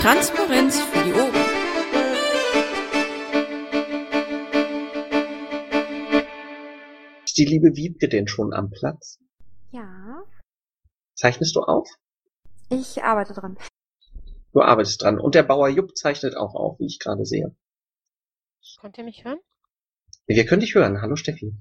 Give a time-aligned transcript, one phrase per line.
[0.00, 1.34] Transparenz für die Ohren.
[7.24, 9.18] Ist die liebe Wiebke denn schon am Platz?
[9.70, 10.22] Ja,
[11.14, 11.88] Zeichnest du auf?
[12.70, 13.58] ich arbeite dran.
[14.52, 15.18] Du arbeitest dran.
[15.18, 17.56] Und der Bauer Jupp zeichnet auch auf, wie ich gerade sehe.
[18.80, 19.38] Könnt ihr mich hören?
[20.26, 21.00] Wir können dich hören.
[21.00, 21.52] Hallo Steffi.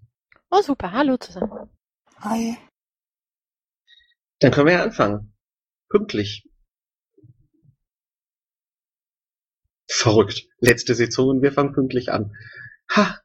[0.51, 0.91] Oh, super.
[0.91, 1.69] Hallo zusammen.
[2.19, 2.57] Hi.
[4.39, 5.33] Dann können wir ja anfangen.
[5.89, 6.47] Pünktlich.
[9.87, 10.47] Verrückt.
[10.59, 12.35] Letzte Sitzung und wir fangen pünktlich an.
[12.95, 13.19] Ha,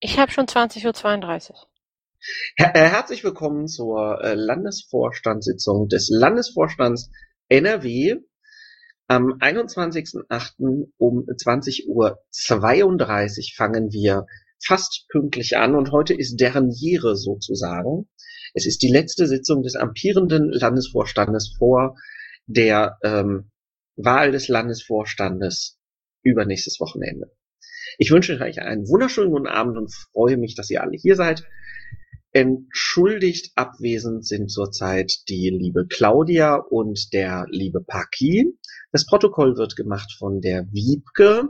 [0.00, 1.66] Ich habe schon 20.32 Uhr.
[2.56, 7.10] Her äh, herzlich willkommen zur äh, Landesvorstandssitzung des Landesvorstands
[7.48, 8.16] NRW
[9.06, 10.92] am 21.08.
[10.98, 12.18] um 20.32 Uhr
[13.56, 14.26] fangen wir
[14.64, 18.08] fast pünktlich an und heute ist Derniere sozusagen.
[18.54, 21.96] Es ist die letzte Sitzung des amtierenden Landesvorstandes vor
[22.46, 23.50] der ähm,
[24.04, 25.78] Wahl des Landesvorstandes
[26.22, 27.30] übernächstes Wochenende.
[27.98, 31.44] Ich wünsche euch einen wunderschönen guten Abend und freue mich, dass ihr alle hier seid.
[32.32, 38.56] Entschuldigt abwesend sind zurzeit die liebe Claudia und der liebe Paki.
[38.92, 41.48] Das Protokoll wird gemacht von der Wiebke.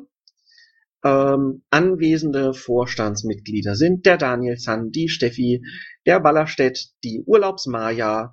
[1.05, 5.63] Ähm, anwesende Vorstandsmitglieder sind der Daniel Zahn, die Steffi,
[6.07, 8.31] der Ballerstedt, die Urlaubsmaja,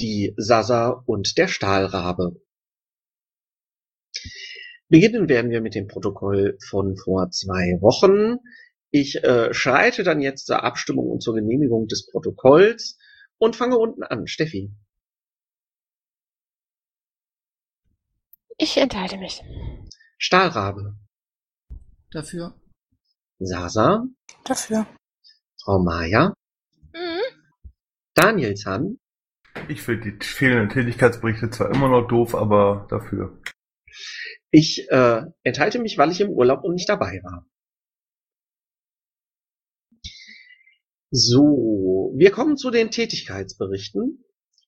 [0.00, 2.40] die Sasa und der Stahlrabe.
[4.88, 8.38] Beginnen werden wir mit dem Protokoll von vor zwei Wochen.
[8.90, 12.98] Ich äh, schreite dann jetzt zur Abstimmung und zur Genehmigung des Protokolls
[13.36, 14.26] und fange unten an.
[14.26, 14.72] Steffi.
[18.56, 19.44] Ich enthalte mich.
[20.16, 20.96] Stahlrabe.
[22.10, 22.54] Dafür.
[23.38, 24.04] Sasa.
[24.44, 24.86] Dafür.
[25.62, 26.32] Frau Maja.
[26.92, 27.20] Mhm.
[28.14, 28.54] Daniel.
[29.68, 33.38] Ich finde die fehlenden Tätigkeitsberichte zwar immer noch doof, aber dafür.
[34.50, 37.46] Ich äh, enthalte mich, weil ich im Urlaub und nicht dabei war.
[41.10, 44.24] So, wir kommen zu den Tätigkeitsberichten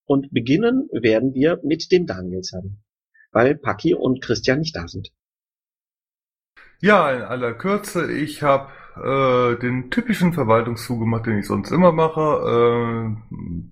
[0.06, 2.82] und beginnen werden wir mit dem Danielson,
[3.30, 5.10] weil Paki und Christian nicht da sind.
[6.80, 11.92] Ja, in aller Kürze, ich habe äh, den typischen Verwaltungszug gemacht, den ich sonst immer
[11.92, 13.16] mache.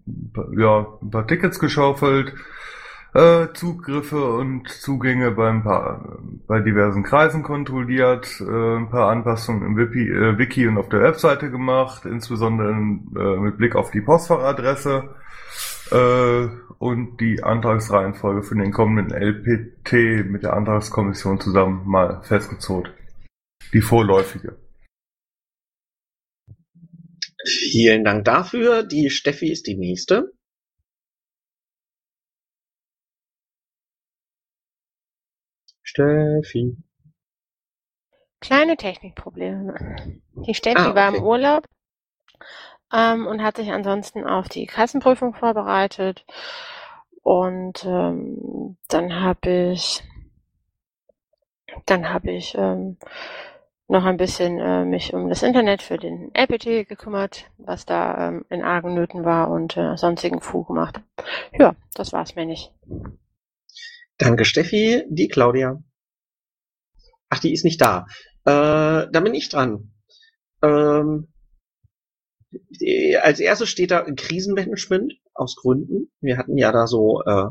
[0.06, 2.34] Äh, ja, ein paar Tickets geschaufelt,
[3.14, 9.76] äh, Zugriffe und Zugänge beim paar, bei diversen Kreisen kontrolliert, äh, ein paar Anpassungen im
[9.76, 15.14] Wiki, äh, Wiki und auf der Webseite gemacht, insbesondere äh, mit Blick auf die Postfachadresse
[15.90, 16.48] äh,
[16.78, 22.92] und die Antragsreihenfolge für den kommenden LPT mit der Antragskommission zusammen mal festgezogen.
[23.72, 24.56] Die vorläufige.
[27.44, 28.82] Vielen Dank dafür.
[28.82, 30.32] Die Steffi ist die nächste.
[35.88, 36.76] Steffi.
[38.40, 39.74] Kleine Technikprobleme.
[40.46, 41.24] Die Steffi Ah, war im okay.
[41.24, 41.64] Urlaub
[42.92, 46.24] ähm, und hat sich ansonsten auf die Kassenprüfung vorbereitet.
[47.22, 50.02] Und ähm, dann habe ich
[51.86, 52.98] dann habe ich ähm,
[53.88, 58.44] noch ein bisschen äh, mich um das Internet für den LPT gekümmert, was da ähm,
[58.50, 61.00] in argen Nöten war und äh, sonstigen Fu gemacht.
[61.58, 62.72] Ja, das war's mir nicht.
[64.18, 65.04] Danke, Steffi.
[65.08, 65.82] Die Claudia.
[67.28, 68.06] Ach, die ist nicht da.
[68.44, 69.92] Äh, da bin ich dran.
[70.62, 71.28] Ähm,
[72.50, 76.10] die, als erstes steht da Krisenmanagement aus Gründen.
[76.20, 77.48] Wir hatten ja da so äh,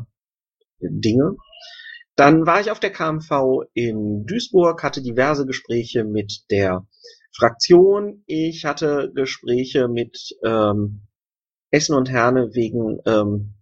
[0.80, 1.36] Dinge.
[2.16, 6.86] Dann war ich auf der KMV in Duisburg, hatte diverse Gespräche mit der
[7.32, 8.24] Fraktion.
[8.26, 11.06] Ich hatte Gespräche mit ähm,
[11.70, 13.54] Essen und Herne wegen ähm,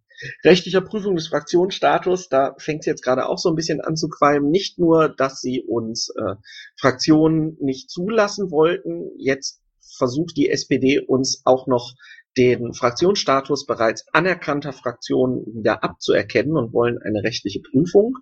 [0.44, 2.28] rechtlicher Prüfung des Fraktionsstatus.
[2.28, 4.50] Da fängt es jetzt gerade auch so ein bisschen an zu qualmen.
[4.50, 6.34] Nicht nur, dass sie uns äh,
[6.78, 9.60] Fraktionen nicht zulassen wollten, jetzt
[9.96, 11.94] versucht die SPD uns auch noch
[12.36, 18.18] den Fraktionsstatus bereits anerkannter Fraktionen wieder abzuerkennen und wollen eine rechtliche Prüfung.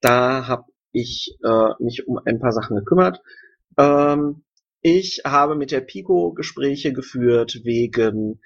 [0.00, 3.22] Da habe ich äh, mich um ein paar Sachen gekümmert.
[3.78, 4.44] Ähm,
[4.82, 8.40] ich habe mit der Pico Gespräche geführt wegen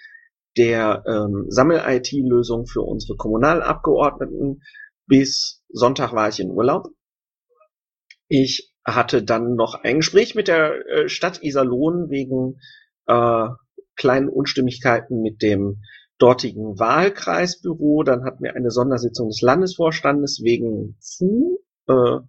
[0.56, 4.62] der ähm, Sammel-IT-Lösung für unsere Kommunalabgeordneten.
[5.06, 6.88] Bis Sonntag war ich in Urlaub.
[8.28, 12.58] Ich hatte dann noch ein Gespräch mit der äh, Stadt Iserlohn wegen
[13.06, 13.48] äh,
[13.96, 15.82] kleinen Unstimmigkeiten mit dem
[16.18, 18.02] dortigen Wahlkreisbüro.
[18.02, 21.58] Dann hatten wir eine Sondersitzung des Landesvorstandes wegen FU.
[21.88, 22.20] Äh,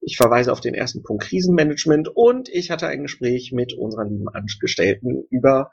[0.00, 4.28] ich verweise auf den ersten Punkt Krisenmanagement und ich hatte ein Gespräch mit unserer lieben
[4.28, 5.70] Angestellten über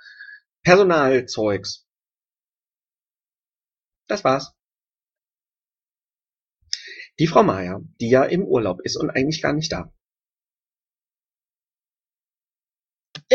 [0.63, 1.85] Personalzeugs.
[4.07, 4.53] Das war's.
[7.19, 9.93] Die Frau Maya, die ja im Urlaub ist und eigentlich gar nicht da.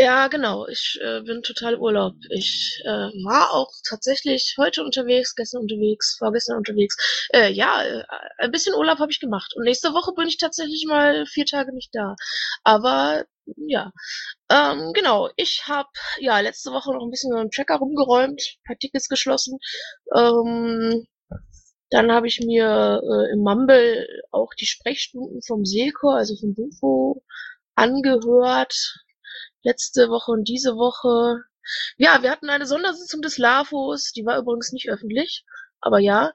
[0.03, 0.67] Ja, genau.
[0.67, 2.15] Ich äh, bin total Urlaub.
[2.29, 2.87] Ich äh,
[3.25, 6.95] war auch tatsächlich heute unterwegs, gestern unterwegs, vorgestern unterwegs.
[7.33, 8.03] Äh, ja, äh,
[8.37, 9.53] ein bisschen Urlaub habe ich gemacht.
[9.55, 12.15] Und nächste Woche bin ich tatsächlich mal vier Tage nicht da.
[12.63, 13.25] Aber
[13.57, 13.91] ja,
[14.49, 15.29] ähm, genau.
[15.35, 19.59] Ich habe ja letzte Woche noch ein bisschen mit dem Tracker rumgeräumt, paar Tickets geschlossen.
[20.15, 21.05] Ähm,
[21.89, 27.23] dann habe ich mir äh, im Mumble auch die Sprechstunden vom Selko, also vom Bufo,
[27.75, 28.75] angehört
[29.63, 31.43] letzte Woche und diese Woche.
[31.97, 35.45] Ja, wir hatten eine Sondersitzung des LAFOs, die war übrigens nicht öffentlich,
[35.81, 36.31] aber ja.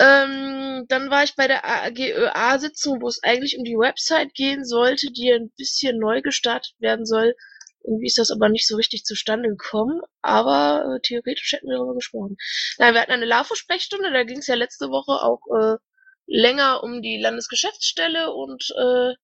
[0.00, 5.10] Ähm, dann war ich bei der AGÖA-Sitzung, wo es eigentlich um die Website gehen sollte,
[5.10, 7.34] die ein bisschen neu gestartet werden soll.
[7.82, 11.94] Irgendwie ist das aber nicht so richtig zustande gekommen, aber äh, theoretisch hätten wir darüber
[11.94, 12.36] gesprochen.
[12.78, 15.78] Nein, wir hatten eine LAFO-Sprechstunde, da ging es ja letzte Woche auch äh,
[16.26, 19.14] länger um die Landesgeschäftsstelle und äh,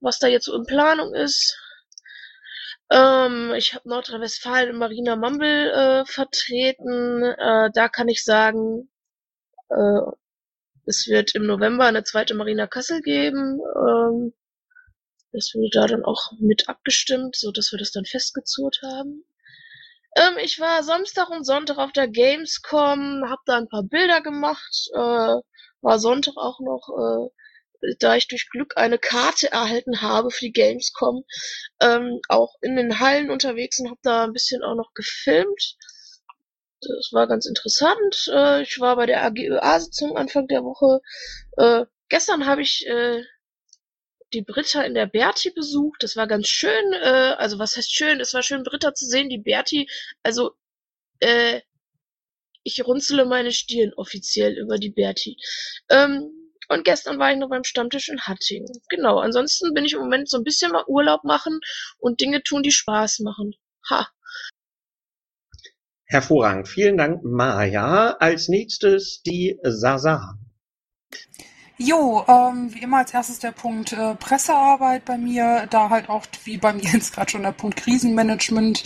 [0.00, 1.56] was da jetzt so in Planung ist.
[2.90, 7.22] Ähm, ich habe Nordrhein-Westfalen in Marina Mumble äh, vertreten.
[7.22, 8.88] Äh, da kann ich sagen,
[9.70, 10.00] äh,
[10.86, 13.60] es wird im November eine zweite Marina Kassel geben.
[13.76, 14.32] Ähm,
[15.32, 19.24] das wurde da dann auch mit abgestimmt, so dass wir das dann festgezurrt haben.
[20.16, 24.88] Ähm, ich war Samstag und Sonntag auf der Gamescom, hab da ein paar Bilder gemacht,
[24.94, 25.36] äh,
[25.82, 27.30] war Sonntag auch noch äh,
[27.98, 31.24] da ich durch Glück eine Karte erhalten habe für die Gamescom,
[31.80, 35.76] ähm, auch in den Hallen unterwegs und habe da ein bisschen auch noch gefilmt.
[36.80, 38.28] Das war ganz interessant.
[38.32, 41.00] Äh, ich war bei der AGÖA-Sitzung Anfang der Woche.
[41.56, 43.22] Äh, gestern habe ich äh,
[44.32, 46.02] die Britta in der Berti besucht.
[46.02, 46.92] Das war ganz schön.
[46.92, 48.20] Äh, also was heißt schön?
[48.20, 49.28] Es war schön, Britta zu sehen.
[49.28, 49.88] Die Berti,
[50.22, 50.52] also
[51.20, 51.60] äh,
[52.62, 55.36] ich runzele meine Stirn offiziell über die Berti.
[55.88, 58.72] Ähm, und gestern war ich noch beim Stammtisch in Hattingen.
[58.88, 61.60] Genau, ansonsten bin ich im Moment so ein bisschen mal Urlaub machen
[61.98, 63.54] und Dinge tun, die Spaß machen.
[63.90, 64.08] Ha.
[66.06, 66.68] Hervorragend.
[66.68, 68.16] Vielen Dank, Maja.
[68.20, 70.38] Als nächstes die Sasa.
[71.78, 76.24] Jo, ähm, wie immer als erstes der Punkt äh, Pressearbeit bei mir, da halt auch
[76.44, 78.84] wie beim Jens gerade schon der Punkt Krisenmanagement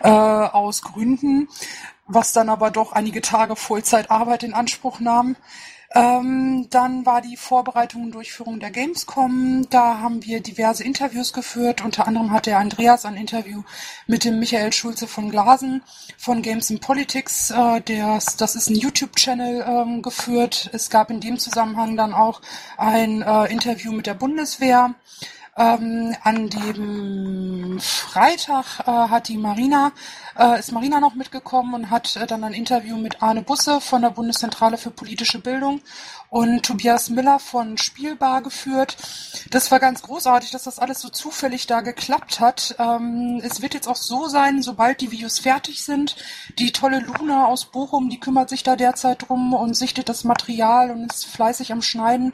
[0.00, 1.48] äh, aus Gründen,
[2.06, 5.36] was dann aber doch einige Tage Vollzeitarbeit in Anspruch nahm.
[5.94, 9.66] Ähm, dann war die Vorbereitung und Durchführung der Gamescom.
[9.68, 11.84] Da haben wir diverse Interviews geführt.
[11.84, 13.62] Unter anderem hat der Andreas ein Interview
[14.06, 15.82] mit dem Michael Schulze von Glasen
[16.16, 17.50] von Games and Politics.
[17.50, 20.70] Äh, der, das ist ein YouTube-Channel ähm, geführt.
[20.72, 22.40] Es gab in dem Zusammenhang dann auch
[22.78, 24.94] ein äh, Interview mit der Bundeswehr.
[25.54, 29.92] Ähm, an dem Freitag äh, hat die Marina,
[30.38, 34.02] äh, ist Marina noch mitgekommen und hat äh, dann ein Interview mit Arne Busse von
[34.02, 35.80] der Bundeszentrale für politische Bildung
[36.32, 38.96] und Tobias Miller von Spielbar geführt.
[39.50, 42.74] Das war ganz großartig, dass das alles so zufällig da geklappt hat.
[42.78, 46.16] Ähm, es wird jetzt auch so sein, sobald die Videos fertig sind,
[46.58, 50.90] die tolle Luna aus Bochum, die kümmert sich da derzeit drum und sichtet das Material
[50.90, 52.32] und ist fleißig am Schneiden,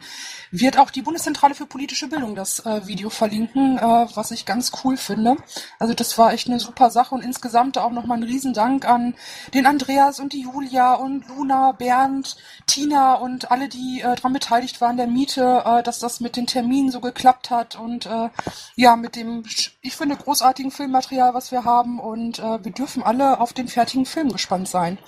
[0.52, 4.70] wird auch die Bundeszentrale für politische Bildung das äh, Video verlinken, äh, was ich ganz
[4.84, 5.36] cool finde.
[5.80, 9.14] Also das war echt eine super Sache und insgesamt auch nochmal ein Riesendank an
[9.54, 14.32] den Andreas und die Julia und Luna, Bernd, Tina und alle, die die äh, daran
[14.32, 18.28] beteiligt waren, der Miete, äh, dass das mit den Terminen so geklappt hat und äh,
[18.76, 19.44] ja, mit dem,
[19.80, 24.06] ich finde, großartigen Filmmaterial, was wir haben und äh, wir dürfen alle auf den fertigen
[24.06, 24.98] Film gespannt sein.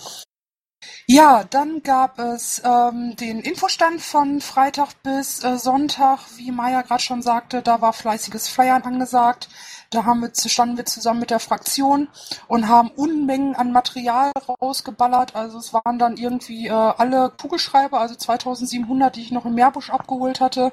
[1.07, 7.03] Ja, dann gab es ähm, den Infostand von Freitag bis äh, Sonntag, wie Maya gerade
[7.03, 9.49] schon sagte, da war fleißiges Flyern angesagt.
[9.91, 12.09] Da haben wir, standen wir zusammen mit der Fraktion
[12.47, 14.31] und haben Unmengen an Material
[14.63, 15.35] rausgeballert.
[15.35, 19.91] Also es waren dann irgendwie äh, alle Kugelschreiber, also 2700, die ich noch im Meerbusch
[19.91, 20.73] abgeholt hatte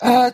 [0.00, 0.32] äh,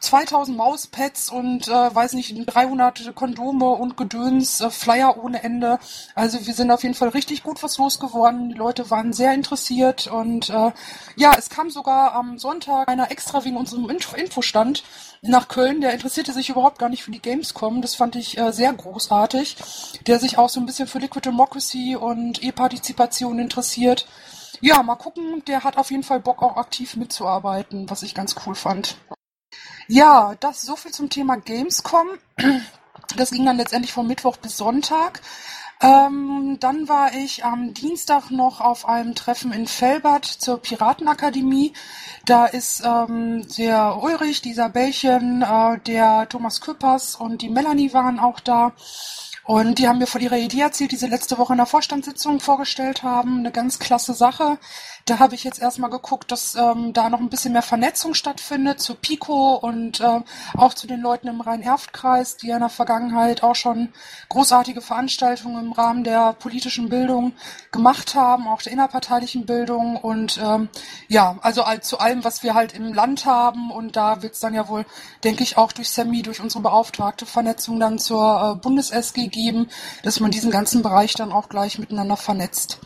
[0.00, 5.78] 2000 Mauspads und äh, weiß nicht 300 Kondome und Gedöns, äh, Flyer ohne Ende.
[6.14, 8.50] Also wir sind auf jeden Fall richtig gut was losgeworden.
[8.50, 10.72] Die Leute waren sehr interessiert und äh,
[11.16, 14.84] ja, es kam sogar am Sonntag einer extra wegen unserem Info Infostand
[15.22, 15.80] nach Köln.
[15.80, 17.82] Der interessierte sich überhaupt gar nicht für die Gamescom.
[17.82, 19.56] Das fand ich äh, sehr großartig.
[20.06, 24.06] Der sich auch so ein bisschen für Liquid Democracy und E-Partizipation interessiert.
[24.60, 25.42] Ja, mal gucken.
[25.46, 28.96] Der hat auf jeden Fall Bock, auch aktiv mitzuarbeiten, was ich ganz cool fand.
[29.86, 32.08] Ja, das so viel zum Thema Gamescom.
[33.16, 35.22] Das ging dann letztendlich von Mittwoch bis Sonntag.
[35.80, 41.72] Ähm, dann war ich am Dienstag noch auf einem Treffen in Felbert zur Piratenakademie.
[42.24, 48.18] Da ist ähm, der Ulrich, die Isabellchen, äh, der Thomas Küppers und die Melanie waren
[48.18, 48.72] auch da.
[49.44, 52.38] Und die haben mir von ihrer Idee erzählt, die sie letzte Woche in der Vorstandssitzung
[52.38, 53.38] vorgestellt haben.
[53.38, 54.58] Eine ganz klasse Sache.
[55.08, 58.78] Da habe ich jetzt erstmal geguckt, dass ähm, da noch ein bisschen mehr Vernetzung stattfindet
[58.78, 60.20] zu Pico und äh,
[60.54, 63.88] auch zu den Leuten im Rhein-Erft-Kreis, die ja in der Vergangenheit auch schon
[64.28, 67.32] großartige Veranstaltungen im Rahmen der politischen Bildung
[67.72, 70.68] gemacht haben, auch der innerparteilichen Bildung und ähm,
[71.08, 74.40] ja, also all, zu allem, was wir halt im Land haben und da wird es
[74.40, 74.84] dann ja wohl,
[75.24, 79.68] denke ich, auch durch Semi, durch unsere beauftragte Vernetzung dann zur äh, Bundes-SG geben,
[80.02, 82.78] dass man diesen ganzen Bereich dann auch gleich miteinander vernetzt.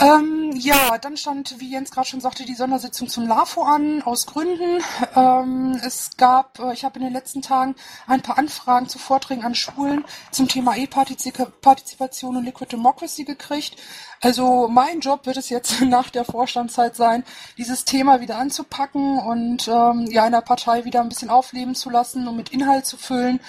[0.00, 4.26] Ähm, ja, dann stand, wie Jens gerade schon sagte, die Sondersitzung zum LAFO an, aus
[4.26, 4.80] Gründen.
[5.16, 7.74] Ähm, es gab, äh, ich habe in den letzten Tagen
[8.06, 13.76] ein paar Anfragen zu Vorträgen an Schulen zum Thema E-Partizipation und Liquid Democracy gekriegt.
[14.20, 17.24] Also mein Job wird es jetzt nach der Vorstandszeit sein,
[17.56, 22.28] dieses Thema wieder anzupacken und ähm, ja in Partei wieder ein bisschen aufleben zu lassen
[22.28, 23.40] und mit Inhalt zu füllen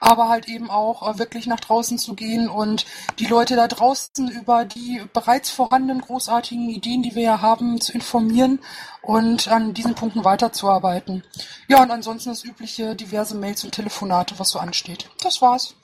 [0.00, 2.86] aber halt eben auch äh, wirklich nach draußen zu gehen und
[3.18, 7.92] die Leute da draußen über die bereits vorhandenen großartigen Ideen, die wir ja haben, zu
[7.92, 8.60] informieren
[9.02, 11.24] und an diesen Punkten weiterzuarbeiten.
[11.68, 15.10] Ja, und ansonsten das übliche diverse Mails und Telefonate, was so ansteht.
[15.22, 15.74] Das war's.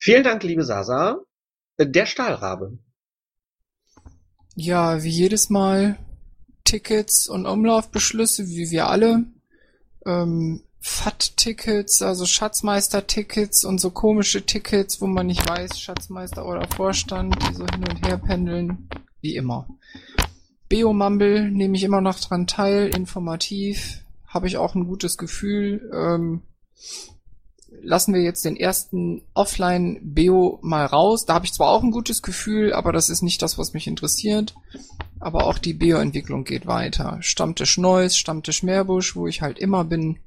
[0.00, 1.18] Vielen Dank, liebe Sasa.
[1.78, 2.78] Der Stahlrabe.
[4.54, 5.98] Ja, wie jedes Mal
[6.64, 9.24] Tickets und Umlaufbeschlüsse, wie wir alle.
[10.04, 17.36] Ähm, FAT-Tickets, also Schatzmeister-Tickets und so komische Tickets, wo man nicht weiß, Schatzmeister oder Vorstand,
[17.42, 18.88] die so hin und her pendeln,
[19.20, 19.68] wie immer.
[20.68, 25.90] Beomumble nehme ich immer noch dran teil, informativ, habe ich auch ein gutes Gefühl.
[25.92, 26.42] Ähm,
[27.82, 31.24] lassen wir jetzt den ersten Offline-Beo mal raus.
[31.24, 33.86] Da habe ich zwar auch ein gutes Gefühl, aber das ist nicht das, was mich
[33.86, 34.54] interessiert.
[35.20, 37.18] Aber auch die Beo-Entwicklung geht weiter.
[37.20, 40.18] Stammtisch Neues, Stammtisch Meerbusch, wo ich halt immer bin.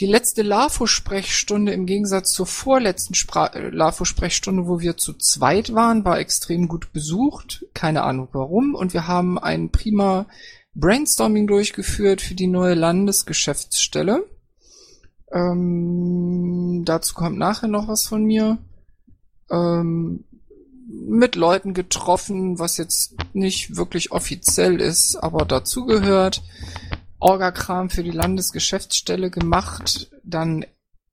[0.00, 6.18] Die letzte LAFO-Sprechstunde im Gegensatz zur vorletzten äh, LAFO-Sprechstunde, wo wir zu zweit waren, war
[6.18, 7.64] extrem gut besucht.
[7.74, 8.74] Keine Ahnung warum.
[8.74, 10.26] Und wir haben ein prima
[10.74, 14.24] Brainstorming durchgeführt für die neue Landesgeschäftsstelle.
[15.32, 18.58] Ähm, dazu kommt nachher noch was von mir.
[19.48, 20.24] Ähm,
[20.86, 26.42] mit Leuten getroffen, was jetzt nicht wirklich offiziell ist, aber dazugehört.
[27.18, 30.10] Orga-Kram für die Landesgeschäftsstelle gemacht.
[30.22, 30.64] Dann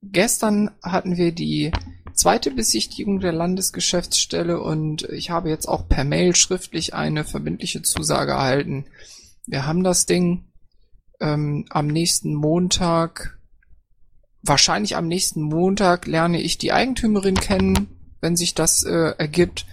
[0.02, 1.72] gestern hatten wir die
[2.14, 8.34] zweite Besichtigung der Landesgeschäftsstelle und ich habe jetzt auch per Mail schriftlich eine verbindliche Zusage
[8.34, 8.86] erhalten.
[9.46, 10.46] Wir haben das Ding
[11.20, 13.38] ähm, am nächsten Montag
[14.44, 17.88] wahrscheinlich am nächsten Montag lerne ich die Eigentümerin kennen,
[18.22, 19.66] wenn sich das äh, ergibt.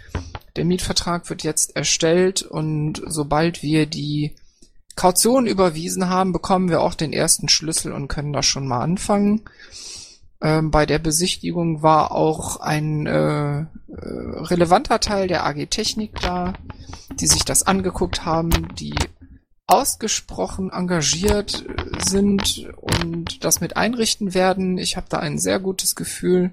[0.56, 4.35] Der Mietvertrag wird jetzt erstellt und sobald wir die
[4.99, 9.43] Kaution überwiesen haben, bekommen wir auch den ersten Schlüssel und können da schon mal anfangen.
[10.43, 16.52] Ähm, bei der Besichtigung war auch ein äh, äh, relevanter Teil der AG Technik da,
[17.12, 18.97] die sich das angeguckt haben, die
[19.69, 24.78] ausgesprochen engagiert äh, sind und das mit einrichten werden.
[24.78, 26.50] Ich habe da ein sehr gutes Gefühl.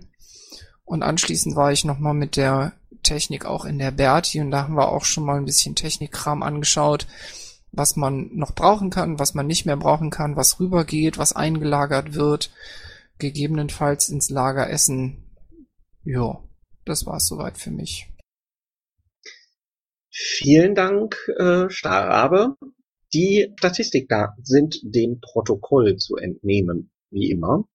[0.84, 4.76] Und anschließend war ich nochmal mit der Technik auch in der Berti und da haben
[4.76, 7.08] wir auch schon mal ein bisschen Technikkram angeschaut,
[7.76, 12.14] was man noch brauchen kann, was man nicht mehr brauchen kann, was rübergeht, was eingelagert
[12.14, 12.52] wird,
[13.18, 15.24] gegebenenfalls ins Lager essen.
[16.04, 16.44] Ja,
[16.86, 18.08] das war's soweit für mich.
[20.10, 22.56] Vielen Dank, äh, Starrabe.
[23.14, 27.68] Die Statistikdaten sind dem Protokoll zu entnehmen, wie immer.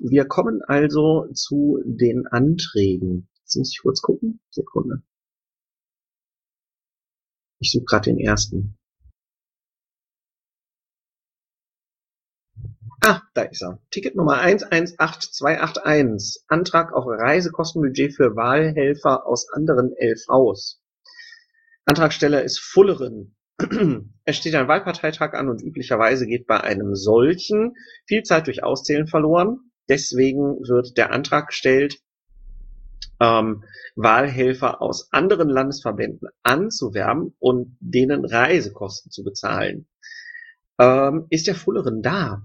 [0.00, 3.28] Wir kommen also zu den Anträgen.
[3.40, 4.40] Jetzt muss ich kurz gucken.
[4.50, 5.02] Sekunde.
[7.60, 8.76] Ich suche gerade den ersten.
[13.00, 13.80] Ah, da ist er.
[13.90, 16.44] Ticket Nummer 118281.
[16.48, 20.80] Antrag auf Reisekostenbudget für Wahlhelfer aus anderen LVs.
[21.84, 23.36] Antragsteller ist Fulleren.
[24.24, 27.74] Es steht ein Wahlparteitag an und üblicherweise geht bei einem solchen
[28.06, 29.70] viel Zeit durch Auszählen verloren.
[29.88, 31.98] Deswegen wird der Antrag gestellt,
[33.20, 33.64] ähm,
[33.96, 39.88] Wahlhelfer aus anderen Landesverbänden anzuwerben und denen Reisekosten zu bezahlen.
[40.78, 42.42] Ähm, ist der Fulleren da?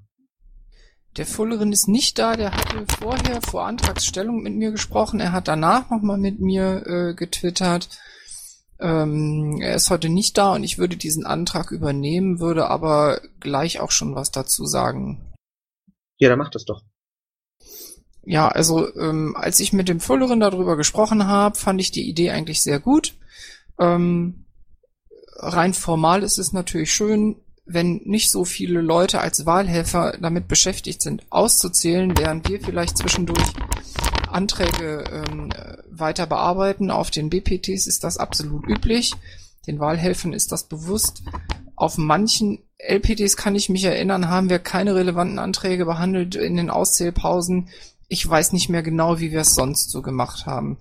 [1.18, 5.48] Der Fulleren ist nicht da, der hatte vorher vor Antragsstellung mit mir gesprochen, er hat
[5.48, 7.90] danach nochmal mit mir äh, getwittert.
[8.80, 13.80] Ähm, er ist heute nicht da und ich würde diesen Antrag übernehmen, würde aber gleich
[13.80, 15.34] auch schon was dazu sagen.
[16.18, 16.82] Ja, dann macht das doch.
[18.26, 22.32] Ja, also ähm, als ich mit dem Fullerin darüber gesprochen habe, fand ich die Idee
[22.32, 23.16] eigentlich sehr gut.
[23.80, 24.46] Ähm,
[25.36, 31.02] rein formal ist es natürlich schön, wenn nicht so viele Leute als Wahlhelfer damit beschäftigt
[31.02, 33.54] sind, auszuzählen, während wir vielleicht zwischendurch
[34.28, 35.50] Anträge ähm,
[35.90, 36.92] weiter bearbeiten.
[36.92, 39.14] Auf den BPTs ist das absolut üblich.
[39.68, 41.24] Den Wahlhelfern ist das bewusst.
[41.76, 46.70] Auf manchen LPTs kann ich mich erinnern, haben wir keine relevanten Anträge behandelt in den
[46.70, 47.70] Auszählpausen.
[48.14, 50.78] Ich weiß nicht mehr genau, wie wir es sonst so gemacht haben.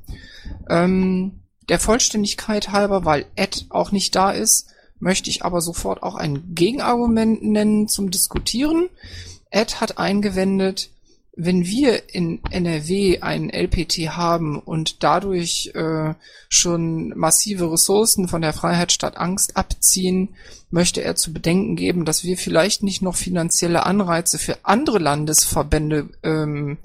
[0.68, 6.14] Ähm, der Vollständigkeit halber, weil Ed auch nicht da ist, möchte ich aber sofort auch
[6.14, 8.90] ein Gegenargument nennen zum Diskutieren.
[9.48, 10.90] Ed hat eingewendet,
[11.34, 16.12] wenn wir in NRW einen LPT haben und dadurch äh,
[16.50, 20.34] schon massive Ressourcen von der Freiheit statt Angst abziehen,
[20.70, 26.10] möchte er zu bedenken geben, dass wir vielleicht nicht noch finanzielle Anreize für andere Landesverbände
[26.22, 26.76] ähm,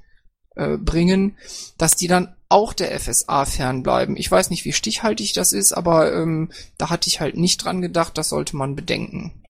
[0.58, 1.38] äh, bringen,
[1.78, 4.16] dass die dann auch der FSA fernbleiben.
[4.16, 7.82] Ich weiß nicht, wie stichhaltig das ist, aber ähm, da hatte ich halt nicht dran
[7.82, 9.44] gedacht, das sollte man bedenken.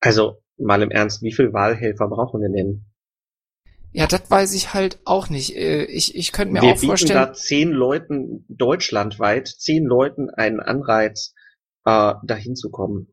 [0.00, 2.86] Also, mal im Ernst, wie viel Wahlhelfer brauchen wir denn?
[3.92, 5.56] Ja, das weiß ich halt auch nicht.
[5.56, 7.14] Äh, Ich, ich könnte mir wir auch bieten vorstellen.
[7.26, 11.34] da zehn Leuten deutschlandweit, zehn Leuten einen Anreiz,
[11.84, 13.12] äh, dahin zu kommen.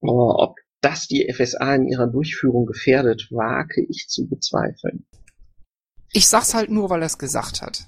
[0.00, 5.06] Oh, ob das die FSA in ihrer Durchführung gefährdet, wage ich zu bezweifeln.
[6.12, 7.86] Ich sag's halt nur, weil er es gesagt hat.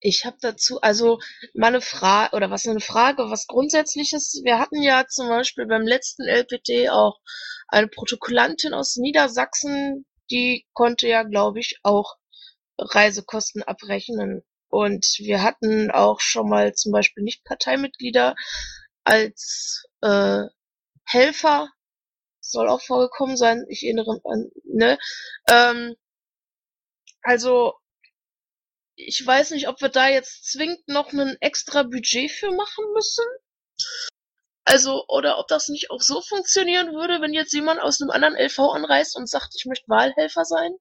[0.00, 1.18] Ich habe dazu also
[1.54, 4.42] mal eine Frage oder was eine Frage, was grundsätzliches.
[4.44, 7.18] Wir hatten ja zum Beispiel beim letzten LPT auch
[7.68, 12.16] eine Protokollantin aus Niedersachsen, die konnte ja, glaube ich, auch
[12.78, 14.42] Reisekosten abrechnen.
[14.68, 18.34] Und wir hatten auch schon mal zum Beispiel nicht Parteimitglieder
[19.04, 20.44] als äh,
[21.06, 21.70] Helfer,
[22.40, 23.64] soll auch vorgekommen sein.
[23.68, 24.98] Ich erinnere an, ne?
[25.50, 25.96] Ähm,
[27.22, 27.74] also
[28.96, 33.24] ich weiß nicht, ob wir da jetzt zwingend noch ein extra Budget für machen müssen.
[34.64, 38.36] Also, oder ob das nicht auch so funktionieren würde, wenn jetzt jemand aus einem anderen
[38.36, 40.72] LV anreist und sagt, ich möchte Wahlhelfer sein.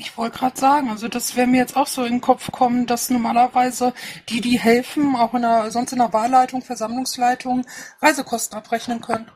[0.00, 2.86] Ich wollte gerade sagen, also das wäre mir jetzt auch so in den Kopf kommen,
[2.86, 3.92] dass normalerweise
[4.28, 7.66] die, die helfen, auch in der, sonst in der Wahlleitung, Versammlungsleitung,
[8.00, 9.28] Reisekosten abrechnen können.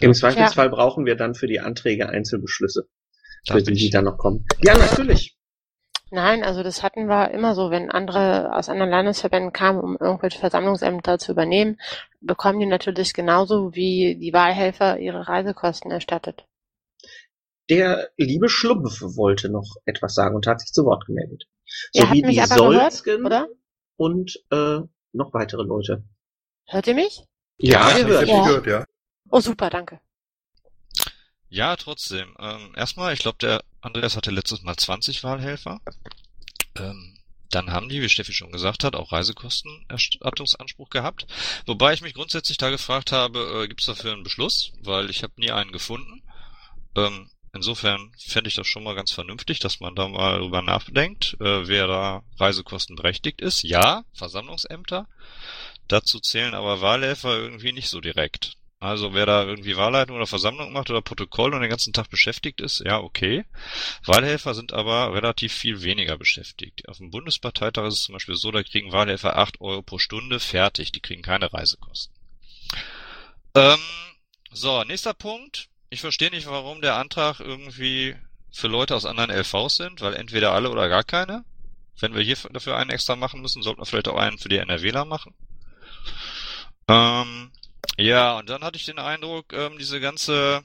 [0.00, 2.88] Im Zweifelsfall brauchen wir dann für die Anträge Einzelbeschlüsse,
[3.46, 4.44] für bin die, die ich- dann noch kommen.
[4.62, 5.38] Ja, natürlich.
[6.10, 10.40] Nein, also das hatten wir immer so, wenn andere aus anderen Landesverbänden kamen, um irgendwelche
[10.40, 11.80] Versammlungsämter zu übernehmen,
[12.20, 16.44] bekommen die natürlich genauso wie die Wahlhelfer ihre Reisekosten erstattet.
[17.70, 21.44] Der liebe Schlumpf wollte noch etwas sagen und hat sich zu Wort gemeldet.
[21.92, 23.48] Ihr habt Sowie mich die aber gehört, Solzgen oder?
[23.96, 24.80] und äh,
[25.12, 26.04] noch weitere Leute.
[26.66, 27.22] Hört ihr mich?
[27.58, 28.44] Ja, dich Ja.
[28.44, 28.84] gehört, ja.
[29.30, 30.00] Oh, super, danke.
[31.48, 32.34] Ja, trotzdem.
[32.40, 35.80] Ähm, erstmal, ich glaube, der Andreas hatte letztes Mal 20 Wahlhelfer.
[36.76, 37.18] Ähm,
[37.50, 41.26] dann haben die, wie Steffi schon gesagt hat, auch Reisekostenerstattungsanspruch gehabt.
[41.66, 44.72] Wobei ich mich grundsätzlich da gefragt habe, äh, gibt es dafür einen Beschluss?
[44.82, 46.22] Weil ich habe nie einen gefunden.
[46.96, 51.36] Ähm, insofern fände ich das schon mal ganz vernünftig, dass man da mal drüber nachdenkt,
[51.40, 53.62] äh, wer da reisekostenberechtigt ist.
[53.62, 55.08] Ja, Versammlungsämter.
[55.88, 58.56] Dazu zählen aber Wahlhelfer irgendwie nicht so direkt.
[58.78, 62.62] Also wer da irgendwie Wahlleitung oder Versammlung macht oder Protokoll und den ganzen Tag beschäftigt
[62.62, 63.44] ist, ja, okay.
[64.06, 66.88] Wahlhelfer sind aber relativ viel weniger beschäftigt.
[66.88, 70.40] Auf dem Bundesparteitag ist es zum Beispiel so, da kriegen Wahlhelfer 8 Euro pro Stunde
[70.40, 72.14] fertig, die kriegen keine Reisekosten.
[73.54, 73.78] Ähm,
[74.50, 75.69] so, nächster Punkt.
[75.90, 78.16] Ich verstehe nicht, warum der Antrag irgendwie
[78.52, 81.44] für Leute aus anderen LVs sind, weil entweder alle oder gar keine.
[81.98, 84.58] Wenn wir hier dafür einen extra machen müssen, sollten wir vielleicht auch einen für die
[84.58, 85.34] NRWler machen.
[86.88, 87.50] Ähm,
[87.96, 90.62] ja, und dann hatte ich den Eindruck, ähm, diese ganze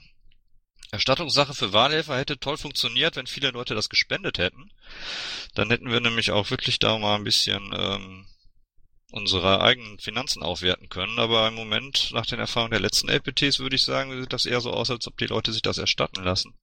[0.92, 4.70] Erstattungssache für Wahlhelfer hätte toll funktioniert, wenn viele Leute das gespendet hätten.
[5.54, 8.26] Dann hätten wir nämlich auch wirklich da mal ein bisschen ähm,
[9.12, 11.18] unsere eigenen Finanzen aufwerten können.
[11.18, 14.60] Aber im Moment, nach den Erfahrungen der letzten LPTs, würde ich sagen, sieht das eher
[14.60, 16.54] so aus, als ob die Leute sich das erstatten lassen.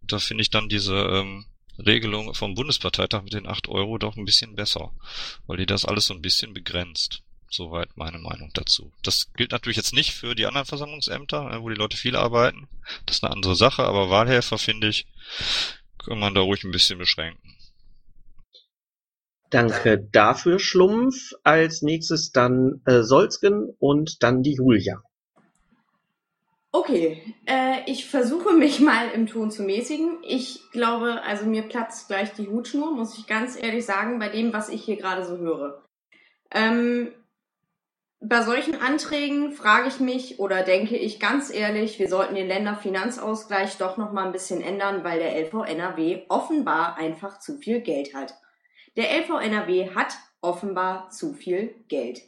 [0.00, 1.46] Und da finde ich dann diese ähm,
[1.78, 4.92] Regelung vom Bundesparteitag mit den 8 Euro doch ein bisschen besser,
[5.46, 7.22] weil die das alles so ein bisschen begrenzt.
[7.50, 8.92] Soweit meine Meinung dazu.
[9.02, 12.68] Das gilt natürlich jetzt nicht für die anderen Versammlungsämter, äh, wo die Leute viel arbeiten.
[13.06, 15.06] Das ist eine andere Sache, aber Wahlhelfer, finde ich,
[15.98, 17.57] kann man da ruhig ein bisschen beschränken.
[19.50, 21.32] Danke dafür, Schlumpf.
[21.42, 25.02] Als nächstes dann äh, Solzgen und dann die Julia.
[26.70, 30.18] Okay, äh, ich versuche mich mal im Ton zu mäßigen.
[30.22, 34.52] Ich glaube, also mir platzt gleich die Hutschnur, muss ich ganz ehrlich sagen, bei dem,
[34.52, 35.82] was ich hier gerade so höre.
[36.50, 37.12] Ähm,
[38.20, 43.78] bei solchen Anträgen frage ich mich oder denke ich ganz ehrlich, wir sollten den Länderfinanzausgleich
[43.78, 48.14] doch noch mal ein bisschen ändern, weil der LV NRW offenbar einfach zu viel Geld
[48.14, 48.34] hat.
[48.98, 52.20] Der LV NRW hat offenbar zu viel Geld.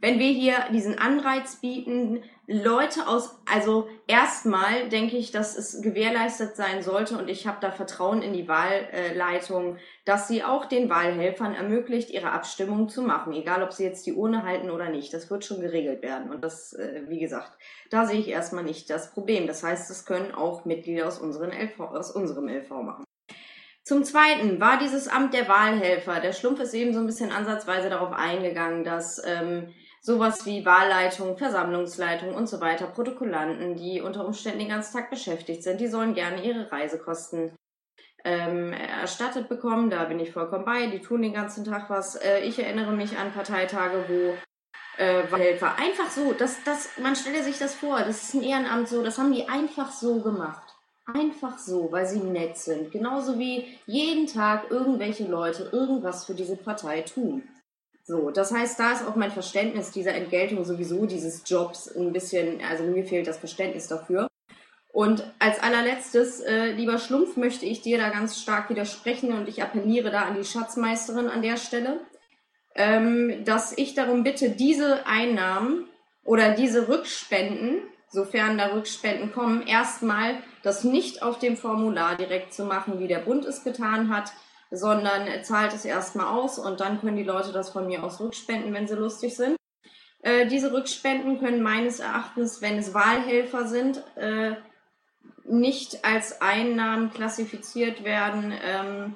[0.00, 6.56] Wenn wir hier diesen Anreiz bieten, Leute aus, also erstmal denke ich, dass es gewährleistet
[6.56, 11.54] sein sollte und ich habe da Vertrauen in die Wahlleitung, dass sie auch den Wahlhelfern
[11.54, 15.14] ermöglicht, ihre Abstimmung zu machen, egal ob sie jetzt die Urne halten oder nicht.
[15.14, 17.52] Das wird schon geregelt werden und das, äh, wie gesagt,
[17.90, 19.46] da sehe ich erstmal nicht das Problem.
[19.46, 23.04] Das heißt, das können auch Mitglieder aus, unseren LV, aus unserem LV machen.
[23.88, 26.20] Zum Zweiten war dieses Amt der Wahlhelfer.
[26.20, 29.72] Der Schlumpf ist eben so ein bisschen ansatzweise darauf eingegangen, dass ähm,
[30.02, 35.62] sowas wie Wahlleitung, Versammlungsleitung und so weiter, Protokollanten, die unter Umständen den ganzen Tag beschäftigt
[35.62, 37.56] sind, die sollen gerne ihre Reisekosten
[38.26, 39.88] ähm, erstattet bekommen.
[39.88, 40.88] Da bin ich vollkommen bei.
[40.88, 42.14] Die tun den ganzen Tag was.
[42.16, 47.42] Äh, ich erinnere mich an Parteitage, wo äh, Wahlhelfer einfach so, das, das, man stelle
[47.42, 50.67] sich das vor, das ist ein Ehrenamt so, das haben die einfach so gemacht.
[51.12, 52.90] Einfach so, weil sie nett sind.
[52.90, 57.42] Genauso wie jeden Tag irgendwelche Leute irgendwas für diese Partei tun.
[58.04, 62.60] So, das heißt, da ist auch mein Verständnis dieser Entgeltung sowieso dieses Jobs ein bisschen,
[62.62, 64.28] also mir fehlt das Verständnis dafür.
[64.92, 69.62] Und als allerletztes, äh, lieber Schlumpf, möchte ich dir da ganz stark widersprechen und ich
[69.62, 72.00] appelliere da an die Schatzmeisterin an der Stelle,
[72.74, 75.88] ähm, dass ich darum bitte, diese Einnahmen
[76.24, 82.64] oder diese Rückspenden, sofern da Rückspenden kommen, erstmal das nicht auf dem Formular direkt zu
[82.64, 84.32] machen, wie der Bund es getan hat,
[84.70, 88.72] sondern zahlt es erstmal aus und dann können die Leute das von mir aus rückspenden,
[88.74, 89.56] wenn sie lustig sind.
[90.20, 94.56] Äh, diese Rückspenden können meines Erachtens, wenn es Wahlhelfer sind, äh,
[95.44, 99.14] nicht als Einnahmen klassifiziert werden, ähm,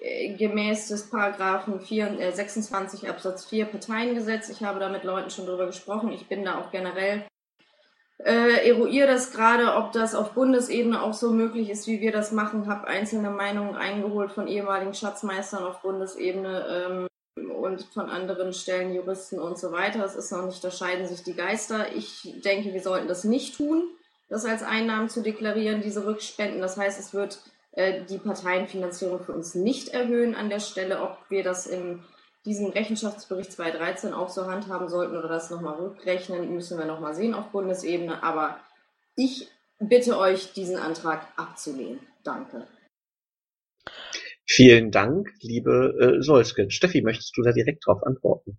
[0.00, 4.48] äh, gemäß des Paragraphen 4, äh, 26 Absatz 4 Parteiengesetz.
[4.48, 6.12] Ich habe da mit Leuten schon drüber gesprochen.
[6.12, 7.24] Ich bin da auch generell
[8.24, 12.32] äh, eruiere das gerade, ob das auf Bundesebene auch so möglich ist, wie wir das
[12.32, 12.66] machen.
[12.66, 19.38] Habe einzelne Meinungen eingeholt von ehemaligen Schatzmeistern auf Bundesebene ähm, und von anderen Stellen, Juristen
[19.38, 20.04] und so weiter.
[20.04, 21.94] Es ist noch nicht, da scheiden sich die Geister.
[21.94, 23.84] Ich denke, wir sollten das nicht tun,
[24.28, 26.60] das als Einnahmen zu deklarieren, diese Rückspenden.
[26.60, 27.38] Das heißt, es wird
[27.72, 32.02] äh, die Parteienfinanzierung für uns nicht erhöhen an der Stelle, ob wir das im
[32.48, 37.34] diesen Rechenschaftsbericht 2013 auch so handhaben sollten oder das nochmal rückrechnen, müssen wir nochmal sehen
[37.34, 38.22] auf Bundesebene.
[38.22, 38.58] Aber
[39.16, 42.00] ich bitte euch, diesen Antrag abzulehnen.
[42.24, 42.66] Danke.
[44.46, 46.70] Vielen Dank, liebe äh, Solsken.
[46.70, 48.56] Steffi, möchtest du da direkt drauf antworten?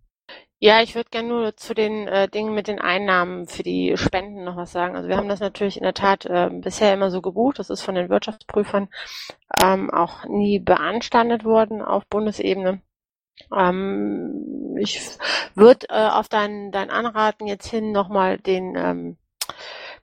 [0.60, 4.44] Ja, ich würde gerne nur zu den äh, Dingen mit den Einnahmen für die Spenden
[4.44, 4.96] noch was sagen.
[4.96, 7.58] Also wir haben das natürlich in der Tat äh, bisher immer so gebucht.
[7.58, 8.90] Das ist von den Wirtschaftsprüfern
[9.64, 12.82] ähm, auch nie beanstandet worden auf Bundesebene.
[13.56, 15.02] Ähm, ich
[15.56, 19.18] würde äh, auf dein, dein Anraten jetzt hin nochmal den ähm,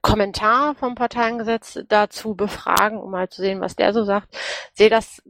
[0.01, 4.35] Kommentar vom Parteiengesetz dazu befragen, um mal zu sehen, was der so sagt.
[4.73, 5.21] Sehe das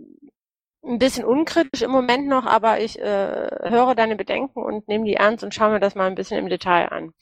[0.87, 5.15] ein bisschen unkritisch im Moment noch, aber ich äh, höre deine Bedenken und nehme die
[5.15, 7.13] ernst und schaue mir das mal ein bisschen im Detail an.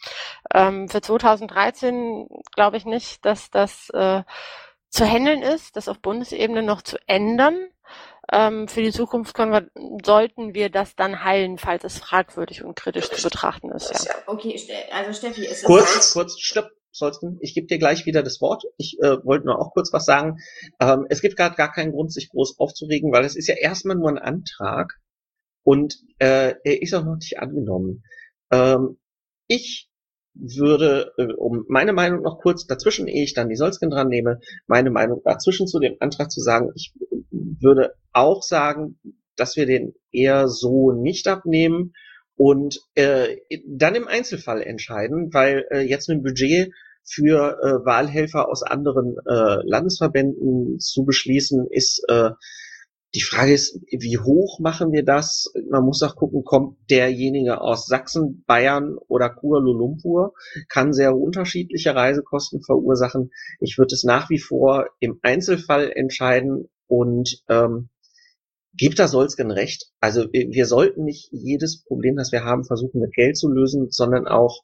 [0.54, 4.24] Ähm, für 2013 glaube ich nicht, dass das äh,
[4.90, 7.68] zu handeln ist, das auf Bundesebene noch zu ändern.
[8.32, 9.70] Ähm, für die Zukunft können wir,
[10.04, 13.92] sollten wir das dann heilen, falls es fragwürdig und kritisch zu betrachten ist.
[13.92, 14.16] Ja.
[14.28, 14.60] Okay,
[14.92, 18.64] also Steffi, ist kurz, kurz, stopp, Solsten, ich gebe dir gleich wieder das Wort.
[18.78, 20.38] Ich äh, wollte nur auch kurz was sagen.
[20.80, 23.98] Ähm, es gibt gerade gar keinen Grund, sich groß aufzuregen, weil es ist ja erstmal
[23.98, 24.94] nur ein Antrag
[25.64, 28.04] und äh, er ist auch noch nicht angenommen.
[28.52, 28.98] Ähm,
[29.48, 29.90] ich
[30.36, 34.40] würde, äh, um meine Meinung noch kurz dazwischen, ehe ich dann die Solsken dran nehme,
[34.68, 36.94] meine Meinung dazwischen zu dem Antrag zu sagen, ich
[37.62, 39.00] würde auch sagen,
[39.36, 41.94] dass wir den eher so nicht abnehmen
[42.36, 43.38] und äh,
[43.68, 46.72] dann im Einzelfall entscheiden, weil äh, jetzt dem Budget
[47.04, 52.32] für äh, Wahlhelfer aus anderen äh, Landesverbänden zu beschließen, ist äh,
[53.14, 55.46] die Frage ist, wie hoch machen wir das?
[55.70, 60.34] Man muss auch gucken, kommt derjenige aus Sachsen, Bayern oder Kuala Lumpur,
[60.68, 63.32] kann sehr unterschiedliche Reisekosten verursachen.
[63.62, 67.90] Ich würde es nach wie vor im Einzelfall entscheiden und ähm,
[68.78, 69.92] gibt da Solsken recht.
[70.00, 74.28] Also wir sollten nicht jedes Problem, das wir haben, versuchen mit Geld zu lösen, sondern
[74.28, 74.64] auch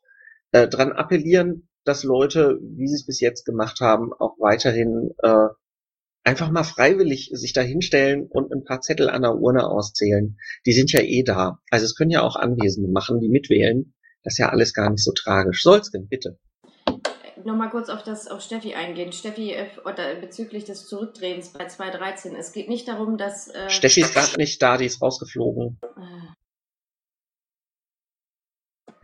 [0.51, 5.47] äh, dran appellieren, dass Leute, wie sie es bis jetzt gemacht haben, auch weiterhin äh,
[6.23, 10.37] einfach mal freiwillig sich da hinstellen und ein paar Zettel an der Urne auszählen.
[10.65, 11.59] Die sind ja eh da.
[11.71, 13.93] Also es können ja auch Anwesende machen, die mitwählen.
[14.23, 15.63] Das ist ja alles gar nicht so tragisch.
[15.63, 16.37] Solsken, bitte.
[17.45, 19.11] Nochmal kurz auf das auf Steffi eingehen.
[19.11, 22.35] Steffi, äh, oder bezüglich des Zurückdrehens bei 2.13.
[22.35, 23.47] Es geht nicht darum, dass.
[23.47, 25.79] Äh, Steffi ist gerade nicht da, die ist rausgeflogen.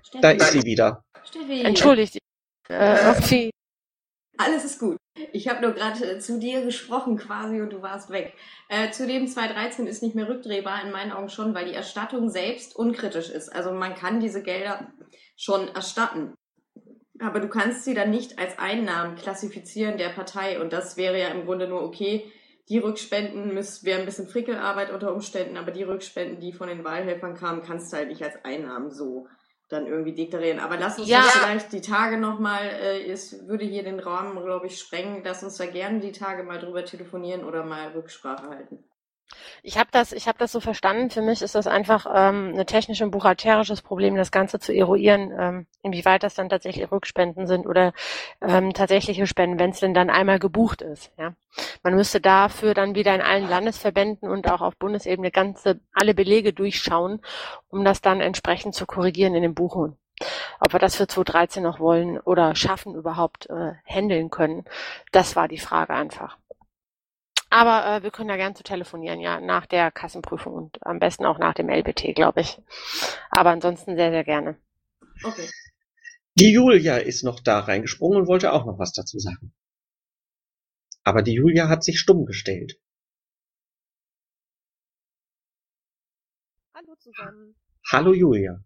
[0.04, 1.04] Steffi, Da ist sie wieder.
[1.24, 1.62] Steffi.
[1.62, 2.18] Entschuldigt.
[2.70, 3.52] Äh, irgendwie.
[4.38, 4.98] Alles ist gut.
[5.34, 8.34] Ich habe nur gerade äh, zu dir gesprochen quasi und du warst weg.
[8.70, 12.76] Äh, zudem 2.13 ist nicht mehr rückdrehbar, in meinen Augen schon, weil die Erstattung selbst
[12.76, 13.50] unkritisch ist.
[13.50, 14.92] Also man kann diese Gelder
[15.36, 16.36] schon erstatten.
[17.20, 20.60] Aber du kannst sie dann nicht als Einnahmen klassifizieren der Partei.
[20.62, 22.32] Und das wäre ja im Grunde nur okay.
[22.70, 26.84] Die Rückspenden müssen, wäre ein bisschen Frickelarbeit unter Umständen, aber die Rückspenden, die von den
[26.84, 29.28] Wahlhelfern kamen, kannst du halt nicht als Einnahmen so
[29.70, 30.60] dann irgendwie deklarieren.
[30.60, 31.22] Aber lass uns Ja.
[31.22, 35.22] vielleicht die Tage nochmal, äh, es würde hier den Rahmen, glaube ich, sprengen.
[35.24, 38.87] Lass uns da gerne die Tage mal drüber telefonieren oder mal Rücksprache halten.
[39.64, 41.10] Ich habe das, ich habe das so verstanden.
[41.10, 45.34] Für mich ist das einfach ähm, ein technisch und buchhalterisches Problem, das Ganze zu eruieren,
[45.38, 47.94] ähm, inwieweit das dann tatsächlich Rückspenden sind oder
[48.42, 51.12] ähm, tatsächliche Spenden, wenn es denn dann einmal gebucht ist.
[51.18, 51.34] Ja,
[51.84, 56.54] man müsste dafür dann wieder in allen Landesverbänden und auch auf Bundesebene ganze alle Belege
[56.54, 57.22] durchschauen,
[57.70, 59.98] um das dann entsprechend zu korrigieren in den Buchungen.
[60.60, 64.66] Ob wir das für 2013 noch wollen oder schaffen überhaupt äh, handeln können,
[65.12, 66.38] das war die Frage einfach.
[67.50, 71.26] Aber äh, wir können da gern zu telefonieren, ja, nach der Kassenprüfung und am besten
[71.26, 72.60] auch nach dem LBT, glaube ich.
[73.32, 74.58] Aber ansonsten sehr, sehr gerne.
[75.24, 75.50] Okay.
[76.36, 79.54] Die Julia ist noch da reingesprungen und wollte auch noch was dazu sagen.
[81.04, 82.80] Aber die Julia hat sich stumm gestellt.
[86.76, 87.56] Hallo zusammen.
[87.90, 88.64] Hallo Julia.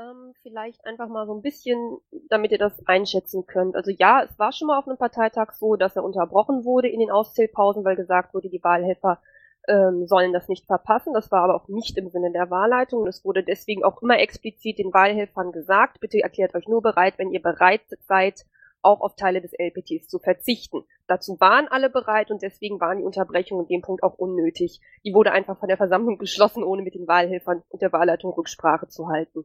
[0.00, 3.76] Ähm, vielleicht einfach mal so ein bisschen, damit ihr das einschätzen könnt.
[3.76, 7.00] Also ja, es war schon mal auf einem Parteitag so, dass er unterbrochen wurde in
[7.00, 9.20] den Auszählpausen, weil gesagt wurde, die Wahlhelfer
[9.68, 11.12] ähm, sollen das nicht verpassen.
[11.12, 13.06] Das war aber auch nicht im Sinne der Wahlleitung.
[13.06, 17.32] Es wurde deswegen auch immer explizit den Wahlhelfern gesagt, bitte erklärt euch nur bereit, wenn
[17.32, 18.46] ihr bereit seid,
[18.82, 20.84] auch auf Teile des LPTs zu verzichten.
[21.06, 24.80] Dazu waren alle bereit und deswegen waren die Unterbrechungen in dem Punkt auch unnötig.
[25.04, 28.88] Die wurde einfach von der Versammlung beschlossen, ohne mit den Wahlhelfern und der Wahlleitung Rücksprache
[28.88, 29.44] zu halten.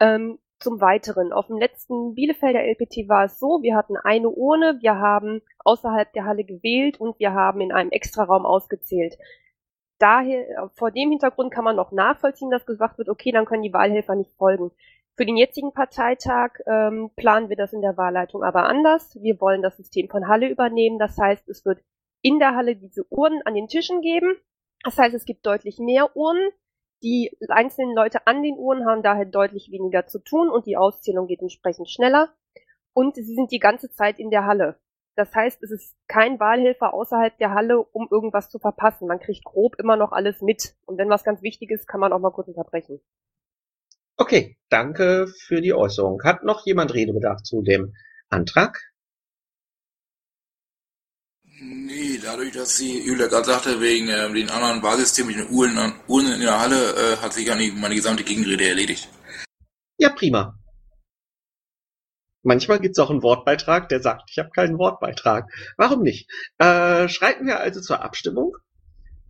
[0.00, 4.78] Ähm, zum Weiteren, auf dem letzten Bielefelder LPT war es so, wir hatten eine Urne,
[4.80, 9.18] wir haben außerhalb der Halle gewählt und wir haben in einem Extraraum ausgezählt.
[9.98, 13.72] Daher, vor dem Hintergrund kann man noch nachvollziehen, dass gesagt wird, okay, dann können die
[13.72, 14.70] Wahlhelfer nicht folgen.
[15.16, 19.16] Für den jetzigen Parteitag ähm, planen wir das in der Wahlleitung aber anders.
[19.20, 21.00] Wir wollen das System von Halle übernehmen.
[21.00, 21.80] Das heißt, es wird
[22.22, 24.36] in der Halle diese Urnen an den Tischen geben.
[24.84, 26.50] Das heißt, es gibt deutlich mehr Urnen.
[27.02, 31.26] Die einzelnen Leute an den Uhren haben daher deutlich weniger zu tun und die Auszählung
[31.26, 32.34] geht entsprechend schneller.
[32.92, 34.80] Und sie sind die ganze Zeit in der Halle.
[35.14, 39.08] Das heißt, es ist kein Wahlhelfer außerhalb der Halle, um irgendwas zu verpassen.
[39.08, 40.74] Man kriegt grob immer noch alles mit.
[40.86, 43.00] Und wenn was ganz wichtig ist, kann man auch mal kurz unterbrechen.
[44.16, 46.22] Okay, danke für die Äußerung.
[46.24, 47.94] Hat noch jemand Redebedarf zu dem
[48.28, 48.78] Antrag?
[51.60, 55.92] Nee, dadurch, dass sie Julia gerade sagte, wegen äh, den anderen Wahlsystemen mit den Uhren,
[56.06, 59.08] Uhren in der Halle, äh, hat sich eigentlich meine gesamte Gegenrede erledigt.
[59.96, 60.56] Ja, prima.
[62.42, 65.50] Manchmal gibt's auch einen Wortbeitrag, der sagt, ich habe keinen Wortbeitrag.
[65.76, 66.30] Warum nicht?
[66.58, 68.56] Äh, schreiten wir also zur Abstimmung.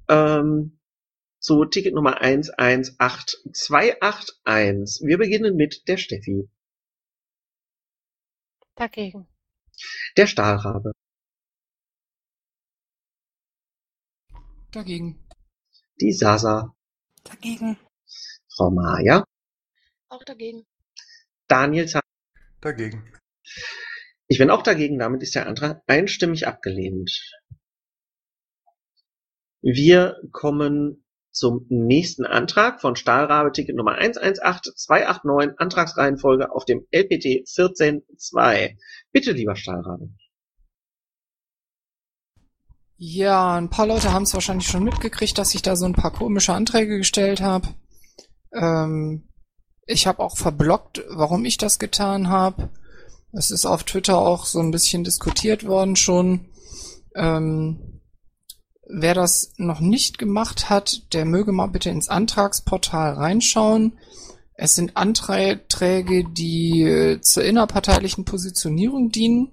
[0.08, 0.78] Ähm,
[1.38, 5.06] zu Ticket Nummer 118281.
[5.06, 6.50] Wir beginnen mit der Steffi.
[8.74, 9.26] Dagegen.
[10.16, 10.92] Der Stahlrabe.
[14.70, 15.26] Dagegen.
[16.00, 16.74] Die Sasa.
[17.24, 17.78] Dagegen.
[18.54, 19.24] Frau Maja.
[20.08, 20.66] Auch dagegen.
[21.46, 22.02] Daniel Zahn.
[22.60, 23.10] Dagegen.
[24.26, 27.10] Ich bin auch dagegen, damit ist der Antrag einstimmig abgelehnt.
[29.62, 38.76] Wir kommen zum nächsten Antrag von Stahlrabe Ticket Nummer 118289 Antragsreihenfolge auf dem LPT 142.
[39.12, 40.10] Bitte, lieber Stahlrabe.
[43.00, 46.12] Ja, ein paar Leute haben es wahrscheinlich schon mitgekriegt, dass ich da so ein paar
[46.12, 47.68] komische Anträge gestellt habe.
[48.52, 49.28] Ähm,
[49.86, 52.70] ich habe auch verblockt, warum ich das getan habe.
[53.30, 56.48] Es ist auf Twitter auch so ein bisschen diskutiert worden schon.
[57.14, 58.00] Ähm,
[58.88, 63.96] wer das noch nicht gemacht hat, der möge mal bitte ins Antragsportal reinschauen.
[64.54, 69.52] Es sind Anträge, die äh, zur innerparteilichen Positionierung dienen,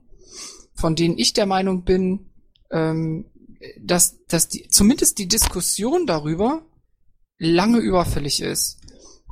[0.74, 2.32] von denen ich der Meinung bin,
[2.72, 3.26] ähm,
[3.80, 6.66] dass, dass die, zumindest die Diskussion darüber
[7.38, 8.80] lange überfällig ist.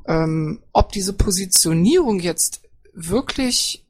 [0.08, 2.62] Ähm, ob diese Positionierung jetzt
[2.94, 3.86] wirklich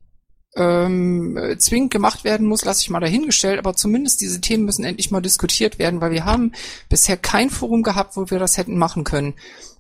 [0.56, 4.84] ähm, äh, zwingend gemacht werden muss, lasse ich mal dahingestellt, aber zumindest diese Themen müssen
[4.84, 6.52] endlich mal diskutiert werden, weil wir haben
[6.90, 9.34] bisher kein Forum gehabt, wo wir das hätten machen können.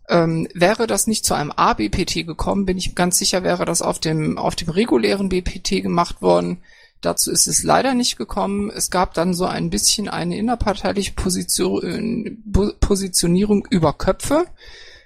[0.10, 3.99] Ähm, wäre das nicht zu einem A-BPT gekommen, bin ich ganz sicher, wäre das auf
[3.99, 6.63] dem, auf dem regulären BPT gemacht worden.
[7.04, 8.72] Dazu ist es leider nicht gekommen.
[8.72, 12.42] Es gab dann so ein bisschen eine innerparteiliche Position,
[12.80, 14.46] Positionierung über Köpfe,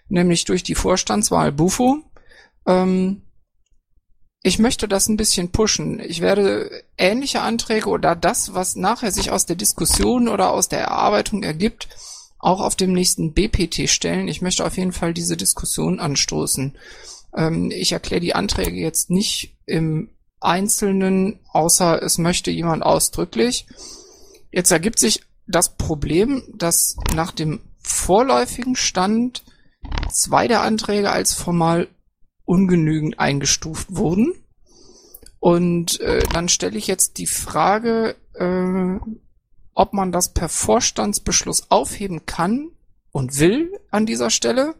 [0.07, 2.03] nämlich durch die Vorstandswahl Bufo.
[2.67, 3.23] Ähm,
[4.43, 5.99] ich möchte das ein bisschen pushen.
[5.99, 10.81] Ich werde ähnliche Anträge oder das, was nachher sich aus der Diskussion oder aus der
[10.81, 11.87] Erarbeitung ergibt,
[12.37, 14.27] auch auf dem nächsten BPT stellen.
[14.27, 16.77] Ich möchte auf jeden Fall diese Diskussion anstoßen.
[17.35, 23.65] Ähm, ich erkläre die Anträge jetzt nicht im Einzelnen, außer es möchte jemand ausdrücklich.
[24.51, 29.43] Jetzt ergibt sich das Problem, dass nach dem vorläufigen Stand
[30.11, 31.87] zwei der Anträge als formal
[32.45, 34.33] ungenügend eingestuft wurden.
[35.39, 38.99] Und äh, dann stelle ich jetzt die Frage, äh,
[39.73, 42.71] ob man das per Vorstandsbeschluss aufheben kann
[43.11, 44.75] und will an dieser Stelle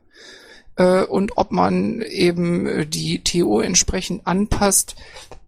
[0.84, 4.96] und ob man eben äh, die TO entsprechend anpasst,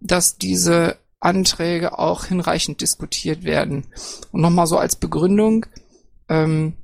[0.00, 3.86] dass diese Anträge auch hinreichend diskutiert werden.
[4.32, 5.66] Und nochmal so als Begründung,
[6.28, 6.74] ähm,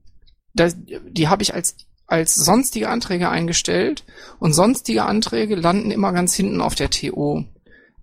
[0.55, 0.77] das,
[1.09, 1.77] die habe ich als
[2.09, 4.05] als sonstige Anträge eingestellt
[4.39, 7.45] und sonstige Anträge landen immer ganz hinten auf der TO.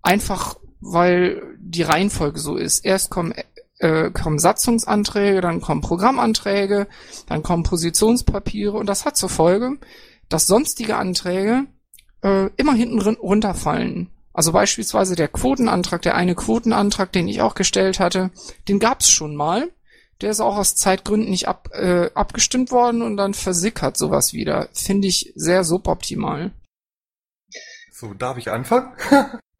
[0.02, 2.86] Einfach weil die Reihenfolge so ist.
[2.86, 3.34] Erst kommen,
[3.80, 6.88] äh, kommen Satzungsanträge, dann kommen Programmanträge,
[7.28, 9.78] dann kommen Positionspapiere und das hat zur Folge,
[10.30, 11.66] dass sonstige Anträge
[12.24, 14.10] äh, immer hinten runterfallen.
[14.34, 18.32] Also beispielsweise der Quotenantrag, der eine Quotenantrag, den ich auch gestellt hatte,
[18.68, 19.70] den gab's schon mal.
[20.22, 24.70] Der ist auch aus Zeitgründen nicht ab, äh, abgestimmt worden und dann versickert sowas wieder.
[24.74, 26.52] Finde ich sehr suboptimal.
[27.92, 28.94] So, darf ich anfangen?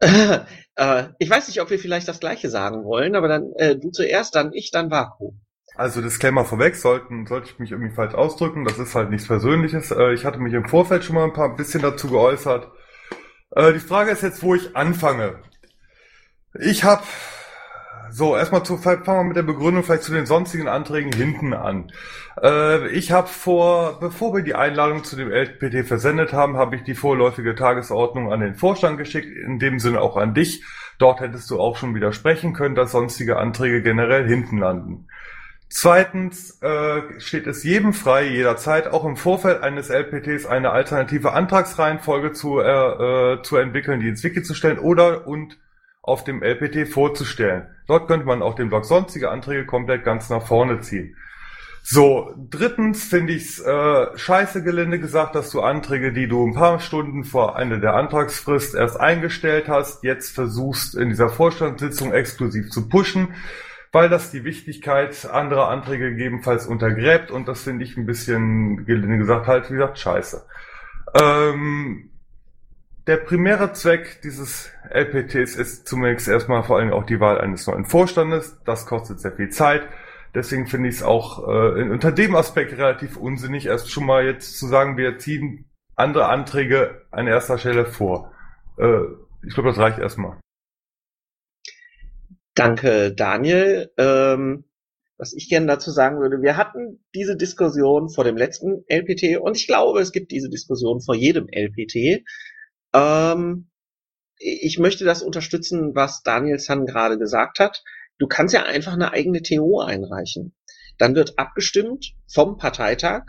[0.00, 3.90] äh, ich weiß nicht, ob wir vielleicht das Gleiche sagen wollen, aber dann äh, du
[3.90, 5.32] zuerst, dann ich, dann Vaku.
[5.76, 9.90] Also Disclaimer vorweg, sollten, sollte ich mich irgendwie falsch ausdrücken, das ist halt nichts Persönliches.
[9.90, 12.70] Äh, ich hatte mich im Vorfeld schon mal ein paar bisschen dazu geäußert.
[13.50, 15.40] Äh, die Frage ist jetzt, wo ich anfange.
[16.60, 17.02] Ich habe
[18.16, 21.90] so, erstmal zu, fangen wir mit der Begründung vielleicht zu den sonstigen Anträgen hinten an.
[22.40, 26.84] Äh, ich habe vor, bevor wir die Einladung zu dem LPT versendet haben, habe ich
[26.84, 30.62] die vorläufige Tagesordnung an den Vorstand geschickt, in dem Sinne auch an dich.
[31.00, 35.08] Dort hättest du auch schon widersprechen können, dass sonstige Anträge generell hinten landen.
[35.76, 42.30] Zweitens äh, steht es jedem frei, jederzeit auch im Vorfeld eines LPTs eine alternative Antragsreihenfolge
[42.30, 45.58] zu, äh, äh, zu entwickeln, die ins Wiki zu stellen oder und
[46.00, 47.66] auf dem LPT vorzustellen.
[47.88, 51.16] Dort könnte man auch den Block sonstige Anträge komplett ganz nach vorne ziehen.
[51.82, 56.54] So, drittens finde ich es äh, scheiße gelinde gesagt, dass du Anträge, die du ein
[56.54, 62.70] paar Stunden vor Ende der Antragsfrist erst eingestellt hast, jetzt versuchst in dieser Vorstandssitzung exklusiv
[62.70, 63.34] zu pushen,
[63.94, 69.18] weil das die Wichtigkeit anderer Anträge gegebenenfalls untergräbt und das finde ich ein bisschen gelinde
[69.18, 70.44] gesagt halt, wie gesagt, scheiße.
[71.14, 72.10] Ähm,
[73.06, 77.84] der primäre Zweck dieses LPTs ist zunächst erstmal vor allem auch die Wahl eines neuen
[77.84, 78.60] Vorstandes.
[78.64, 79.82] Das kostet sehr viel Zeit.
[80.34, 84.58] Deswegen finde ich es auch äh, unter dem Aspekt relativ unsinnig, erst schon mal jetzt
[84.58, 88.32] zu sagen, wir ziehen andere Anträge an erster Stelle vor.
[88.76, 89.02] Äh,
[89.46, 90.36] ich glaube, das reicht erstmal.
[92.54, 93.92] Danke, Daniel.
[93.98, 94.64] Ähm,
[95.16, 99.56] was ich gerne dazu sagen würde, wir hatten diese Diskussion vor dem letzten LPT und
[99.56, 102.24] ich glaube, es gibt diese Diskussion vor jedem LPT.
[102.92, 103.70] Ähm,
[104.38, 107.82] ich möchte das unterstützen, was Daniel San gerade gesagt hat.
[108.18, 110.54] Du kannst ja einfach eine eigene TO einreichen.
[110.98, 113.22] Dann wird abgestimmt vom Parteitag,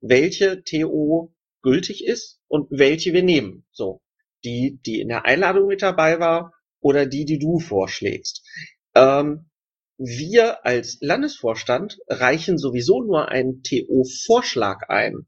[0.00, 3.64] welche TO gültig ist und welche wir nehmen.
[3.72, 4.02] So.
[4.44, 8.46] Die, die in der Einladung mit dabei war oder die, die du vorschlägst.
[8.94, 9.48] Ähm,
[9.96, 15.26] wir als Landesvorstand reichen sowieso nur einen TO-Vorschlag ein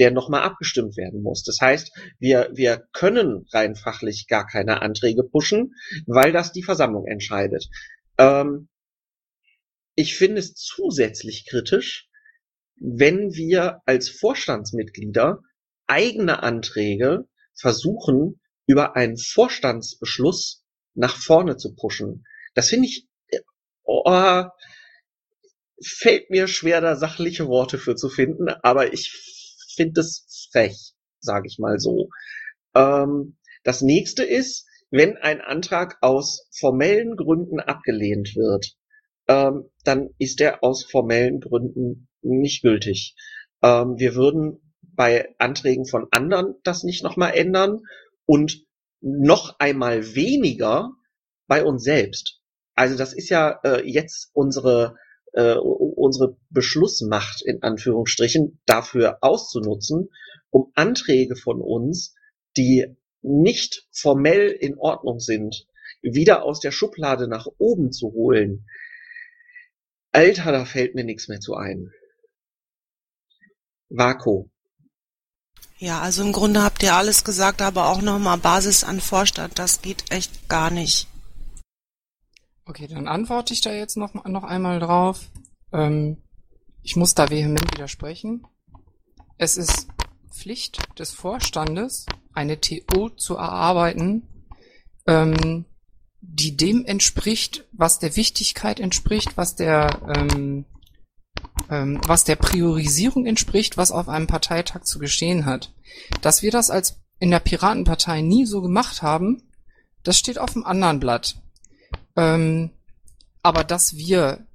[0.00, 1.44] der nochmal abgestimmt werden muss.
[1.44, 5.74] Das heißt, wir, wir können rein fachlich gar keine Anträge pushen,
[6.06, 7.68] weil das die Versammlung entscheidet.
[8.16, 8.68] Ähm,
[9.94, 12.08] ich finde es zusätzlich kritisch,
[12.76, 15.40] wenn wir als Vorstandsmitglieder
[15.86, 20.59] eigene Anträge versuchen, über einen Vorstandsbeschluss
[20.94, 22.24] nach vorne zu pushen.
[22.54, 23.08] Das finde ich,
[23.84, 24.44] oh,
[25.82, 29.12] fällt mir schwer, da sachliche Worte für zu finden, aber ich
[29.74, 32.10] finde es frech, sage ich mal so.
[32.74, 38.74] Ähm, das nächste ist, wenn ein Antrag aus formellen Gründen abgelehnt wird,
[39.28, 43.14] ähm, dann ist er aus formellen Gründen nicht gültig.
[43.62, 47.80] Ähm, wir würden bei Anträgen von anderen das nicht nochmal ändern
[48.26, 48.64] und
[49.00, 50.92] noch einmal weniger
[51.46, 52.40] bei uns selbst.
[52.74, 54.96] Also das ist ja äh, jetzt unsere
[55.32, 60.10] äh, unsere Beschlussmacht in Anführungsstrichen dafür auszunutzen,
[60.50, 62.14] um Anträge von uns,
[62.56, 65.66] die nicht formell in Ordnung sind,
[66.02, 68.66] wieder aus der Schublade nach oben zu holen.
[70.12, 71.92] Alter, da fällt mir nichts mehr zu ein.
[73.88, 74.50] Vako.
[75.80, 79.80] Ja, also im Grunde habt ihr alles gesagt, aber auch nochmal Basis an Vorstand, das
[79.80, 81.08] geht echt gar nicht.
[82.66, 85.30] Okay, dann antworte ich da jetzt noch, noch einmal drauf.
[85.72, 86.18] Ähm,
[86.82, 88.46] ich muss da vehement widersprechen.
[89.38, 89.88] Es ist
[90.30, 92.04] Pflicht des Vorstandes,
[92.34, 94.28] eine TO zu erarbeiten,
[95.06, 95.64] ähm,
[96.20, 100.66] die dem entspricht, was der Wichtigkeit entspricht, was der ähm,
[101.70, 105.72] was der Priorisierung entspricht, was auf einem Parteitag zu geschehen hat.
[106.20, 109.42] Dass wir das als in der Piratenpartei nie so gemacht haben,
[110.02, 111.36] das steht auf dem anderen Blatt.
[112.16, 112.70] Ähm,
[113.42, 114.46] aber dass wir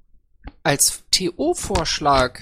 [0.62, 2.40] als TO-Vorschlag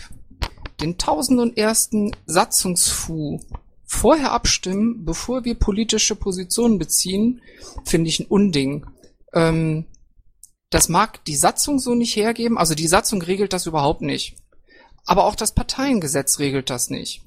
[0.81, 3.41] den tausend und ersten Satzungsfu
[3.85, 7.41] vorher abstimmen, bevor wir politische Positionen beziehen,
[7.85, 8.87] finde ich ein Unding.
[9.33, 9.87] Ähm,
[10.70, 14.37] das mag die Satzung so nicht hergeben, also die Satzung regelt das überhaupt nicht.
[15.05, 17.22] Aber auch das Parteiengesetz regelt das nicht.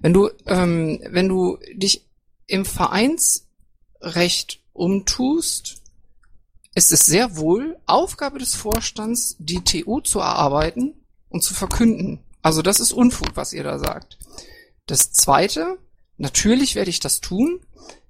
[0.00, 2.06] Wenn du, ähm, wenn du dich
[2.46, 5.82] im Vereinsrecht umtust,
[6.74, 10.94] ist es sehr wohl Aufgabe des Vorstands, die TU zu erarbeiten
[11.28, 12.20] und zu verkünden.
[12.42, 14.18] Also das ist Unfug, was ihr da sagt.
[14.86, 15.78] Das Zweite,
[16.16, 17.60] natürlich werde ich das tun.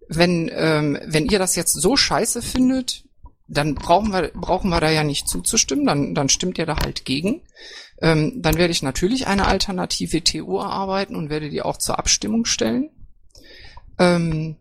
[0.09, 3.05] Wenn, ähm, wenn ihr das jetzt so scheiße findet,
[3.53, 7.05] dann brauchen wir, brauchen wir da ja nicht zuzustimmen, dann, dann stimmt ihr da halt
[7.05, 7.43] gegen.
[8.01, 12.47] Ähm, dann werde ich natürlich eine alternative TU erarbeiten und werde die auch zur Abstimmung
[12.47, 12.91] stellen.
[13.99, 14.57] Ähm,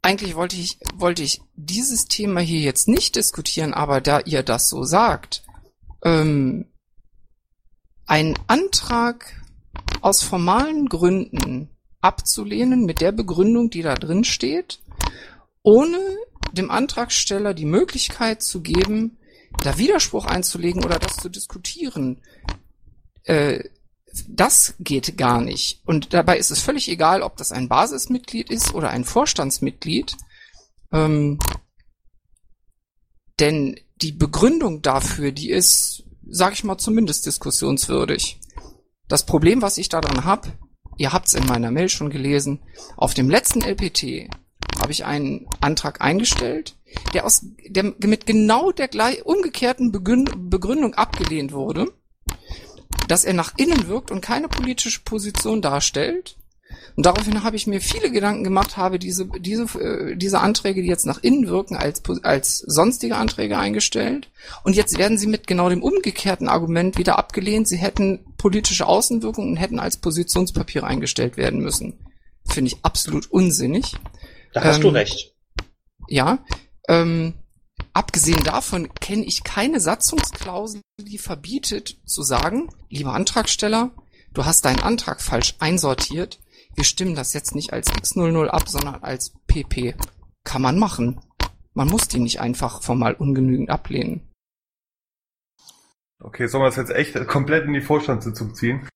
[0.00, 4.68] eigentlich wollte ich, wollte ich dieses Thema hier jetzt nicht diskutieren, aber da ihr das
[4.68, 5.44] so sagt,
[6.02, 6.72] ähm,
[8.06, 9.42] ein Antrag
[10.00, 14.80] aus formalen Gründen abzulehnen mit der Begründung, die da drin steht,
[15.62, 15.98] ohne
[16.54, 19.18] dem Antragsteller die Möglichkeit zu geben,
[19.62, 22.22] da Widerspruch einzulegen oder das zu diskutieren,
[23.24, 23.64] äh,
[24.28, 25.82] das geht gar nicht.
[25.84, 30.16] Und dabei ist es völlig egal, ob das ein Basismitglied ist oder ein Vorstandsmitglied.
[30.92, 31.38] Ähm,
[33.40, 38.38] denn die Begründung dafür, die ist, sag ich mal, zumindest diskussionswürdig.
[39.08, 40.52] Das Problem, was ich daran habe,
[40.96, 42.62] ihr habt es in meiner Mail schon gelesen,
[42.96, 44.30] auf dem letzten LPT
[44.80, 46.76] habe ich einen Antrag eingestellt,
[47.12, 51.92] der aus der mit genau der gleich umgekehrten Begründung abgelehnt wurde,
[53.08, 56.36] dass er nach innen wirkt und keine politische Position darstellt.
[56.96, 60.88] Und daraufhin habe ich mir viele Gedanken gemacht, habe diese diese äh, diese Anträge, die
[60.88, 64.30] jetzt nach innen wirken, als als sonstige Anträge eingestellt.
[64.62, 67.68] Und jetzt werden sie mit genau dem umgekehrten Argument wieder abgelehnt.
[67.68, 71.94] Sie hätten politische Außenwirkungen und hätten als Positionspapier eingestellt werden müssen.
[72.46, 73.94] Finde ich absolut unsinnig.
[74.54, 75.34] Da hast ähm, du recht.
[76.08, 76.38] Ja.
[76.88, 77.34] Ähm,
[77.92, 83.90] abgesehen davon kenne ich keine Satzungsklausel, die verbietet zu sagen, lieber Antragsteller,
[84.32, 86.38] du hast deinen Antrag falsch einsortiert.
[86.74, 89.96] Wir stimmen das jetzt nicht als X00 ab, sondern als PP.
[90.44, 91.20] Kann man machen.
[91.72, 94.30] Man muss die nicht einfach formal ungenügend ablehnen.
[96.20, 98.88] Okay, sollen wir das jetzt echt komplett in die Vorstandssitzung ziehen?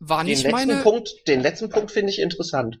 [0.00, 0.82] War nicht den letzten meine...
[0.82, 2.78] Punkt, den letzten Punkt finde ich interessant.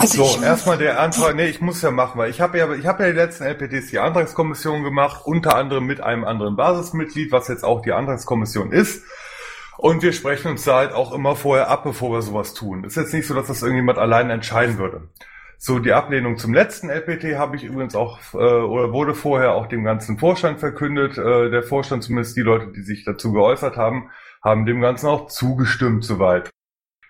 [0.00, 2.86] Also so, erstmal der Antrag, nee, ich muss ja machen, weil ich habe ja, ich
[2.86, 7.48] habe ja die letzten LPDs die Antragskommission gemacht, unter anderem mit einem anderen Basismitglied, was
[7.48, 9.04] jetzt auch die Antragskommission ist.
[9.76, 12.84] Und wir sprechen uns da halt auch immer vorher ab, bevor wir sowas tun.
[12.84, 15.08] Ist jetzt nicht so, dass das irgendjemand allein entscheiden würde.
[15.58, 19.66] So, die Ablehnung zum letzten LPT habe ich übrigens auch, äh, oder wurde vorher auch
[19.66, 21.18] dem ganzen Vorstand verkündet.
[21.18, 24.10] Äh, der Vorstand, zumindest die Leute, die sich dazu geäußert haben,
[24.42, 26.48] haben dem Ganzen auch zugestimmt soweit.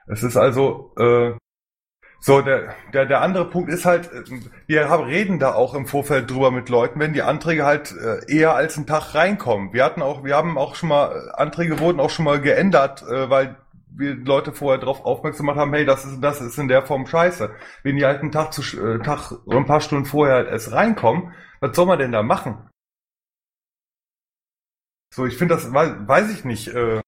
[0.09, 1.34] Es ist also äh,
[2.23, 4.11] so, der, der, der andere Punkt ist halt,
[4.66, 8.21] wir haben, reden da auch im Vorfeld drüber mit Leuten, wenn die Anträge halt äh,
[8.31, 9.73] eher als einen Tag reinkommen.
[9.73, 13.31] Wir hatten auch, wir haben auch schon mal, Anträge wurden auch schon mal geändert, äh,
[13.31, 13.57] weil
[13.89, 17.07] wir Leute vorher darauf aufmerksam gemacht haben, hey, das ist, das ist in der Form
[17.07, 17.51] scheiße.
[17.83, 21.33] Wenn die halt einen Tag zu, äh, Tag ein paar Stunden vorher halt erst reinkommen,
[21.61, 22.68] was soll man denn da machen?
[25.12, 27.01] So, ich finde das, weiß ich nicht, äh,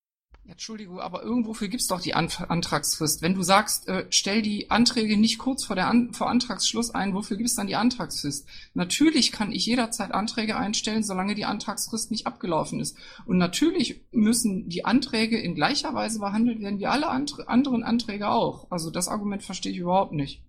[0.53, 3.22] Entschuldigung, aber irgendwofür gibt's doch die Ant Antragsfrist.
[3.22, 7.14] Wenn du sagst, äh, stell die Anträge nicht kurz vor, der An vor Antragsschluss ein,
[7.14, 8.46] wofür gibt's dann die Antragsfrist?
[8.74, 12.98] Natürlich kann ich jederzeit Anträge einstellen, solange die Antragsfrist nicht abgelaufen ist.
[13.24, 18.28] Und natürlich müssen die Anträge in gleicher Weise behandelt werden wie alle andre anderen Anträge
[18.28, 18.70] auch.
[18.70, 20.42] Also das Argument verstehe ich überhaupt nicht.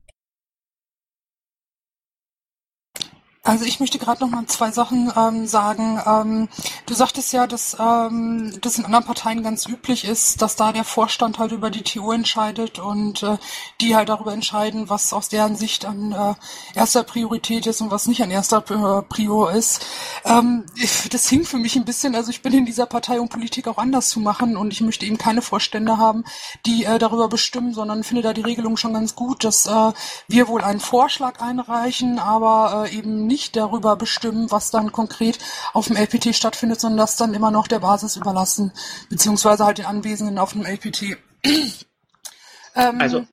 [3.45, 6.01] Also ich möchte gerade noch mal zwei Sachen ähm, sagen.
[6.05, 6.47] Ähm,
[6.85, 10.85] du sagtest ja, dass ähm, das in anderen Parteien ganz üblich ist, dass da der
[10.85, 13.37] Vorstand halt über die TU entscheidet und äh,
[13.81, 16.35] die halt darüber entscheiden, was aus deren Sicht an äh,
[16.73, 19.85] erster Priorität ist und was nicht an erster äh, Prio ist.
[20.23, 20.63] Ähm,
[21.11, 22.15] das hing für mich ein bisschen.
[22.15, 25.05] Also ich bin in dieser Partei, um Politik auch anders zu machen und ich möchte
[25.05, 26.23] eben keine Vorstände haben,
[26.65, 29.91] die äh, darüber bestimmen, sondern finde da die Regelung schon ganz gut, dass äh,
[30.29, 35.39] wir wohl einen Vorschlag einreichen, aber äh, eben nicht darüber bestimmen, was dann konkret
[35.73, 38.71] auf dem LPT stattfindet, sondern das dann immer noch der Basis überlassen,
[39.09, 41.17] beziehungsweise halt den Anwesenden auf dem LPT.
[42.75, 43.25] ähm, also,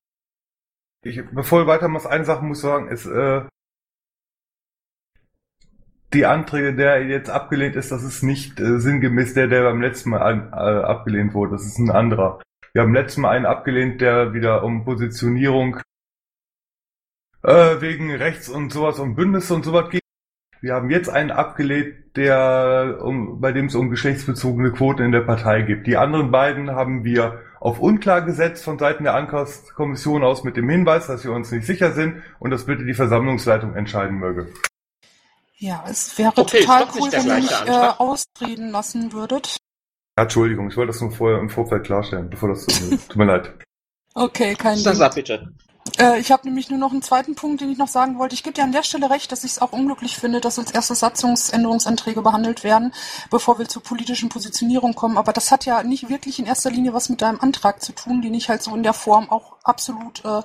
[1.02, 3.42] ich, bevor du weitermachst, eine Sache muss ich sagen, ist, äh,
[6.12, 10.10] die Anträge, der jetzt abgelehnt ist, das ist nicht äh, sinngemäß der, der beim letzten
[10.10, 11.52] Mal an, äh, abgelehnt wurde.
[11.52, 12.40] Das ist ein anderer.
[12.72, 15.80] Wir haben letztes Mal einen abgelehnt, der wieder um Positionierung
[17.42, 20.02] äh, wegen Rechts und sowas und Bündnisse und sowas geht.
[20.60, 25.22] Wir haben jetzt einen abgelehnt, der, um, bei dem es um geschlechtsbezogene Quoten in der
[25.22, 25.86] Partei gibt.
[25.86, 30.68] Die anderen beiden haben wir auf unklar gesetzt von Seiten der Ankaufskommission aus mit dem
[30.68, 34.48] Hinweis, dass wir uns nicht sicher sind und dass bitte die Versammlungsleitung entscheiden möge.
[35.56, 39.58] Ja, es wäre okay, total cool, wenn ihr mich äh, ausreden lassen würdet.
[40.18, 43.52] Ja, Entschuldigung, ich wollte das nur vorher im Vorfeld klarstellen, bevor das tut mir leid.
[44.14, 44.94] Okay, kein Ding.
[44.94, 45.52] Sag bitte.
[45.98, 48.34] Äh, ich habe nämlich nur noch einen zweiten Punkt, den ich noch sagen wollte.
[48.34, 50.70] Ich gebe dir an der Stelle recht, dass ich es auch unglücklich finde, dass als
[50.70, 52.92] erste Satzungsänderungsanträge behandelt werden,
[53.30, 55.18] bevor wir zur politischen Positionierung kommen.
[55.18, 58.22] Aber das hat ja nicht wirklich in erster Linie was mit deinem Antrag zu tun,
[58.22, 60.42] den ich halt so in der Form auch absolut äh,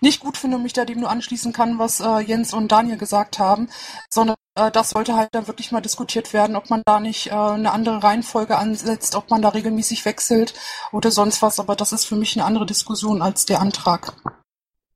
[0.00, 2.98] nicht gut finde und mich da dem nur anschließen kann, was äh, Jens und Daniel
[2.98, 3.68] gesagt haben,
[4.10, 7.30] sondern äh, das sollte halt dann wirklich mal diskutiert werden, ob man da nicht äh,
[7.32, 10.54] eine andere Reihenfolge ansetzt, ob man da regelmäßig wechselt
[10.92, 11.60] oder sonst was.
[11.60, 14.14] Aber das ist für mich eine andere Diskussion als der Antrag.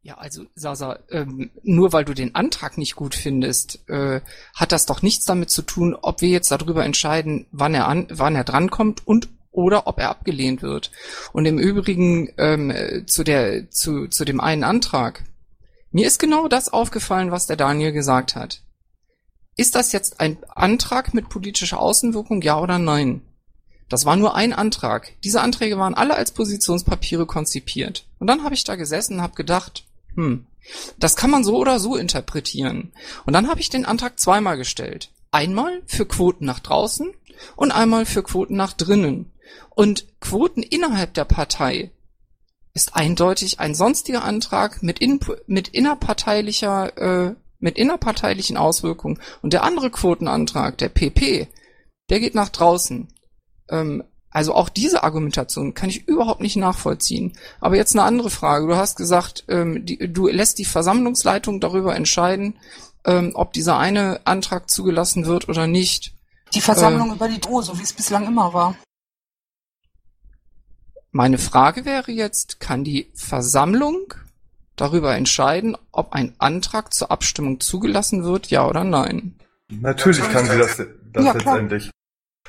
[0.04, 4.20] Ja, also Sasa, ähm, nur weil du den Antrag nicht gut findest, äh,
[4.52, 8.08] hat das doch nichts damit zu tun, ob wir jetzt darüber entscheiden, wann er an,
[8.10, 10.90] wann er drankommt und oder ob er abgelehnt wird.
[11.32, 15.22] Und im Übrigen ähm, zu der zu zu dem einen Antrag.
[15.92, 18.62] Mir ist genau das aufgefallen, was der Daniel gesagt hat.
[19.56, 23.22] Ist das jetzt ein Antrag mit politischer Außenwirkung, ja oder nein?
[23.88, 25.12] Das war nur ein Antrag.
[25.22, 28.06] Diese Anträge waren alle als Positionspapiere konzipiert.
[28.18, 29.84] Und dann habe ich da gesessen und habe gedacht,
[30.14, 30.46] hm.
[30.98, 32.92] Das kann man so oder so interpretieren.
[33.26, 35.10] Und dann habe ich den Antrag zweimal gestellt.
[35.30, 37.12] Einmal für Quoten nach draußen
[37.56, 39.32] und einmal für Quoten nach drinnen.
[39.70, 41.90] Und Quoten innerhalb der Partei
[42.74, 46.96] ist eindeutig ein sonstiger Antrag mit, in, mit innerparteilicher,
[47.28, 49.20] äh, mit innerparteilichen Auswirkungen.
[49.42, 51.48] Und der andere Quotenantrag, der PP,
[52.08, 53.08] der geht nach draußen.
[53.68, 57.36] Ähm, also auch diese Argumentation kann ich überhaupt nicht nachvollziehen.
[57.60, 58.66] Aber jetzt eine andere Frage.
[58.66, 62.58] Du hast gesagt, ähm, die, du lässt die Versammlungsleitung darüber entscheiden,
[63.04, 66.14] ähm, ob dieser eine Antrag zugelassen wird oder nicht.
[66.54, 68.74] Die Versammlung äh, über die Droh, so wie es bislang immer war.
[71.10, 74.14] Meine Frage wäre jetzt, kann die Versammlung
[74.76, 79.38] darüber entscheiden, ob ein Antrag zur Abstimmung zugelassen wird, ja oder nein?
[79.68, 81.84] Natürlich kann sie das, das ja, letztendlich.
[81.84, 82.01] Außen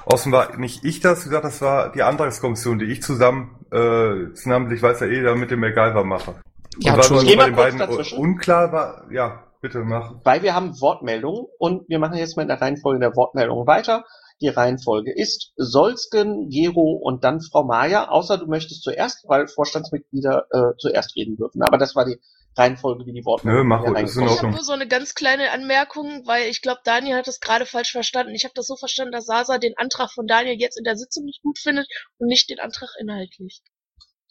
[0.05, 4.81] war nicht ich das, wie gesagt, das war die Antragskommission, die ich zusammen, äh, namentlich
[4.81, 6.35] weiß ja eh, da mit dem MacGyver mache.
[6.79, 8.17] Ja, und weil bei den beiden dazwischen.
[8.17, 10.15] unklar war, ja, bitte mach.
[10.23, 14.03] Weil wir haben Wortmeldungen und wir machen jetzt mal in der Reihenfolge der Wortmeldungen weiter.
[14.41, 20.47] Die Reihenfolge ist Solsken, Gero und dann Frau Maja, außer du möchtest zuerst, weil Vorstandsmitglieder
[20.51, 21.61] äh, zuerst reden dürfen.
[21.61, 22.19] Aber das war die
[22.55, 23.47] Reihenfolge, wie die Worte.
[23.47, 26.61] Nö, mach gut, ist in Ich habe nur so eine ganz kleine Anmerkung, weil ich
[26.61, 28.35] glaube, Daniel hat das gerade falsch verstanden.
[28.35, 31.25] Ich habe das so verstanden, dass Sasa den Antrag von Daniel jetzt in der Sitzung
[31.25, 31.87] nicht gut findet
[32.19, 33.61] und nicht den Antrag inhaltlich.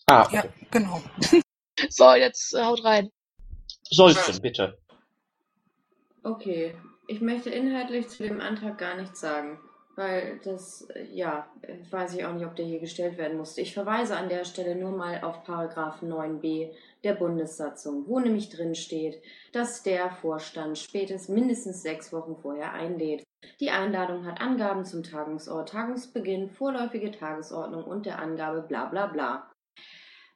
[0.07, 0.37] Ah, okay.
[0.37, 1.03] ja, genau.
[1.89, 3.11] so, jetzt äh, haut rein.
[3.91, 4.79] Sollten, bitte.
[6.23, 6.75] Okay,
[7.09, 9.59] ich möchte inhaltlich zu dem Antrag gar nichts sagen.
[9.95, 11.47] Weil das, ja,
[11.91, 13.61] weiß ich auch nicht, ob der hier gestellt werden musste.
[13.61, 16.71] Ich verweise an der Stelle nur mal auf Paragraph 9b
[17.05, 19.21] der Bundessatzung, wo nämlich drin steht,
[19.53, 23.23] dass der Vorstand spätestens mindestens sechs Wochen vorher einlädt.
[23.61, 29.51] Die Einladung hat Angaben zum Tagungsort, Tagungsbeginn, vorläufige Tagesordnung und der Angabe bla bla bla.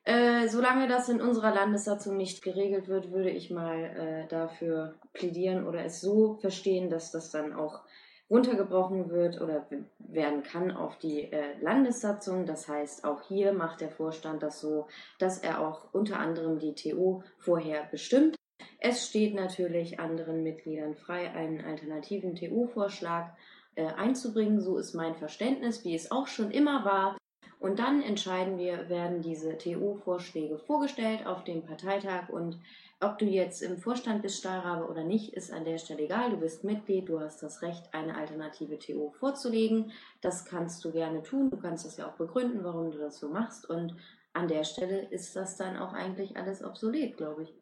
[0.04, 5.66] Äh, solange das in unserer Landessatzung nicht geregelt wird, würde ich mal äh, dafür plädieren
[5.66, 7.80] oder es so verstehen, dass das dann auch
[8.29, 9.66] runtergebrochen wird oder
[9.99, 12.47] werden kann auf die äh, Landessatzung.
[12.47, 16.74] Das heißt, auch hier macht der Vorstand das so, dass er auch unter anderem die
[16.74, 18.37] TO vorher bestimmt.
[18.79, 23.31] Es steht natürlich anderen Mitgliedern frei, einen alternativen TU-Vorschlag
[23.74, 24.61] äh, einzubringen.
[24.61, 27.16] So ist mein Verständnis, wie es auch schon immer war.
[27.59, 32.61] Und dann entscheiden wir, werden diese TO-Vorschläge vorgestellt auf dem Parteitag und
[33.01, 36.30] ob du jetzt im Vorstand bist, Stahlrabe oder nicht, ist an der Stelle egal.
[36.30, 39.92] Du bist Mitglied, du hast das Recht, eine alternative TO vorzulegen.
[40.22, 41.51] Das kannst du gerne tun.
[41.51, 43.68] Du kannst das ja auch begründen, warum du das so machst.
[43.68, 43.97] Und
[44.32, 47.55] an der Stelle ist das dann auch eigentlich alles obsolet, glaube ich.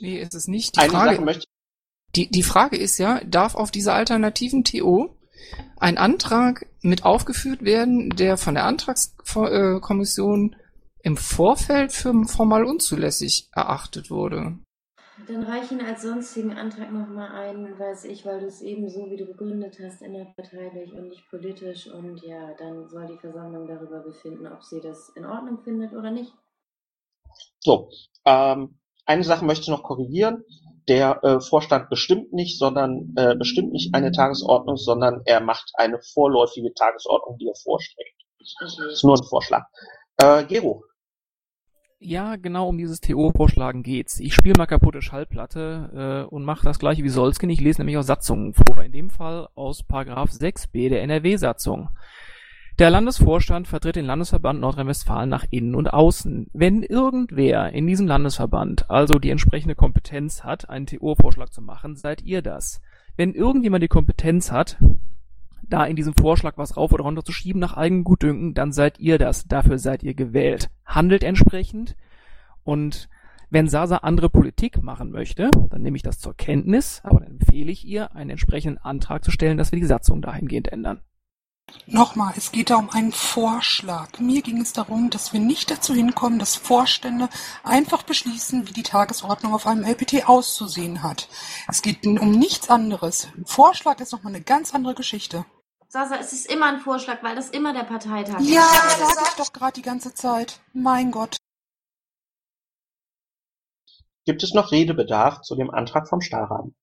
[0.00, 0.76] Nee, ist es nicht.
[0.76, 1.40] Die Eine Frage,
[2.14, 5.16] die, die Frage ist ja, darf auf dieser alternativen TO
[5.78, 10.56] ein Antrag mit aufgeführt werden, der von der Antragskommission
[11.02, 14.58] im Vorfeld für formal unzulässig erachtet wurde?
[15.28, 19.10] Dann reich ihn als sonstigen Antrag nochmal ein, weiß ich, weil du es eben so,
[19.10, 21.86] wie du begründet hast, innerparteilich und nicht politisch.
[21.86, 26.10] Und ja, dann soll die Versammlung darüber befinden, ob sie das in Ordnung findet oder
[26.10, 26.32] nicht.
[27.60, 27.90] So,
[28.24, 30.44] ähm, eine Sache möchte ich noch korrigieren.
[30.88, 36.00] Der äh, Vorstand bestimmt nicht, sondern äh, bestimmt nicht eine Tagesordnung, sondern er macht eine
[36.02, 38.22] vorläufige Tagesordnung, die er vorschlägt.
[38.60, 38.92] Das Okay.
[38.92, 39.64] ist nur ein Vorschlag.
[40.16, 40.84] Äh, Gero,
[42.04, 44.18] Ja, genau um dieses TO-Vorschlagen geht's.
[44.18, 47.48] Ich spiele mal kaputte Schallplatte äh, und mache das gleiche wie Solskin.
[47.48, 48.82] Ich lese nämlich aus Satzungen vor.
[48.82, 51.90] In dem Fall aus Paragraph 6b der NRW-Satzung.
[52.80, 56.48] Der Landesvorstand vertritt den Landesverband Nordrhein-Westfalen nach innen und außen.
[56.52, 62.22] Wenn irgendwer in diesem Landesverband also die entsprechende Kompetenz hat, einen TO-Vorschlag zu machen, seid
[62.22, 62.82] ihr das.
[63.16, 64.76] Wenn irgendjemand die Kompetenz hat,
[65.62, 68.98] da in diesem Vorschlag was rauf oder runter zu schieben nach eigenem Gutdünken, dann seid
[68.98, 69.46] ihr das.
[69.46, 70.70] Dafür seid ihr gewählt.
[70.84, 71.96] Handelt entsprechend.
[72.64, 73.08] Und
[73.50, 77.70] wenn Sasa andere Politik machen möchte, dann nehme ich das zur Kenntnis, aber dann empfehle
[77.70, 81.00] ich ihr, einen entsprechenden Antrag zu stellen, dass wir die Satzung dahingehend ändern.
[81.86, 84.18] Nochmal, es geht da um einen Vorschlag.
[84.18, 87.28] Mir ging es darum, dass wir nicht dazu hinkommen, dass Vorstände
[87.64, 91.28] einfach beschließen, wie die Tagesordnung auf einem LPT auszusehen hat.
[91.68, 93.28] Es geht um nichts anderes.
[93.36, 95.44] Ein Vorschlag ist nochmal eine ganz andere Geschichte.
[95.88, 99.00] Sasa, es ist immer ein Vorschlag, weil das immer der Parteitag Ja, ist.
[99.00, 100.60] das sage ich doch gerade die ganze Zeit.
[100.72, 101.36] Mein Gott.
[104.24, 106.74] gibt es noch Redebedarf zu dem Antrag vom Stahlrahmen?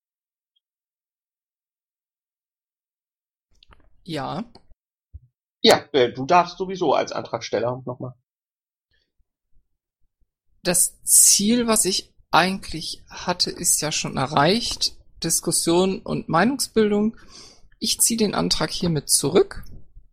[4.04, 4.44] Ja.
[5.62, 8.14] Ja, äh, du darfst sowieso als Antragsteller nochmal.
[10.64, 14.94] Das Ziel, was ich eigentlich hatte, ist ja schon erreicht.
[15.24, 17.18] Diskussion und Meinungsbildung.
[17.80, 19.64] Ich ziehe den Antrag hiermit zurück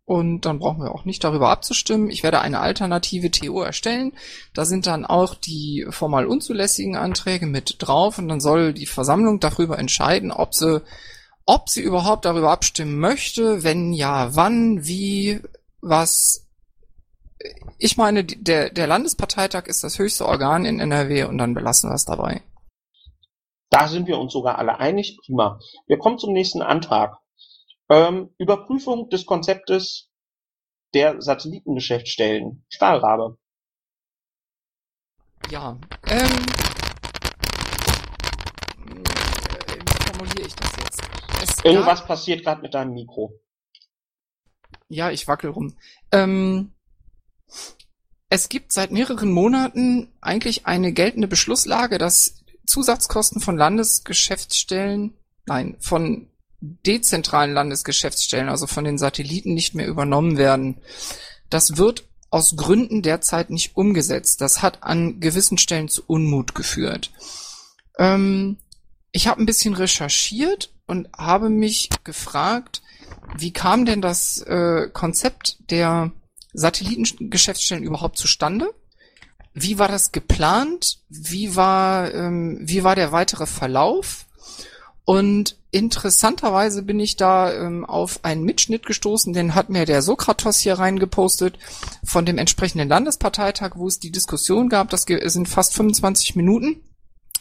[0.07, 2.09] und dann brauchen wir auch nicht darüber abzustimmen.
[2.09, 4.13] Ich werde eine alternative TO erstellen.
[4.53, 9.41] Da sind dann auch die formal unzulässigen Anträge mit drauf und dann soll die Versammlung
[9.41, 10.81] darüber entscheiden, ob sie,
[11.47, 15.41] ob sie überhaupt darüber abstimmen möchte, wenn ja, wann, wie,
[15.81, 16.45] was.
[17.79, 21.95] Ich meine, der, der Landesparteitag ist das höchste Organ in NRW und dann belassen wir
[21.95, 22.43] es dabei.
[23.69, 25.17] Da sind wir uns sogar alle einig.
[25.25, 25.59] Prima.
[25.87, 27.17] Wir kommen zum nächsten Antrag.
[27.89, 30.09] Ähm, Überprüfung des Konzeptes
[30.93, 32.65] der Satellitengeschäftsstellen.
[32.69, 33.37] Stahlrabe.
[35.49, 35.77] Ja,
[36.07, 36.19] ähm,
[39.67, 41.01] äh, wie formuliere ich das jetzt?
[41.41, 43.39] Es Irgendwas gab- passiert gerade mit deinem Mikro.
[44.89, 45.75] Ja, ich wackel rum.
[46.11, 46.71] Ähm,
[48.29, 55.13] es gibt seit mehreren Monaten eigentlich eine geltende Beschlusslage, dass Zusatzkosten von Landesgeschäftsstellen,
[55.45, 60.81] nein, von dezentralen Landesgeschäftsstellen, also von den Satelliten, nicht mehr übernommen werden.
[61.49, 64.41] Das wird aus Gründen derzeit nicht umgesetzt.
[64.41, 67.11] Das hat an gewissen Stellen zu Unmut geführt.
[67.97, 68.57] Ähm,
[69.11, 72.81] ich habe ein bisschen recherchiert und habe mich gefragt,
[73.37, 76.11] wie kam denn das äh, Konzept der
[76.53, 78.73] Satellitengeschäftsstellen überhaupt zustande?
[79.53, 80.99] Wie war das geplant?
[81.09, 84.25] Wie war, ähm, wie war der weitere Verlauf?
[85.03, 90.59] Und interessanterweise bin ich da ähm, auf einen Mitschnitt gestoßen, den hat mir der Sokratos
[90.59, 91.57] hier reingepostet
[92.03, 94.89] von dem entsprechenden Landesparteitag, wo es die Diskussion gab.
[94.89, 96.81] Das sind fast 25 Minuten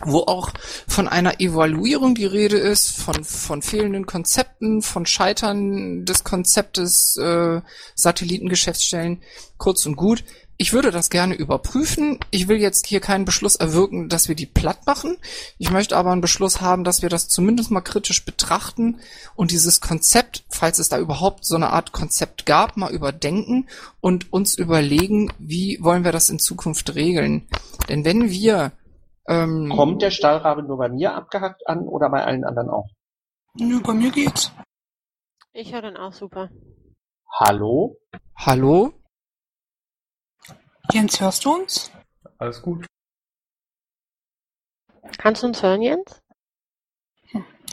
[0.05, 0.51] wo auch
[0.87, 7.61] von einer Evaluierung die Rede ist, von, von fehlenden Konzepten, von Scheitern des Konzeptes äh,
[7.95, 9.23] Satellitengeschäftsstellen,
[9.57, 10.25] kurz und gut.
[10.59, 12.19] Ich würde das gerne überprüfen.
[12.31, 15.19] Ich will jetzt hier keinen Beschluss erwirken, dass wir die platt machen.
[15.59, 19.01] Ich möchte aber einen Beschluss haben, dass wir das zumindest mal kritisch betrachten
[19.35, 23.69] und dieses Konzept, falls es da überhaupt so eine Art Konzept gab, mal überdenken
[24.01, 27.47] und uns überlegen, wie wollen wir das in Zukunft regeln.
[27.91, 28.73] Denn wenn wir
[29.29, 32.89] ähm, Kommt der Stahlrabe nur bei mir abgehackt an oder bei allen anderen auch?
[33.55, 34.53] Nö, bei mir geht's.
[35.53, 36.51] Ich höre dann auch super.
[37.41, 37.99] Hallo?
[38.37, 38.93] Hallo?
[40.93, 41.91] Jens, hörst du uns?
[42.39, 42.87] Alles gut.
[45.19, 46.23] Kannst du uns hören, Jens?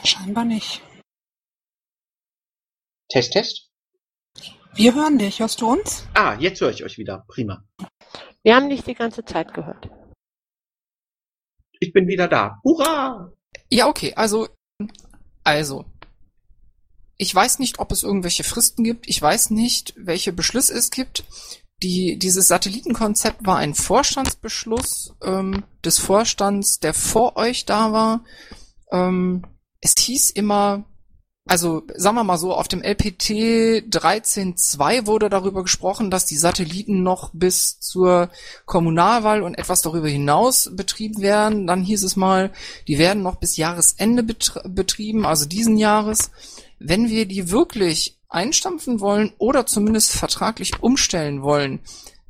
[0.02, 0.82] Scheinbar nicht.
[3.08, 3.70] Test, Test?
[4.74, 5.40] Wir hören dich.
[5.40, 6.06] Hörst du uns?
[6.14, 7.24] Ah, jetzt höre ich euch wieder.
[7.28, 7.62] Prima.
[8.42, 9.88] Wir haben dich die ganze Zeit gehört.
[11.84, 12.58] Ich bin wieder da.
[12.64, 13.30] Hurra!
[13.68, 14.48] Ja, okay, also,
[15.42, 15.84] also.
[17.16, 19.08] Ich weiß nicht, ob es irgendwelche Fristen gibt.
[19.08, 21.24] Ich weiß nicht, welche Beschlüsse es gibt.
[21.82, 28.24] Die, dieses Satellitenkonzept war ein Vorstandsbeschluss ähm, des Vorstands, der vor euch da war.
[28.90, 29.44] Ähm,
[29.80, 30.84] es hieß immer,
[31.46, 33.30] also sagen wir mal so, auf dem LPT
[33.90, 38.30] 13.2 wurde darüber gesprochen, dass die Satelliten noch bis zur
[38.64, 41.66] Kommunalwahl und etwas darüber hinaus betrieben werden.
[41.66, 42.50] Dann hieß es mal,
[42.88, 46.30] die werden noch bis Jahresende betrieben, also diesen Jahres.
[46.78, 51.80] Wenn wir die wirklich einstampfen wollen oder zumindest vertraglich umstellen wollen,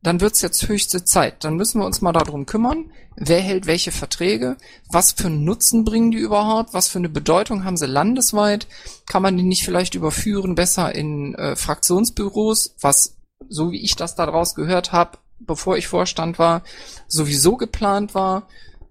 [0.04, 1.44] dann wird's jetzt höchste Zeit.
[1.44, 4.56] Dann müssen wir uns mal darum kümmern, wer hält welche Verträge,
[4.90, 8.66] was für einen Nutzen bringen die überhaupt, was für eine Bedeutung haben sie landesweit,
[9.06, 13.16] kann man die nicht vielleicht überführen besser in äh, Fraktionsbüros, was,
[13.48, 16.62] so wie ich das daraus gehört habe, bevor ich Vorstand war,
[17.08, 18.46] sowieso geplant war.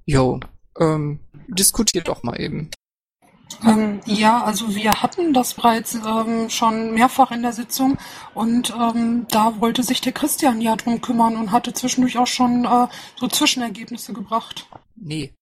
[0.06, 0.40] Jo,
[0.80, 2.72] ähm, diskutiert doch mal eben.
[3.66, 7.98] Ähm, ja, also wir hatten das bereits ähm, schon mehrfach in der Sitzung
[8.34, 12.66] und ähm, da wollte sich der Christian ja drum kümmern und hatte zwischendurch auch schon
[12.66, 14.68] äh, so Zwischenergebnisse gebracht.
[14.96, 15.34] Nee,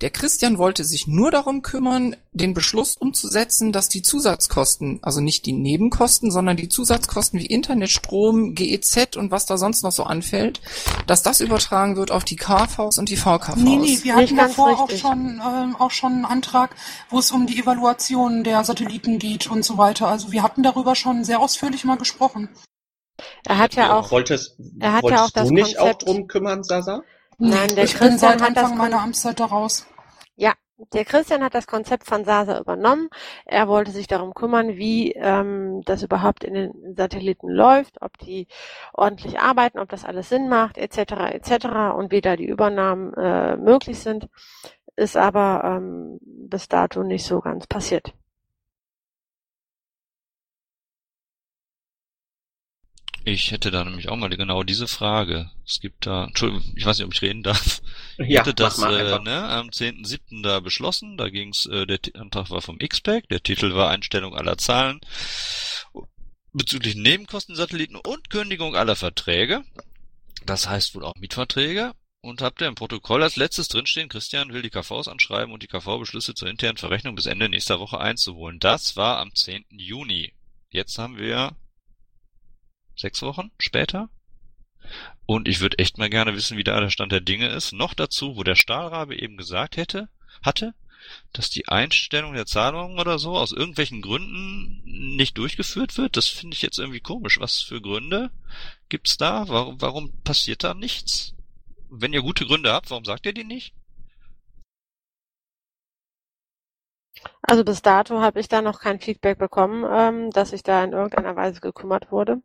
[0.00, 5.46] der Christian wollte sich nur darum kümmern, den Beschluss umzusetzen, dass die Zusatzkosten, also nicht
[5.46, 10.60] die Nebenkosten, sondern die Zusatzkosten wie Internetstrom, GEZ und was da sonst noch so anfällt,
[11.06, 13.56] dass das übertragen wird auf die KVs und die VKVs.
[13.56, 16.74] Nee, nee, wir hatten davor auch schon, ähm, auch schon einen Antrag,
[17.10, 20.08] wo es um die Evaluation der Satelliten geht und so weiter.
[20.08, 22.48] Also wir hatten darüber schon sehr ausführlich mal gesprochen.
[23.44, 26.12] Er hat ja auch, wolltest, er hat wolltest ja auch das du nicht Konzept- auch
[26.12, 27.02] drum kümmern, Sasa?
[27.38, 29.86] Nein, der ich bin Christian seit hat das Anfang meiner Amtszeit daraus.
[30.36, 30.52] Ja,
[30.92, 33.08] der Christian hat das Konzept von SASA übernommen.
[33.44, 38.48] Er wollte sich darum kümmern, wie ähm, das überhaupt in den Satelliten läuft, ob die
[38.92, 41.12] ordentlich arbeiten, ob das alles Sinn macht, etc.
[41.32, 41.66] etc.
[41.96, 44.28] und wie da die Übernahmen äh, möglich sind.
[44.96, 48.12] Ist aber ähm, bis dato nicht so ganz passiert.
[53.26, 55.50] Ich hätte da nämlich auch mal genau diese Frage.
[55.66, 57.80] Es gibt da, Entschuldigung, ich weiß nicht, ob ich reden darf.
[58.16, 60.44] Ich Ja, hatte das äh, ne, am 10.7.
[60.44, 61.16] da beschlossen.
[61.16, 65.00] Da ging's, äh, der Antrag war vom XPEC, der Titel war Einstellung aller Zahlen
[66.54, 69.64] bezüglich Nebenkosten-Satelliten und Kündigung aller Verträge.
[70.46, 71.92] Das heißt wohl auch Mietverträge.
[72.20, 75.66] Und habt ihr im Protokoll als letztes drinstehen, Christian will die KVs anschreiben und die
[75.66, 78.58] KV-Beschlüsse zur internen Verrechnung bis Ende nächster Woche einzuholen.
[78.60, 79.66] Das war am 10.
[79.68, 80.32] Juni.
[80.70, 81.54] Jetzt haben wir
[83.04, 84.08] sechs Wochen später.
[85.26, 87.72] Und ich würde echt mal gerne wissen, wie da der Stand der Dinge ist.
[87.72, 90.08] Noch dazu, wo der Stahlrabe eben gesagt hätte,
[90.42, 90.74] hatte,
[91.32, 94.82] dass die Einstellung der Zahlungen oder so aus irgendwelchen Gründen
[95.16, 96.16] nicht durchgeführt wird.
[96.16, 97.40] Das finde ich jetzt irgendwie komisch.
[97.40, 98.30] Was für Gründe
[98.88, 99.48] gibt's da?
[99.48, 101.34] Warum, warum passiert da nichts?
[101.90, 103.74] Wenn ihr gute Gründe habt, warum sagt ihr die nicht?
[107.42, 110.92] Also bis dato habe ich da noch kein Feedback bekommen, ähm, dass sich da in
[110.92, 112.42] irgendeiner Weise gekümmert wurde.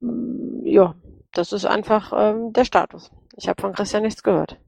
[0.00, 0.94] Mm, Ja,
[1.32, 3.10] das ist einfach ähm, der Status.
[3.36, 4.58] Ich habe von Christian nichts gehört.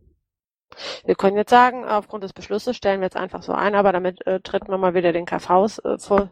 [1.04, 4.26] Wir können jetzt sagen, aufgrund des Beschlusses stellen wir jetzt einfach so ein, aber damit
[4.26, 6.30] äh, treten wir mal wieder den KVs äh, vor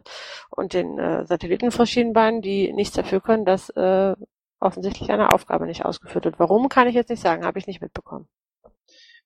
[0.49, 4.15] und den äh, Satelliten vor Schienenbeinen, die nichts dafür können, dass äh,
[4.59, 6.39] offensichtlich eine Aufgabe nicht ausgeführt wird.
[6.39, 8.27] Warum, kann ich jetzt nicht sagen, habe ich nicht mitbekommen.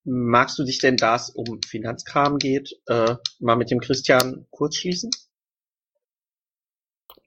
[0.05, 4.77] Magst du dich denn, da es um Finanzkram geht, äh, mal mit dem Christian kurz
[4.77, 5.09] schließen?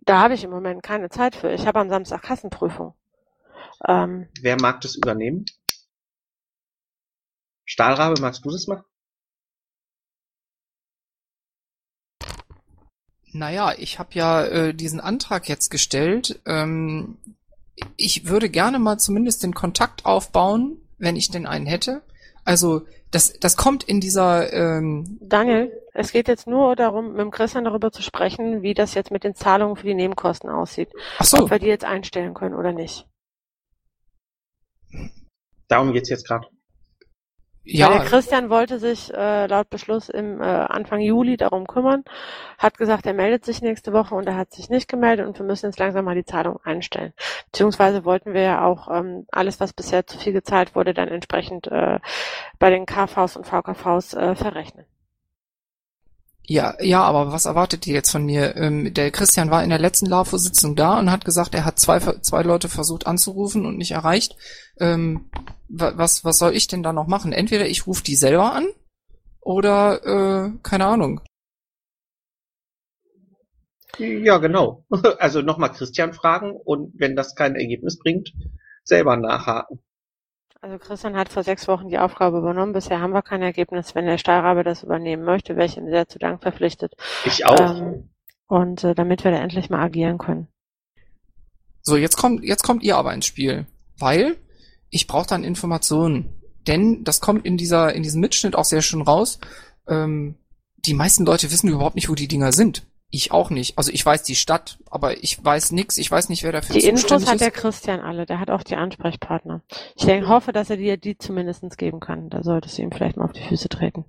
[0.08, 1.52] Da habe ich im Moment keine Zeit für.
[1.52, 2.94] Ich habe am Samstag Kassenprüfung.
[3.86, 5.44] Ähm, Wer mag das übernehmen?
[7.66, 8.84] Stahlrabe, magst du das machen?
[13.32, 16.40] Naja, ich habe ja äh, diesen Antrag jetzt gestellt.
[16.46, 17.18] Ähm,
[17.98, 22.00] ich würde gerne mal zumindest den Kontakt aufbauen, wenn ich denn einen hätte.
[22.44, 27.30] Also das, das kommt in dieser ähm, Daniel, es geht jetzt nur darum, mit dem
[27.30, 30.90] Christian darüber zu sprechen, wie das jetzt mit den Zahlungen für die Nebenkosten aussieht.
[31.18, 31.38] Ach so.
[31.38, 33.06] Ob wir die jetzt einstellen können oder nicht.
[35.68, 36.48] Darum geht's jetzt gerade.
[37.70, 37.90] Ja.
[37.90, 42.02] Der Christian wollte sich äh, laut Beschluss im äh, Anfang Juli darum kümmern,
[42.56, 45.44] hat gesagt, er meldet sich nächste Woche und er hat sich nicht gemeldet und wir
[45.44, 47.12] müssen jetzt langsam mal die Zahlung einstellen.
[47.52, 51.66] Beziehungsweise wollten wir ja auch ähm, alles, was bisher zu viel gezahlt wurde, dann entsprechend
[51.66, 51.98] äh,
[52.58, 54.86] bei den KVs und VKVs äh, verrechnen.
[56.50, 58.56] Ja, ja, aber was erwartet ihr jetzt von mir?
[58.56, 61.98] Ähm, der Christian war in der letzten LAFO-Sitzung da und hat gesagt, er hat zwei,
[62.00, 64.34] zwei Leute versucht anzurufen und nicht erreicht.
[64.80, 65.30] Ähm,
[65.68, 67.32] wa- was, was soll ich denn da noch machen?
[67.32, 68.66] Entweder ich rufe die selber an
[69.42, 71.20] oder, äh, keine Ahnung.
[73.98, 74.84] Ja, genau.
[75.18, 78.32] Also nochmal Christian fragen und wenn das kein Ergebnis bringt,
[78.82, 79.80] selber nachhaken.
[80.60, 82.72] Also Christian hat vor sechs Wochen die Aufgabe übernommen.
[82.72, 83.94] Bisher haben wir kein Ergebnis.
[83.94, 86.94] Wenn der Stahlrabe das übernehmen möchte, wäre ich ihm sehr zu Dank verpflichtet.
[87.24, 87.60] Ich auch.
[87.60, 88.10] Ähm,
[88.48, 90.48] und äh, damit wir da endlich mal agieren können.
[91.82, 93.66] So, jetzt kommt, jetzt kommt ihr aber ins Spiel.
[93.98, 94.36] Weil
[94.90, 96.42] ich brauche dann Informationen.
[96.66, 99.38] Denn das kommt in dieser, in diesem Mitschnitt auch sehr schön raus.
[99.86, 100.36] Ähm,
[100.76, 102.84] die meisten Leute wissen überhaupt nicht, wo die Dinger sind.
[103.10, 103.78] Ich auch nicht.
[103.78, 105.96] Also ich weiß die Stadt, aber ich weiß nix.
[105.96, 107.40] Ich weiß nicht, wer dafür Die zuständig Infos hat ist.
[107.40, 108.26] der Christian alle.
[108.26, 109.62] Der hat auch die Ansprechpartner.
[109.96, 112.28] Ich denke, hoffe, dass er dir die zumindest geben kann.
[112.28, 114.04] Da solltest du ihm vielleicht mal auf die Füße treten.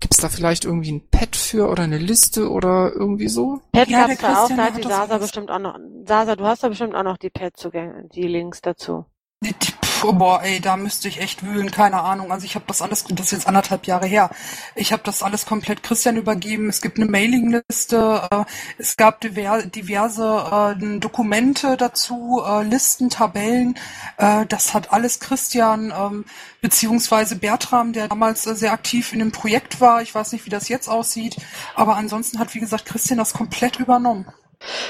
[0.00, 3.60] Gibt's da vielleicht irgendwie ein Pad für oder eine Liste oder irgendwie so?
[3.72, 5.76] Pad Ja, gab's der da auch, Christian, da hat die Sasa bestimmt auch noch.
[6.06, 9.06] Sasa, du hast da bestimmt auch noch die Pad-Zugänge, die Links dazu.
[9.42, 9.54] Die-
[10.00, 12.30] Puh, boah, ey, da müsste ich echt wühlen, keine Ahnung.
[12.30, 14.30] Also ich habe das alles, das ist jetzt anderthalb Jahre her.
[14.76, 16.68] Ich habe das alles komplett Christian übergeben.
[16.68, 18.44] Es gibt eine Mailingliste, äh,
[18.78, 23.76] es gab diver diverse äh, Dokumente dazu, äh, Listen, Tabellen.
[24.18, 26.24] Äh, das hat alles Christian ähm,
[26.60, 30.00] beziehungsweise Bertram, der damals äh, sehr aktiv in dem Projekt war.
[30.02, 31.36] Ich weiß nicht, wie das jetzt aussieht,
[31.74, 34.26] aber ansonsten hat wie gesagt Christian das komplett übernommen.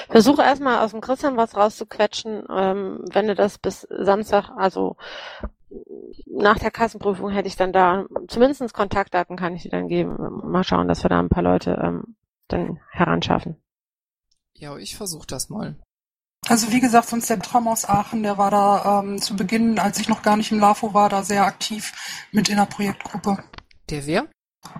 [0.08, 2.44] Versuche erstmal aus dem Christian was rauszuquetschen.
[2.50, 4.96] Ähm, wenn du das bis Samstag, also
[6.26, 10.16] nach der Kassenprüfung hätte ich dann da, zumindest Kontaktdaten kann ich dir dann geben.
[10.44, 12.16] Mal schauen, dass wir da ein paar Leute ähm,
[12.48, 13.56] dann heranschaffen.
[14.54, 15.76] Ja, ich versuche das mal.
[16.46, 19.98] Also wie gesagt, sonst der Bertram aus Aachen, der war da ähm, zu Beginn, als
[20.00, 21.92] ich noch gar nicht im LAFO war, da sehr aktiv
[22.32, 23.44] mit in der Projektgruppe.
[23.90, 24.28] Der wer?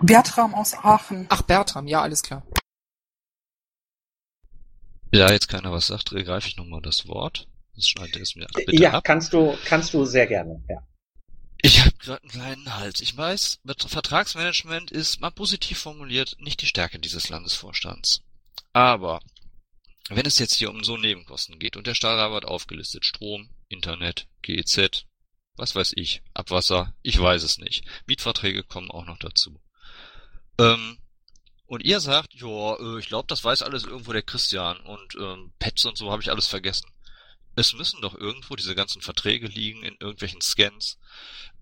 [0.01, 1.27] Bertram aus Aachen.
[1.29, 2.43] Ach, Bertram, ja, alles klar.
[5.11, 7.47] Ja, jetzt keiner was sagt, greife ich nochmal das Wort.
[7.75, 9.03] Das schneidet es mir bitte ja, ab.
[9.03, 10.63] kannst du, kannst du sehr gerne.
[10.69, 10.85] Ja.
[11.61, 13.01] Ich habe gerade einen kleinen Hals.
[13.01, 18.21] Ich weiß, mit- Vertragsmanagement ist mal positiv formuliert nicht die Stärke dieses Landesvorstands.
[18.73, 19.21] Aber
[20.09, 24.27] wenn es jetzt hier um so Nebenkosten geht und der Stahlraber hat aufgelistet, Strom, Internet,
[24.41, 25.05] GEZ,
[25.55, 27.83] was weiß ich, Abwasser, ich weiß es nicht.
[28.07, 29.61] Mietverträge kommen auch noch dazu.
[30.59, 30.97] Ähm,
[31.69, 35.53] und ihr sagt, ja, äh, ich glaube, das weiß alles irgendwo der Christian und ähm,
[35.59, 36.89] Pets und so habe ich alles vergessen.
[37.55, 40.97] Es müssen doch irgendwo diese ganzen Verträge liegen in irgendwelchen Scans.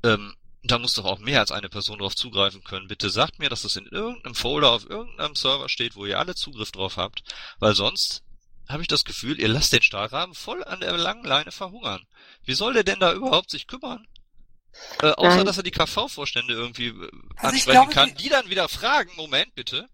[0.04, 2.88] Ähm, da muss doch auch mehr als eine Person drauf zugreifen können.
[2.88, 6.36] Bitte sagt mir, dass es in irgendeinem Folder auf irgendeinem Server steht, wo ihr alle
[6.36, 7.24] Zugriff drauf habt,
[7.60, 8.24] weil sonst
[8.68, 12.04] habe ich das Gefühl, ihr lasst den Stahlrahmen voll an der langen Leine verhungern.
[12.44, 14.06] Wie soll der denn da überhaupt sich kümmern?
[15.02, 15.46] Äh, außer Nein.
[15.46, 19.10] dass er die KV-Vorstände irgendwie äh, Also ansprechen glaube, kann, die- die dann wieder fragen,
[19.16, 19.88] Moment bitte,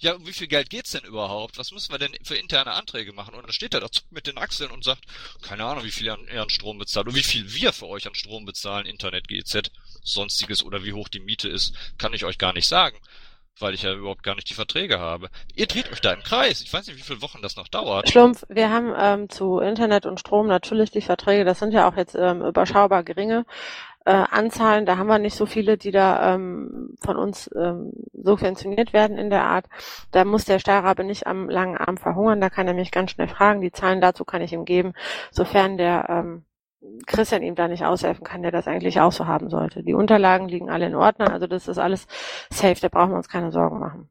[0.00, 1.58] ja, um wie viel Geld geht's denn überhaupt?
[1.58, 3.34] Was müssen wir denn für interne Anträge machen?
[3.34, 5.04] Und dann steht er dazu mit den Achseln und sagt,
[5.42, 8.14] keine Ahnung, wie viel ihr an, Strom bezahlt und wie viel wir für euch an
[8.14, 9.72] Strom bezahlen, Internet, GZ,
[10.02, 12.96] sonstiges oder wie hoch die Miete ist, kann ich euch gar nicht sagen,
[13.58, 15.30] weil ich ja überhaupt gar nicht die Verträge habe.
[15.56, 16.60] Ihr dreht euch da im Kreis.
[16.60, 18.08] Ich weiß nicht, wie viele Wochen das noch dauert.
[18.08, 21.96] Schlumpf, wir haben ähm, zu Internet und Strom natürlich die Verträge, das sind ja auch
[21.96, 23.46] jetzt ähm, überschaubar geringe
[24.08, 28.94] äh, Anzahlen, da haben wir nicht so viele, die da ähm, von uns ähm, subventioniert
[28.94, 29.66] werden in der Art.
[30.12, 33.28] Da muss der Stahlrabe nicht am langen Arm verhungern, da kann er mich ganz schnell
[33.28, 34.94] fragen, die Zahlen dazu kann ich ihm geben,
[35.30, 36.44] sofern der ähm,
[37.06, 39.82] Christian ihm da nicht aushelfen kann, der das eigentlich auch so haben sollte.
[39.82, 42.06] Die Unterlagen liegen alle in Ordnung, also das ist alles
[42.50, 44.08] safe, da brauchen wir uns keine Sorgen machen.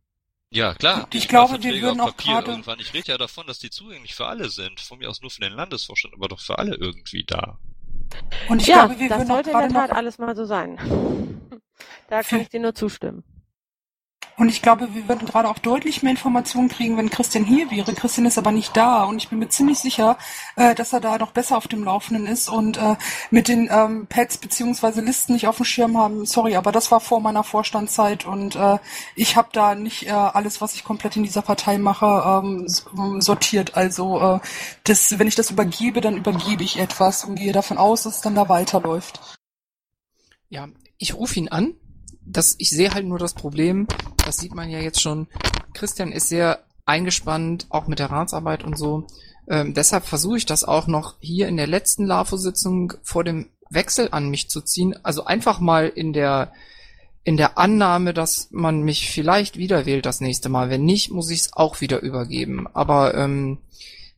[0.51, 1.07] Ja, klar.
[1.11, 2.79] Ich glaube, wir würden auch Papier gerade- irgendwann.
[2.79, 4.79] Ich rede ja davon, dass die zugänglich für alle sind.
[4.79, 7.57] Von mir aus nur für den Landesvorstand, aber doch für alle irgendwie da.
[8.49, 10.77] Und ich ja, glaube, wir das würden sollte in der Tat alles mal so sein.
[12.09, 13.25] Da kann ich dir nur zustimmen.
[14.39, 17.95] Und ich glaube, wir würden gerade auch deutlich mehr Informationen kriegen, wenn Christian hier wäre.
[17.95, 20.15] Christian ist aber nicht da und ich bin mir ziemlich sicher,
[20.55, 22.97] äh, dass er da noch besser auf dem Laufenden ist und äh,
[23.31, 26.27] mit den ähm, Pads beziehungsweise Listen nicht auf dem Schirm haben.
[26.27, 28.77] Sorry, aber das war vor meiner Vorstandszeit und äh,
[29.15, 32.05] ich habe da nicht äh, alles, was ich komplett in dieser Partei mache,
[32.43, 32.67] ähm,
[33.19, 33.75] sortiert.
[33.75, 34.39] Also äh,
[34.83, 38.21] das, wenn ich das übergebe, dann übergebe ich etwas und gehe davon aus, dass es
[38.21, 39.19] dann da weiterläuft.
[40.49, 40.67] Ja,
[40.99, 41.73] ich rufe ihn an.
[42.29, 43.87] Das, ich sehe halt nur das Problem,
[44.25, 45.27] das sieht man ja jetzt schon.
[45.73, 49.07] Christian ist sehr eingespannt, auch mit der Ratsarbeit und so.
[49.47, 54.09] Ähm, deshalb versuche ich das auch noch hier in der letzten LAFO-Sitzung vor dem Wechsel
[54.11, 54.95] an mich zu ziehen.
[55.03, 56.51] Also einfach mal in der
[57.23, 60.69] in der Annahme, dass man mich vielleicht wieder wählt das nächste Mal.
[60.69, 62.67] Wenn nicht, muss ich es auch wieder übergeben.
[62.73, 63.57] Aber ähm,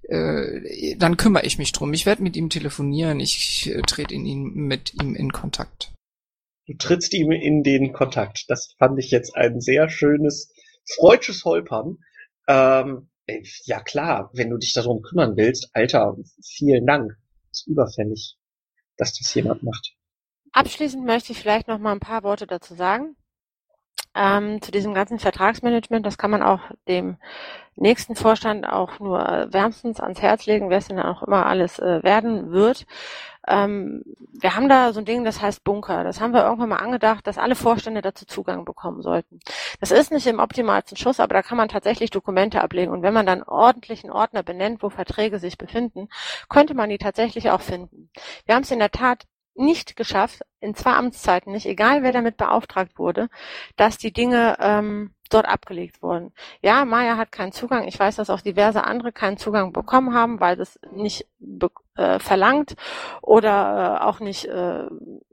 [0.07, 1.91] äh, dann kümmere ich mich drum.
[1.93, 3.19] Ich werde mit ihm telefonieren.
[3.19, 5.91] Ich äh, trete in ihn mit ihm in Kontakt.
[6.69, 8.45] Du trittst ihm in den Kontakt.
[8.47, 10.53] Das fand ich jetzt ein sehr schönes,
[10.85, 11.97] freudsches Holpern.
[12.47, 13.09] Ähm,
[13.65, 16.15] ja klar, wenn du dich darum kümmern willst, Alter,
[16.45, 17.17] vielen Dank.
[17.51, 18.37] Ist überfällig,
[18.97, 19.95] dass das jemand macht.
[20.51, 23.15] Abschließend möchte ich vielleicht noch mal ein paar Worte dazu sagen.
[24.13, 27.17] Ähm, zu diesem ganzen Vertragsmanagement, das kann man auch dem
[27.75, 32.03] nächsten Vorstand auch nur wärmstens ans Herz legen, wer es denn auch immer alles äh,
[32.03, 32.85] werden wird.
[33.49, 36.03] Ähm, wir haben da so ein Ding, das heißt Bunker.
[36.03, 39.39] Das haben wir irgendwann mal angedacht, dass alle Vorstände dazu Zugang bekommen sollten.
[39.79, 42.91] Das ist nicht im optimalsten Schuss, aber da kann man tatsächlich Dokumente ablegen.
[42.91, 46.09] Und wenn man dann ordentlichen Ordner benennt, wo Verträge sich befinden,
[46.47, 48.09] könnte man die tatsächlich auch finden.
[48.45, 49.25] Wir haben es in der Tat
[49.55, 53.29] nicht geschafft, in zwei Amtszeiten nicht, egal wer damit beauftragt wurde,
[53.75, 56.33] dass die Dinge ähm, dort abgelegt wurden.
[56.61, 57.87] Ja, Maya hat keinen Zugang.
[57.87, 61.27] Ich weiß, dass auch diverse andere keinen Zugang bekommen haben, weil das nicht
[61.95, 62.75] äh, verlangt
[63.21, 64.85] oder äh, auch nicht äh,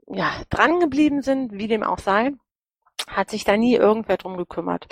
[0.07, 2.33] ja, dran geblieben sind, wie dem auch sei
[3.07, 4.87] hat sich da nie irgendwer drum gekümmert.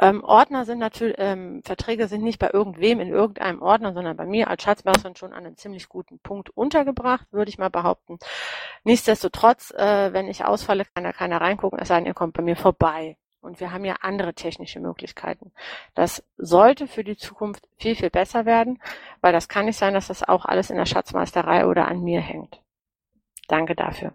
[0.00, 4.26] Ähm, Ordner sind natürlich, ähm, Verträge sind nicht bei irgendwem in irgendeinem Ordner, sondern bei
[4.26, 8.18] mir als Schatzmeisterin schon an einem ziemlich guten Punkt untergebracht, würde ich mal behaupten.
[8.84, 12.42] Nichtsdestotrotz, äh, wenn ich ausfalle, kann da keiner reingucken, es sei denn, ihr kommt bei
[12.42, 13.16] mir vorbei.
[13.40, 15.52] Und wir haben ja andere technische Möglichkeiten.
[15.94, 18.82] Das sollte für die Zukunft viel, viel besser werden,
[19.22, 22.20] weil das kann nicht sein, dass das auch alles in der Schatzmeisterei oder an mir
[22.20, 22.60] hängt.
[23.48, 24.12] Danke dafür.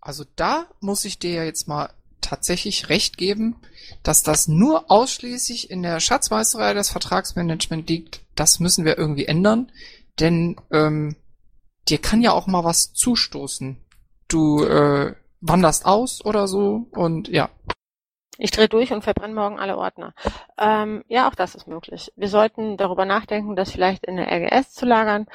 [0.00, 1.90] Also da muss ich dir ja jetzt mal
[2.22, 3.56] tatsächlich recht geben,
[4.02, 8.22] dass das nur ausschließlich in der Schatzmeisterei des Vertragsmanagement liegt.
[8.34, 9.70] Das müssen wir irgendwie ändern,
[10.18, 11.16] denn ähm,
[11.88, 13.76] dir kann ja auch mal was zustoßen.
[14.28, 17.50] Du äh, wanderst aus oder so und ja.
[18.38, 20.14] Ich drehe durch und verbrenne morgen alle Ordner.
[20.58, 22.10] Ähm, ja, auch das ist möglich.
[22.16, 25.26] Wir sollten darüber nachdenken, das vielleicht in der RGS zu lagern.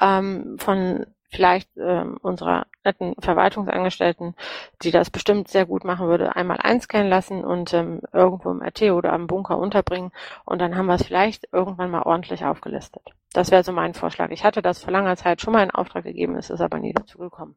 [0.00, 4.34] Ähm, von vielleicht ähm, unserer netten Verwaltungsangestellten,
[4.82, 8.82] die das bestimmt sehr gut machen würde, einmal einscannen lassen und ähm, irgendwo im RT
[8.92, 10.12] oder am Bunker unterbringen
[10.44, 13.02] und dann haben wir es vielleicht irgendwann mal ordentlich aufgelistet.
[13.32, 14.30] Das wäre so mein Vorschlag.
[14.30, 16.92] Ich hatte das vor langer Zeit schon mal in Auftrag gegeben, es ist aber nie
[16.92, 17.56] dazu gekommen.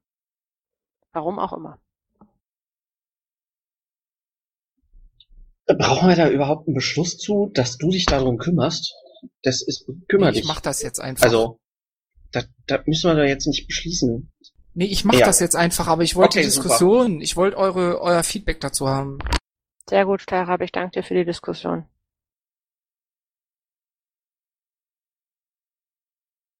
[1.13, 1.77] Warum auch immer.
[5.67, 8.93] Brauchen wir da überhaupt einen Beschluss zu, dass du dich darum kümmerst?
[9.41, 10.43] Das ist, kümmere ich dich.
[10.43, 11.25] Ich mach das jetzt einfach.
[11.25, 11.59] Also,
[12.31, 14.31] da, da müssen wir da jetzt nicht beschließen.
[14.73, 15.25] Nee, ich mach ja.
[15.25, 17.23] das jetzt einfach, aber ich wollte okay, die Diskussion, super.
[17.23, 19.17] ich wollte eure, euer Feedback dazu haben.
[19.89, 21.85] Sehr gut, Steirab, ich danke dir für die Diskussion.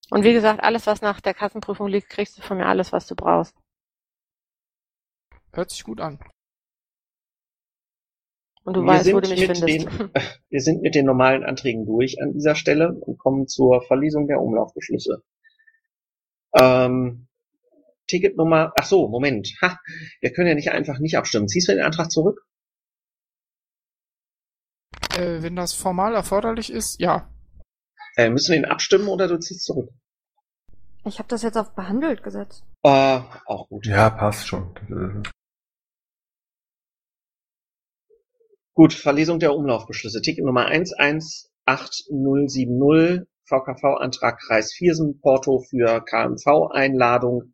[0.10, 3.08] Und wie gesagt, alles, was nach der Kassenprüfung liegt, kriegst du von mir alles, was
[3.08, 3.56] du brauchst.
[5.52, 6.20] Hört sich gut an.
[8.68, 9.66] Und du wir weißt, wo du mich findest.
[9.66, 9.88] Den,
[10.50, 14.42] wir sind mit den normalen Anträgen durch an dieser Stelle und kommen zur Verlesung der
[14.42, 15.24] Umlaufbeschlüsse.
[16.54, 17.30] Ähm,
[18.08, 19.54] Ticketnummer, ach so, Moment.
[19.62, 19.80] Ha,
[20.20, 21.48] wir können ja nicht einfach nicht abstimmen.
[21.48, 22.46] Ziehst du den Antrag zurück?
[25.16, 27.32] Äh, wenn das formal erforderlich ist, ja.
[28.18, 29.92] Äh, müssen wir ihn abstimmen oder du ziehst zurück?
[31.06, 32.66] Ich habe das jetzt auf behandelt gesetzt.
[32.84, 33.86] Äh, auch gut.
[33.86, 35.24] Ja, passt schon.
[38.78, 40.22] Gut, Verlesung der Umlaufbeschlüsse.
[40.22, 47.54] Ticket Nummer 118070, VKV-Antrag Kreis Viersen, Porto für KMV-Einladung.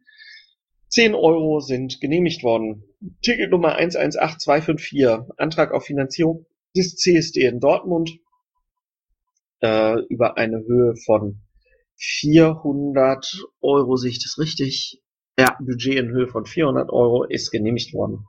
[0.89, 2.84] 10 Euro sind genehmigt worden.
[3.21, 6.45] Ticket Nummer 118254, Antrag auf Finanzierung
[6.76, 8.19] des CSD in Dortmund
[9.61, 11.39] äh, über eine Höhe von
[11.95, 15.01] 400 Euro, sehe ich das richtig?
[15.39, 18.28] Ja, Budget in Höhe von 400 Euro ist genehmigt worden.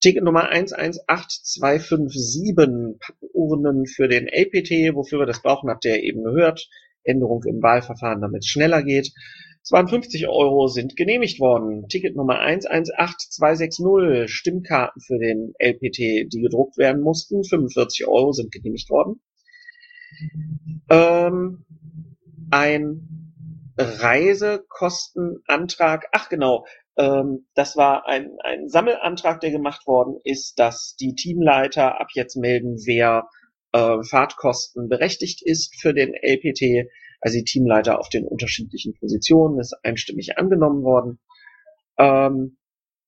[0.00, 6.24] Ticket Nummer 118257, Pappenurnen für den LPT, wofür wir das brauchen, habt ihr ja eben
[6.24, 6.66] gehört.
[7.02, 9.10] Änderung im Wahlverfahren, damit es schneller geht.
[9.62, 11.86] 52 Euro sind genehmigt worden.
[11.88, 17.44] Ticket Nummer 118260, Stimmkarten für den LPT, die gedruckt werden mussten.
[17.44, 19.20] 45 Euro sind genehmigt worden.
[20.88, 21.66] Ähm,
[22.50, 23.34] ein
[23.76, 26.64] Reisekostenantrag, ach genau,
[26.96, 32.36] ähm, das war ein, ein Sammelantrag, der gemacht worden ist, dass die Teamleiter ab jetzt
[32.36, 33.28] melden, wer
[33.72, 36.90] äh, Fahrtkosten berechtigt ist für den LPT.
[37.20, 41.20] Also die Teamleiter auf den unterschiedlichen Positionen ist einstimmig angenommen worden.
[41.98, 42.56] Ähm,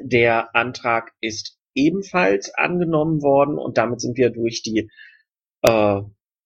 [0.00, 4.90] der Antrag ist ebenfalls angenommen worden und damit sind wir durch die
[5.62, 6.00] äh,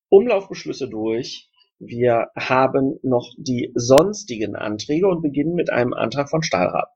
[0.09, 1.51] Umlaufbeschlüsse durch.
[1.79, 6.89] Wir haben noch die sonstigen Anträge und beginnen mit einem Antrag von Stahlrad.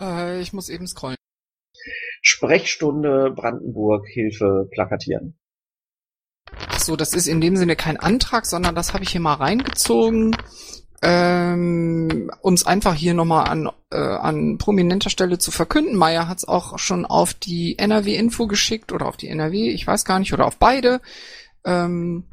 [0.00, 1.16] Äh, ich muss eben scrollen.
[2.20, 5.38] Sprechstunde Brandenburg Hilfe plakatieren.
[6.50, 9.34] Ach so, das ist in dem Sinne kein Antrag, sondern das habe ich hier mal
[9.34, 10.36] reingezogen,
[11.00, 15.96] ähm, um es einfach hier nochmal an, äh, an prominenter Stelle zu verkünden.
[15.96, 20.04] Meier hat es auch schon auf die NRW-Info geschickt oder auf die NRW, ich weiß
[20.04, 21.00] gar nicht, oder auf beide.
[21.64, 22.24] Ähm,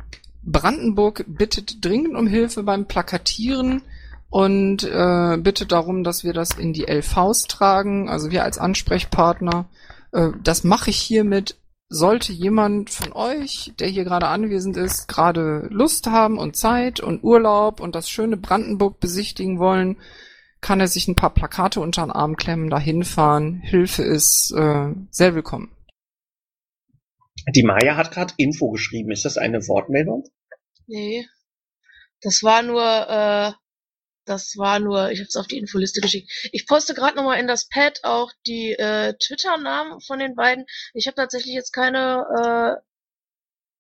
[0.44, 3.82] Brandenburg bittet dringend um Hilfe beim Plakatieren
[4.30, 9.66] und äh, bittet darum, dass wir das in die LVs tragen, also wir als Ansprechpartner.
[10.12, 11.56] Äh, das mache ich hiermit.
[11.96, 17.24] Sollte jemand von euch, der hier gerade anwesend ist, gerade Lust haben und Zeit und
[17.24, 19.96] Urlaub und das schöne Brandenburg besichtigen wollen,
[20.60, 23.62] kann er sich ein paar Plakate unter den Arm klemmen, dahin fahren.
[23.62, 25.74] Hilfe ist äh, sehr willkommen.
[27.56, 29.12] Die Maya hat gerade Info geschrieben.
[29.12, 30.26] Ist das eine Wortmeldung?
[30.88, 31.26] Nee.
[32.20, 33.54] Das war nur, äh,
[34.26, 36.32] das war nur, ich habe es auf die Infoliste geschickt.
[36.52, 40.66] Ich poste gerade nochmal in das Pad auch die äh, Twitter-Namen von den beiden.
[40.94, 42.76] Ich habe tatsächlich jetzt keine äh,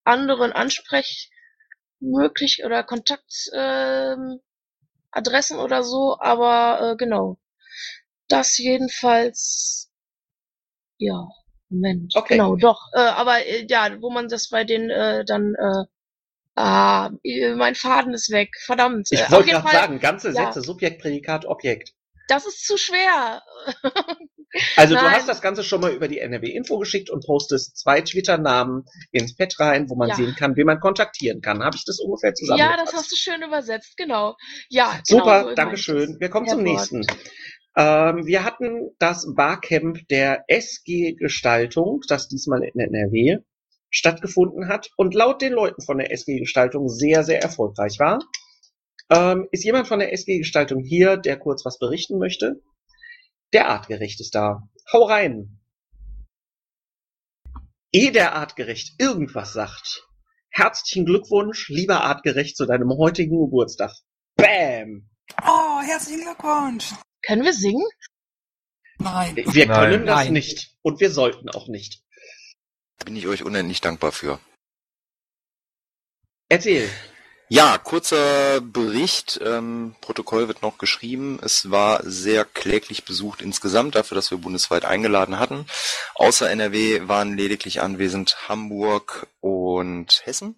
[0.04, 4.40] anderen Ansprechmöglich oder Kontaktadressen äh,
[5.12, 7.38] Adressen oder so, aber äh, genau.
[8.28, 9.92] Das jedenfalls,
[10.98, 11.28] ja.
[11.70, 12.16] Moment.
[12.16, 12.36] Okay.
[12.36, 12.80] Genau, doch.
[12.94, 15.86] Äh, aber äh, ja, wo man das bei den äh, dann äh,
[16.56, 18.50] Ah, äh, mein Faden ist weg.
[18.64, 19.12] Verdammt.
[19.12, 21.92] Äh, Ich auf wollte gerade sagen, ganze ja, Sätze, Subjekt, Prädikat, Objekt.
[22.28, 23.42] das ist zu schwer.
[24.78, 25.16] Also du Nein.
[25.16, 29.60] hast das Ganze schon mal über die NRW-Info geschickt und postest zwei Twitter-Namen ins Pad
[29.60, 30.16] rein, wo man Ja.
[30.16, 31.62] sehen kann, wen man kontaktieren kann.
[31.62, 34.38] Habe ich das ungefähr Ja, das hast du schön übersetzt, genau.
[34.70, 36.18] Ja, genau, Super, so meine Dankeschön.
[36.22, 37.06] Wir kommen zum nächsten.
[37.76, 43.40] Ähm, wir hatten das Barcamp der SG Gestaltung, das diesmal in NRW
[43.96, 48.20] stattgefunden hat und laut den Leuten von der SG Gestaltung sehr, sehr erfolgreich war.
[49.10, 52.62] Ähm, ist jemand von der SG Gestaltung hier, der kurz was berichten möchte?
[53.54, 54.68] Der Artgerecht ist da.
[54.92, 55.62] Hau rein.
[57.94, 60.06] Ehe der Artgerecht irgendwas sagt,
[60.50, 63.94] herzlichen Glückwunsch, lieber Artgerecht, zu deinem heutigen Geburtstag.
[64.36, 65.10] Bam!
[65.42, 66.94] Oh, herzlichen Glückwunsch.
[67.26, 67.88] Können wir singen?
[69.00, 69.36] Nein.
[69.36, 69.78] Wir Nein.
[69.78, 70.34] können das Nein.
[70.34, 70.76] nicht.
[70.82, 72.05] Und wir sollten auch nicht.
[73.04, 74.40] Bin ich euch unendlich dankbar für.
[76.50, 76.90] Erzähl.
[77.48, 79.40] Ja, kurzer Bericht.
[79.44, 81.40] Ähm, Protokoll wird noch geschrieben.
[81.44, 85.68] Es war sehr kläglich besucht insgesamt, dafür, dass wir bundesweit eingeladen hatten.
[86.16, 90.56] Außer NRW waren lediglich anwesend Hamburg und Hessen,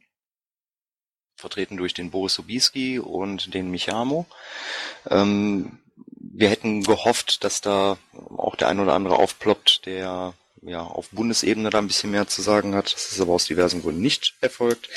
[1.36, 4.26] vertreten durch den Boris Sobieski und den Michamo.
[5.10, 5.80] Ähm,
[6.16, 11.70] wir hätten gehofft, dass da auch der ein oder andere aufploppt, der ja auf Bundesebene
[11.70, 12.94] da ein bisschen mehr zu sagen hat.
[12.94, 14.90] Das ist aber aus diversen Gründen nicht erfolgt.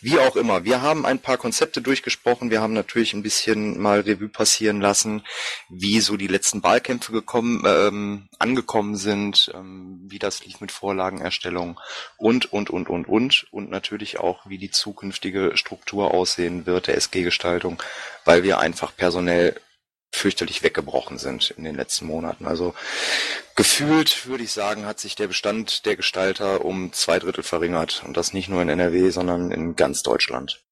[0.00, 2.50] Wie auch immer, wir haben ein paar Konzepte durchgesprochen.
[2.50, 5.22] Wir haben natürlich ein bisschen mal Revue passieren lassen,
[5.68, 11.78] wie so die letzten Wahlkämpfe gekommen, ähm, angekommen sind, ähm, wie das lief mit Vorlagenerstellung
[12.16, 13.46] und, und, und, und, und.
[13.50, 17.82] Und natürlich auch, wie die zukünftige Struktur aussehen wird der SG-Gestaltung,
[18.24, 19.60] weil wir einfach personell
[20.12, 22.46] fürchterlich weggebrochen sind in den letzten Monaten.
[22.46, 22.74] Also
[23.54, 28.02] gefühlt, würde ich sagen, hat sich der Bestand der Gestalter um zwei Drittel verringert.
[28.04, 30.65] Und das nicht nur in NRW, sondern in ganz Deutschland.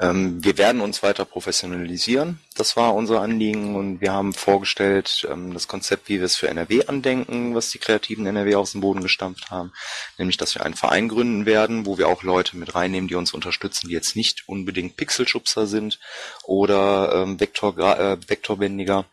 [0.00, 2.40] Ähm, wir werden uns weiter professionalisieren.
[2.56, 6.48] Das war unser Anliegen und wir haben vorgestellt ähm, das Konzept, wie wir es für
[6.48, 9.72] NRW andenken, was die kreativen NRW aus dem Boden gestampft haben.
[10.18, 13.32] Nämlich, dass wir einen Verein gründen werden, wo wir auch Leute mit reinnehmen, die uns
[13.32, 16.00] unterstützen, die jetzt nicht unbedingt Pixelschubser sind
[16.44, 19.06] oder ähm, Vektor, äh, Vektorbändiger.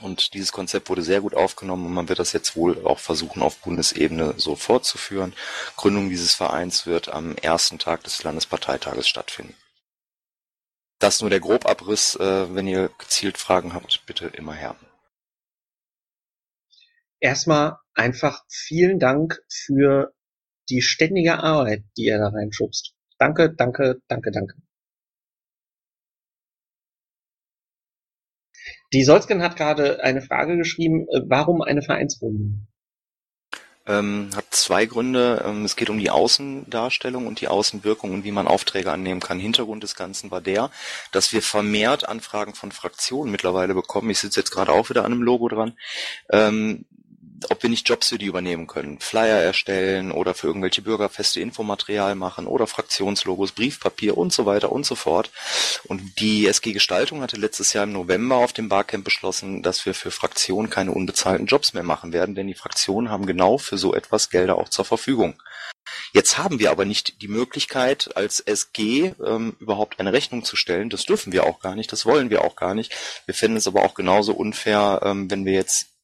[0.00, 3.40] Und dieses Konzept wurde sehr gut aufgenommen und man wird das jetzt wohl auch versuchen,
[3.42, 5.32] auf Bundesebene so fortzuführen.
[5.76, 9.54] Gründung dieses Vereins wird am ersten Tag des Landesparteitages stattfinden.
[10.98, 12.16] Das nur der Grobabriss.
[12.16, 14.76] Äh, wenn ihr gezielt Fragen habt, bitte immer her.
[17.20, 20.14] Erstmal einfach vielen Dank für
[20.68, 22.94] die ständige Arbeit, die ihr da reinschubst.
[23.18, 24.54] Danke, danke, danke, danke.
[28.92, 32.66] Die Solsken hat gerade eine Frage geschrieben, äh, warum eine Vereinsgründung?
[33.86, 35.44] Ähm, hat zwei Gründe.
[35.46, 39.38] Ähm, es geht um die Außendarstellung und die Außenwirkung und wie man Aufträge annehmen kann.
[39.38, 40.70] Hintergrund des Ganzen war der,
[41.12, 44.10] dass wir vermehrt Anfragen von Fraktionen mittlerweile bekommen.
[44.10, 45.74] Ich sitze jetzt gerade auch wieder an einem Logo dran.
[46.30, 46.84] Ähm,
[47.50, 48.98] ob wir nicht Jobs für die übernehmen können.
[49.00, 54.86] Flyer erstellen oder für irgendwelche Bürgerfeste Infomaterial machen oder Fraktionslogos, Briefpapier und so weiter und
[54.86, 55.30] so fort.
[55.84, 59.94] Und die SG Gestaltung hatte letztes Jahr im November auf dem Barcamp beschlossen, dass wir
[59.94, 63.94] für Fraktionen keine unbezahlten Jobs mehr machen werden, denn die Fraktionen haben genau für so
[63.94, 65.40] etwas Gelder auch zur Verfügung.
[66.12, 70.90] Jetzt haben wir aber nicht die Möglichkeit, als SG ähm, überhaupt eine Rechnung zu stellen.
[70.90, 72.94] Das dürfen wir auch gar nicht, das wollen wir auch gar nicht.
[73.26, 75.95] Wir finden es aber auch genauso unfair, ähm, wenn wir jetzt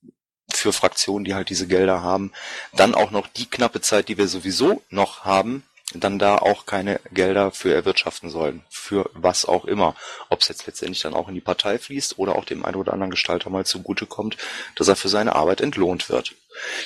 [0.62, 2.32] für Fraktionen, die halt diese Gelder haben,
[2.72, 5.64] dann auch noch die knappe Zeit, die wir sowieso noch haben,
[5.94, 8.62] dann da auch keine Gelder für erwirtschaften sollen.
[8.70, 9.94] Für was auch immer.
[10.30, 12.92] Ob es jetzt letztendlich dann auch in die Partei fließt oder auch dem einen oder
[12.92, 14.36] anderen Gestalter mal zugutekommt,
[14.76, 16.34] dass er für seine Arbeit entlohnt wird.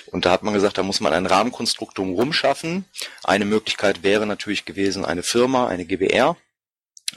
[0.06, 2.84] Und da hat man gesagt, da muss man ein Rahmenkonstrukt drumherum schaffen.
[3.24, 6.36] Eine Möglichkeit wäre natürlich gewesen, eine Firma, eine GBR,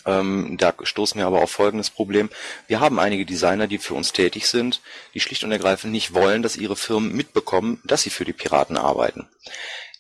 [0.06, 2.30] ähm, da stoßen wir aber auf folgendes Problem.
[2.68, 4.82] Wir haben einige Designer, die für uns tätig sind,
[5.14, 8.78] die schlicht und ergreifend nicht wollen, dass ihre Firmen mitbekommen, dass sie für die Piraten
[8.78, 9.28] arbeiten.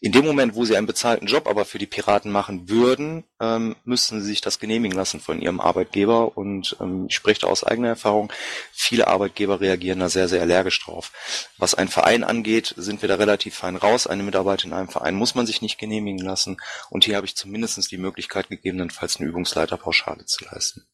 [0.02, 3.76] In dem Moment, wo sie einen bezahlten Job aber für die Piraten machen würden, ähm,
[3.84, 6.38] müssten sie sich das genehmigen lassen von ihrem Arbeitgeber.
[6.38, 8.32] Und ähm, ich spreche da aus eigener Erfahrung,
[8.72, 11.12] viele Arbeitgeber reagieren da sehr, sehr allergisch drauf.
[11.58, 14.08] Was einen Verein angeht, sind wir da relativ fein raus.
[14.08, 16.58] Eine Mitarbeit in einem Verein muss man sich nicht genehmigen lassen.
[16.90, 20.88] Und hier habe ich zumindest die Möglichkeit, gegebenenfalls eine Übungsleiterpauschale zu leisten.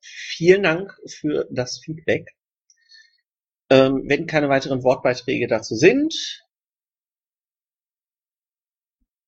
[0.00, 2.28] Vielen Dank für das Feedback.
[3.68, 6.41] Ähm, wenn keine weiteren Wortbeiträge dazu sind,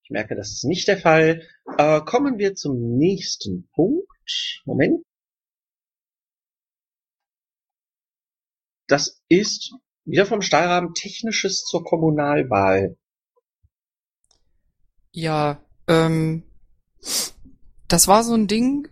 [0.04, 1.48] ich merke, das ist nicht der Fall.
[1.78, 4.06] Äh, kommen wir zum nächsten Punkt.
[4.66, 5.02] Moment.
[8.86, 9.72] Das ist
[10.04, 12.98] wieder vom Stahlrahmen Technisches zur Kommunalwahl.
[15.10, 16.42] Ja, ähm,
[17.88, 18.88] das war so ein Ding,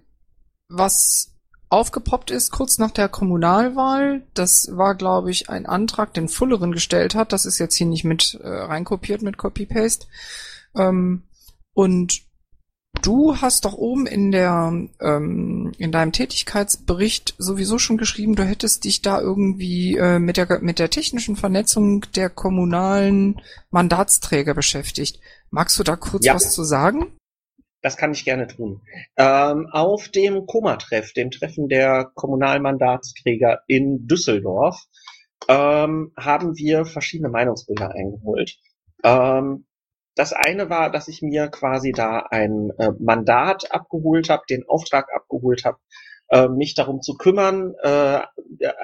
[0.69, 1.35] was
[1.69, 4.27] aufgepoppt ist kurz nach der Kommunalwahl.
[4.33, 7.33] Das war, glaube ich, ein Antrag, den Fullerin gestellt hat.
[7.33, 10.07] Das ist jetzt hier nicht mit äh, reinkopiert mit Copy-Paste.
[10.77, 11.25] Ähm,
[11.75, 12.23] und
[13.03, 18.85] du hast doch oben in der ähm, in deinem Tätigkeitsbericht sowieso schon geschrieben, du hättest
[18.85, 23.41] dich da irgendwie äh, mit der mit der technischen Vernetzung der kommunalen
[23.71, 25.21] Mandatsträger beschäftigt.
[25.51, 26.35] Magst du da kurz Ja.
[26.35, 27.13] was zu sagen?
[27.83, 28.81] Das kann ich gerne tun.
[29.17, 34.81] Ähm, auf dem Koma-Treff, dem Treffen der Kommunalmandatsträger in Düsseldorf,
[35.49, 38.57] ähm, haben wir verschiedene Meinungsbilder eingeholt.
[39.03, 39.67] Ähm,
[40.15, 45.09] das eine war, dass ich mir quasi da ein äh, Mandat abgeholt habe, den Auftrag
[45.15, 45.79] abgeholt habe,
[46.29, 48.21] äh, mich darum zu kümmern, äh,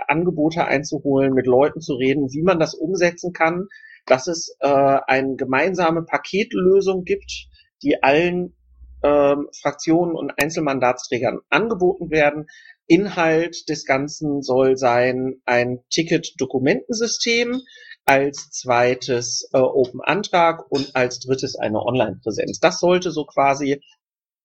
[0.07, 3.67] Angebote einzuholen, mit Leuten zu reden, wie man das umsetzen kann,
[4.07, 7.49] dass es äh, eine gemeinsame Paketlösung gibt,
[7.83, 8.55] die allen
[9.03, 12.47] ähm, Fraktionen und Einzelmandatsträgern angeboten werden.
[12.87, 17.61] Inhalt des Ganzen soll sein ein Ticket-Dokumentensystem,
[18.09, 22.59] als zweites äh, Open Antrag und als drittes eine Online-Präsenz.
[22.59, 23.83] Das sollte so quasi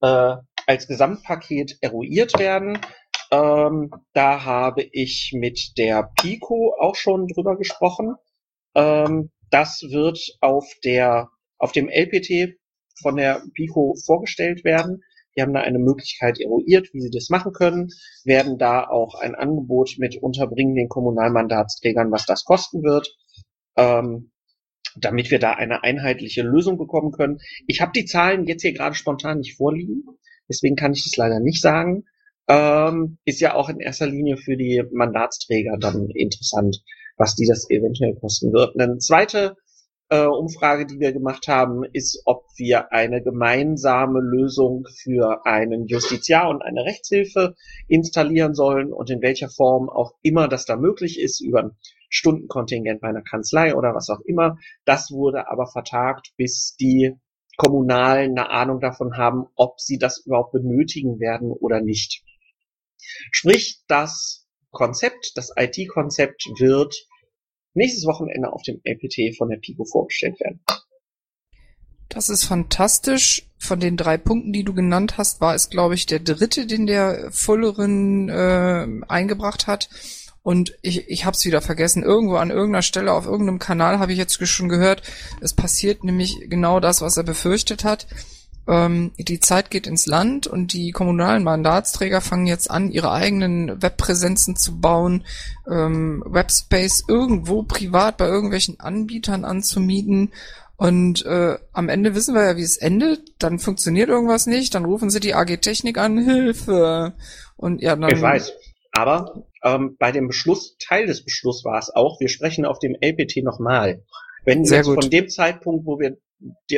[0.02, 0.35] äh,
[0.68, 2.77] als Gesamtpaket eruiert werden.
[3.31, 8.15] Ähm, da habe ich mit der Pico auch schon drüber gesprochen.
[8.76, 12.57] Ähm, das wird auf der auf dem LPT
[13.02, 15.03] von der Pico vorgestellt werden.
[15.38, 17.90] Die haben da eine Möglichkeit eruiert, wie sie das machen können,
[18.26, 23.15] werden da auch ein Angebot mit unterbringen den Kommunalmandatsträgern, was das kosten wird,
[23.76, 24.32] ähm,
[24.95, 27.40] damit wir da eine einheitliche Lösung bekommen können.
[27.68, 30.04] Ich habe die Zahlen jetzt hier gerade spontan nicht vorliegen,
[30.50, 32.06] deswegen kann ich das leider nicht sagen.
[32.48, 36.84] Ähm, ist ja auch in erster Linie für die Mandatsträger dann interessant,
[37.16, 38.78] was die das eventuell kosten wird.
[38.78, 39.56] Eine zweite
[40.10, 46.50] äh, Umfrage, die wir gemacht haben, ist, ob wir eine gemeinsame Lösung für einen Justiziar
[46.50, 47.56] und eine Rechtshilfe
[47.88, 51.72] installieren sollen und in welcher Form auch immer das da möglich ist, über
[52.14, 54.57] Stundenkontingent bei einer Kanzlei oder was auch immer.
[54.85, 57.15] Das wurde aber vertagt, bis die
[57.57, 62.23] Kommunalen eine Ahnung davon haben, ob sie das überhaupt benötigen werden oder nicht.
[63.31, 66.95] Sprich, das Konzept, das IT-Konzept wird
[67.73, 70.64] nächstes Wochenende auf dem LPT von der Pico vorgestellt werden.
[72.10, 73.49] Das ist fantastisch.
[73.57, 76.85] Von den drei Punkten, die du genannt hast, war es, glaube ich, der dritte, den
[76.85, 79.90] der Fullerin äh, eingebracht hat.
[80.44, 82.03] Und ich, ich habe es wieder vergessen.
[82.03, 85.02] Irgendwo an irgendeiner Stelle auf irgendeinem Kanal habe ich jetzt schon gehört,
[85.40, 88.07] es passiert nämlich genau das, was er befürchtet hat.
[88.68, 93.82] Ähm, die Zeit geht ins Land und die kommunalen Mandatsträger fangen jetzt an, ihre eigenen
[93.82, 95.26] Webpräsenzen zu bauen,
[95.70, 100.32] ähm, Webspace irgendwo privat bei irgendwelchen Anbietern anzumieten.
[100.76, 103.22] Und äh, am Ende wissen wir ja, wie es endet.
[103.40, 107.14] Dann funktioniert irgendwas nicht, dann rufen sie die AG Technik an, Hilfe.
[107.56, 108.10] Und ja, dann.
[108.10, 108.52] Ich weiß.
[108.91, 112.95] Aber ähm, bei dem Beschluss, Teil des Beschlusses war es auch, wir sprechen auf dem
[112.99, 114.03] LPT nochmal.
[114.45, 115.02] Wenn wir jetzt gut.
[115.02, 116.18] von dem Zeitpunkt, wo wir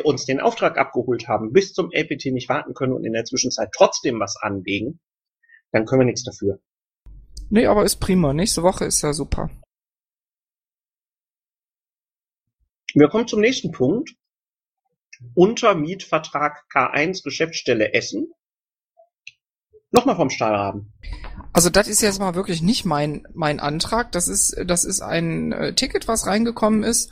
[0.05, 3.69] uns den Auftrag abgeholt haben, bis zum LPT nicht warten können und in der Zwischenzeit
[3.75, 4.99] trotzdem was anlegen,
[5.71, 6.59] dann können wir nichts dafür.
[7.49, 8.33] Nee, aber ist prima.
[8.33, 9.49] Nächste Woche ist ja super.
[12.93, 14.15] Wir kommen zum nächsten Punkt.
[15.33, 18.31] Untermietvertrag K1 Geschäftsstelle Essen.
[19.95, 20.93] Nochmal vom Stahlraben.
[21.53, 24.11] Also das ist jetzt mal wirklich nicht mein mein Antrag.
[24.11, 27.11] Das ist das ist ein äh, Ticket, was reingekommen ist,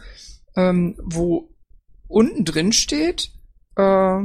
[0.56, 1.50] ähm, wo
[2.08, 3.32] unten drin steht
[3.78, 4.20] äh,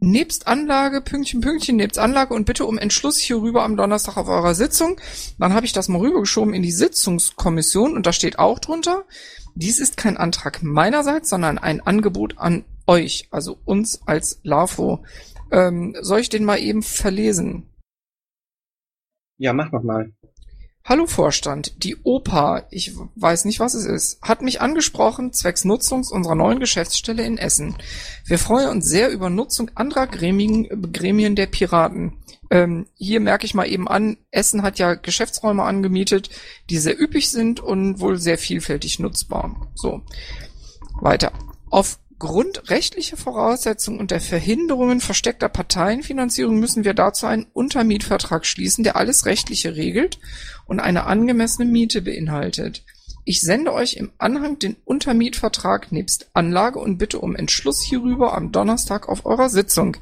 [0.00, 4.54] nebst Anlage Pünktchen Pünktchen nebst Anlage und bitte um Entschluss hierüber am Donnerstag auf eurer
[4.54, 5.00] Sitzung.
[5.38, 9.04] Dann habe ich das mal rübergeschoben in die Sitzungskommission und da steht auch drunter.
[9.54, 15.04] Dies ist kein Antrag meinerseits, sondern ein Angebot an euch, also uns als LAFO.
[15.50, 17.66] Ähm, soll ich den mal eben verlesen?
[19.38, 20.12] Ja, mach noch mal.
[20.84, 26.10] Hallo Vorstand, die Opa, ich weiß nicht, was es ist, hat mich angesprochen zwecks Nutzungs
[26.10, 27.76] unserer neuen Geschäftsstelle in Essen.
[28.24, 32.14] Wir freuen uns sehr über Nutzung anderer Gremien, Gremien der Piraten.
[32.50, 36.30] Ähm, hier merke ich mal eben an, Essen hat ja Geschäftsräume angemietet,
[36.70, 39.70] die sehr üppig sind und wohl sehr vielfältig nutzbar.
[39.74, 40.02] So.
[41.00, 41.32] Weiter.
[41.70, 42.09] Aufgrund
[42.68, 49.26] rechtlicher Voraussetzungen und der Verhinderungen versteckter Parteienfinanzierung müssen wir dazu einen Untermietvertrag schließen, der alles
[49.26, 50.18] Rechtliche regelt
[50.66, 52.84] und eine angemessene Miete beinhaltet.
[53.24, 58.52] Ich sende euch im Anhang den Untermietvertrag nebst Anlage und bitte um Entschluss hierüber am
[58.52, 59.96] Donnerstag auf eurer Sitzung.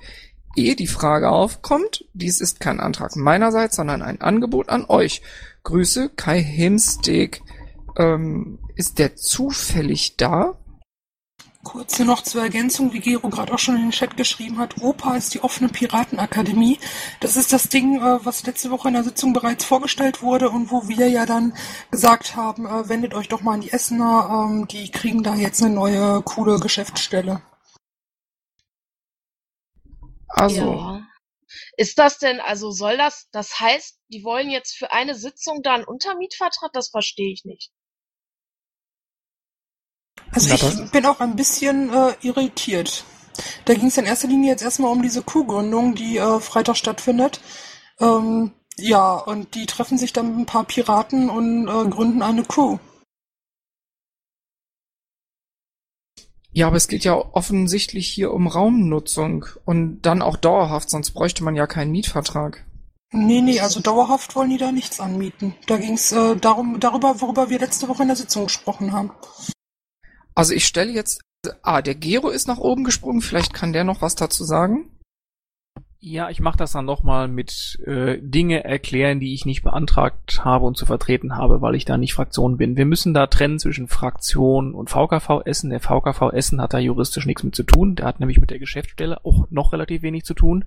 [0.57, 5.23] Ehe die Frage aufkommt, dies ist kein Antrag meinerseits, sondern ein Angebot an euch.
[5.65, 7.43] Grüße, Kai Hemsteg.
[7.97, 10.58] Ähm, ist der zufällig da?
[11.65, 14.81] Kurz hier noch zur Ergänzung, wie Gero gerade auch schon in den Chat geschrieben hat.
[14.81, 16.79] OPA ist die offene Piratenakademie.
[17.21, 20.71] Das ist das Ding, äh, was letzte Woche in der Sitzung bereits vorgestellt wurde und
[20.71, 21.55] wo wir ja dann
[21.91, 25.63] gesagt haben, äh, wendet euch doch mal an die Essener, ähm, die kriegen da jetzt
[25.63, 27.43] eine neue, coole Geschäftsstelle.
[30.29, 31.03] Also, Ja.
[31.77, 35.75] Ist das denn, also soll das, das heißt, die wollen jetzt für eine Sitzung da
[35.75, 36.73] einen Untermietvertrag?
[36.73, 37.71] Das verstehe ich nicht.
[40.33, 43.05] Also ich bin auch ein bisschen äh, irritiert.
[43.65, 47.41] Da ging es in erster Linie jetzt erstmal um diese Kuhgründung, die äh, Freitag stattfindet.
[48.01, 52.45] Ähm, ja, und die treffen sich dann mit ein paar Piraten und äh, gründen eine
[52.45, 52.79] Crew.
[56.51, 61.45] Ja, aber es geht ja offensichtlich hier um Raumnutzung und dann auch dauerhaft, sonst bräuchte
[61.45, 62.65] man ja keinen Mietvertrag.
[63.11, 65.55] Nee, nee, also dauerhaft wollen die da nichts anmieten.
[65.67, 69.11] Da ging es äh, darum, darüber, worüber wir letzte Woche in der Sitzung gesprochen haben.
[70.39, 71.20] Also ich stelle jetzt,
[71.62, 74.89] ah, der Gero ist nach oben gesprungen, vielleicht kann der noch was dazu sagen.
[75.98, 80.65] Ja, ich mache das dann nochmal mit äh, Dinge erklären, die ich nicht beantragt habe
[80.65, 82.77] und zu vertreten habe, weil ich da nicht Fraktion bin.
[82.77, 85.70] Wir müssen da trennen zwischen Fraktion und VKV Essen.
[85.70, 87.97] Der VKV Essen hat da juristisch nichts mit zu tun.
[87.97, 90.66] Der hat nämlich mit der Geschäftsstelle auch noch relativ wenig zu tun.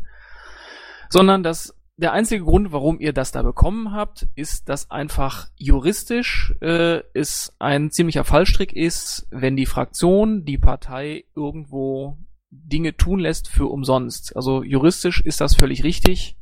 [1.07, 6.53] Sondern das der einzige Grund, warum ihr das da bekommen habt, ist, dass einfach juristisch
[6.59, 12.17] äh, es ein ziemlicher Fallstrick ist, wenn die Fraktion die Partei irgendwo
[12.49, 14.35] Dinge tun lässt für umsonst.
[14.35, 16.37] Also juristisch ist das völlig richtig,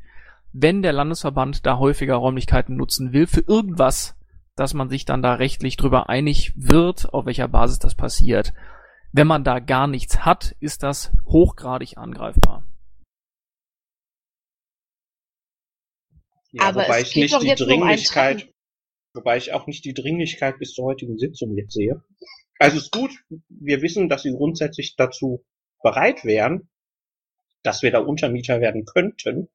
[0.54, 4.16] wenn der Landesverband da häufiger Räumlichkeiten nutzen will für irgendwas,
[4.56, 8.54] dass man sich dann da rechtlich drüber einig wird, auf welcher Basis das passiert.
[9.12, 12.64] Wenn man da gar nichts hat, ist das hochgradig angreifbar.
[16.52, 18.54] Ja, Aber wobei ich nicht die um Dringlichkeit, Treffen.
[19.14, 22.04] wobei ich auch nicht die Dringlichkeit bis zur heutigen Sitzung jetzt sehe.
[22.58, 23.12] Also ist gut,
[23.48, 25.46] wir wissen, dass sie grundsätzlich dazu
[25.82, 26.70] bereit wären,
[27.64, 29.50] dass wir da Untermieter werden könnten.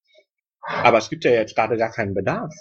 [0.61, 2.53] Aber es gibt ja jetzt gerade gar keinen Bedarf.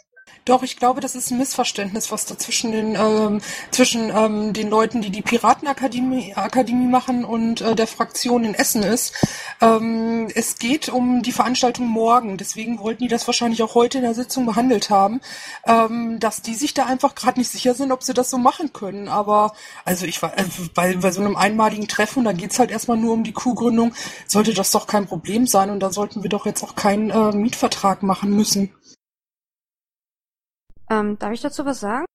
[0.46, 3.42] Doch, ich glaube, das ist ein Missverständnis, was da zwischen den, ähm,
[3.72, 8.84] zwischen ähm, den Leuten, die die Piratenakademie Akademie machen und äh, der Fraktion in Essen
[8.84, 9.14] ist.
[9.62, 14.04] Ähm, es geht um die Veranstaltung morgen, deswegen wollten die das wahrscheinlich auch heute in
[14.04, 15.22] der Sitzung behandelt haben,
[15.66, 18.74] ähm, dass die sich da einfach gerade nicht sicher sind, ob sie das so machen
[18.74, 19.08] können.
[19.08, 19.54] Aber
[19.86, 20.44] also ich war äh,
[20.74, 23.94] bei, bei so einem einmaligen Treffen, da geht's halt erstmal nur um die Kuhgründung,
[24.28, 27.32] sollte das doch kein Problem sein und da sollten wir doch jetzt auch keinen äh,
[27.32, 28.72] Mietvertrag machen müssen.
[30.90, 32.06] Ähm, darf ich dazu was sagen?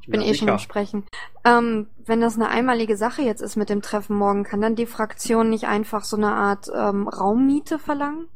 [0.00, 0.58] Ich bin Ja, eh schon am sicher.
[0.58, 1.06] Sprechen.
[1.44, 4.86] Ähm, wenn das eine einmalige Sache jetzt ist mit dem Treffen morgen, kann dann die
[4.86, 8.28] Fraktion nicht einfach so eine Art ähm, Raummiete verlangen?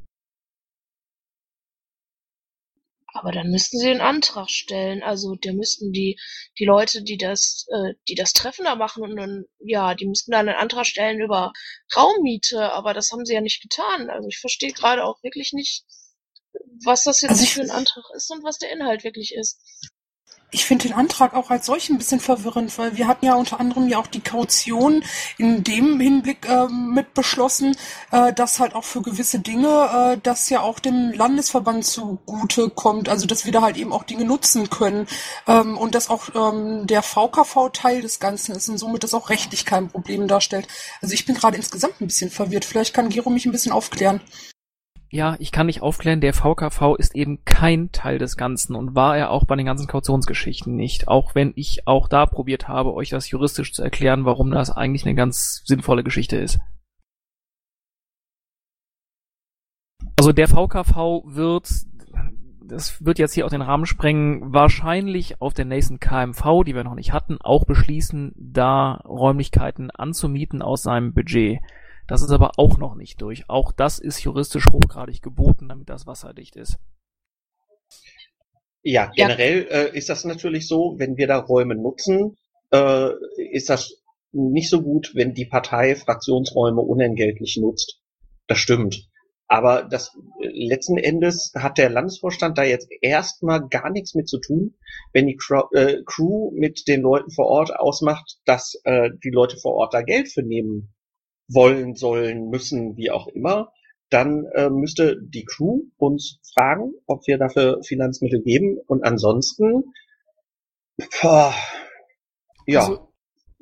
[3.12, 5.02] Aber dann müssten sie einen Antrag stellen.
[5.02, 6.18] Also da müssten die,
[6.58, 10.32] die Leute, die das, äh, die das Treffen da machen und dann, ja, die müssten
[10.32, 11.52] dann einen Antrag stellen über
[11.96, 14.10] Raummiete, aber das haben sie ja nicht getan.
[14.10, 15.84] Also ich verstehe gerade auch wirklich nicht,
[16.84, 19.58] was das jetzt Also ich- für ein Antrag ist und was der Inhalt wirklich ist.
[20.52, 23.60] Ich finde den Antrag auch als solchen ein bisschen verwirrend, weil wir hatten ja unter
[23.60, 25.04] anderem ja auch die Kaution
[25.38, 27.76] in dem Hinblick ähm, mit beschlossen,
[28.10, 33.08] äh, dass halt auch für gewisse Dinge äh, das ja auch dem Landesverband zugute kommt,
[33.08, 35.06] also dass wir da halt eben auch Dinge nutzen können
[35.46, 39.30] ähm, und dass auch ähm, der VKV Teil des Ganzen ist und somit das auch
[39.30, 40.66] rechtlich kein Problem darstellt.
[41.00, 42.64] Also ich bin gerade insgesamt ein bisschen verwirrt.
[42.64, 44.20] Vielleicht kann Gero mich ein bisschen aufklären.
[45.12, 49.16] Ja, ich kann nicht aufklären, der VKV ist eben kein Teil des Ganzen und war
[49.16, 51.08] er auch bei den ganzen Kautionsgeschichten nicht.
[51.08, 55.04] Auch wenn ich auch da probiert habe, euch das juristisch zu erklären, warum das eigentlich
[55.04, 56.60] eine ganz sinnvolle Geschichte ist.
[60.16, 61.68] Also der VKV wird,
[62.64, 66.84] das wird jetzt hier auch den Rahmen sprengen, wahrscheinlich auf der nächsten KMV, die wir
[66.84, 71.58] noch nicht hatten, auch beschließen, da Räumlichkeiten anzumieten aus seinem Budget.
[72.10, 73.48] Das ist aber auch noch nicht durch.
[73.48, 76.76] Auch das ist juristisch hochgradig geboten, damit das wasserdicht ist.
[78.82, 79.28] Ja, Ja.
[79.28, 82.36] generell äh, ist das natürlich so, wenn wir da Räume nutzen,
[82.72, 83.10] äh,
[83.52, 88.00] ist das nicht so gut, wenn die Partei Fraktionsräume unentgeltlich nutzt.
[88.48, 89.08] Das stimmt.
[89.46, 90.10] Aber das
[90.42, 94.74] äh, letzten Endes hat der Landesvorstand da jetzt erstmal gar nichts mit zu tun,
[95.12, 99.58] wenn die Crew, äh, Crew mit den Leuten vor Ort ausmacht, dass äh, die Leute
[99.58, 100.92] vor Ort da Geld für nehmen
[101.52, 103.72] wollen, sollen, müssen, wie auch immer,
[104.08, 108.78] dann äh, müsste die Crew uns fragen, ob wir dafür Finanzmittel geben.
[108.86, 109.84] Und ansonsten,
[111.22, 111.54] boah,
[112.66, 113.08] ja, Also,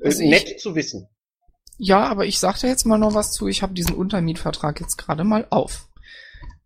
[0.02, 1.08] also nett ich- zu wissen.
[1.80, 3.46] Ja, aber ich sag da jetzt mal noch was zu.
[3.46, 5.88] Ich habe diesen Untermietvertrag jetzt gerade mal auf.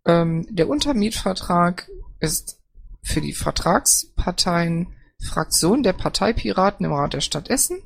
[0.05, 1.87] Ähm, der Untermietvertrag
[2.19, 2.59] ist
[3.03, 7.81] für die Vertragsparteien Fraktion der Parteipiraten im Rat der Stadt Essen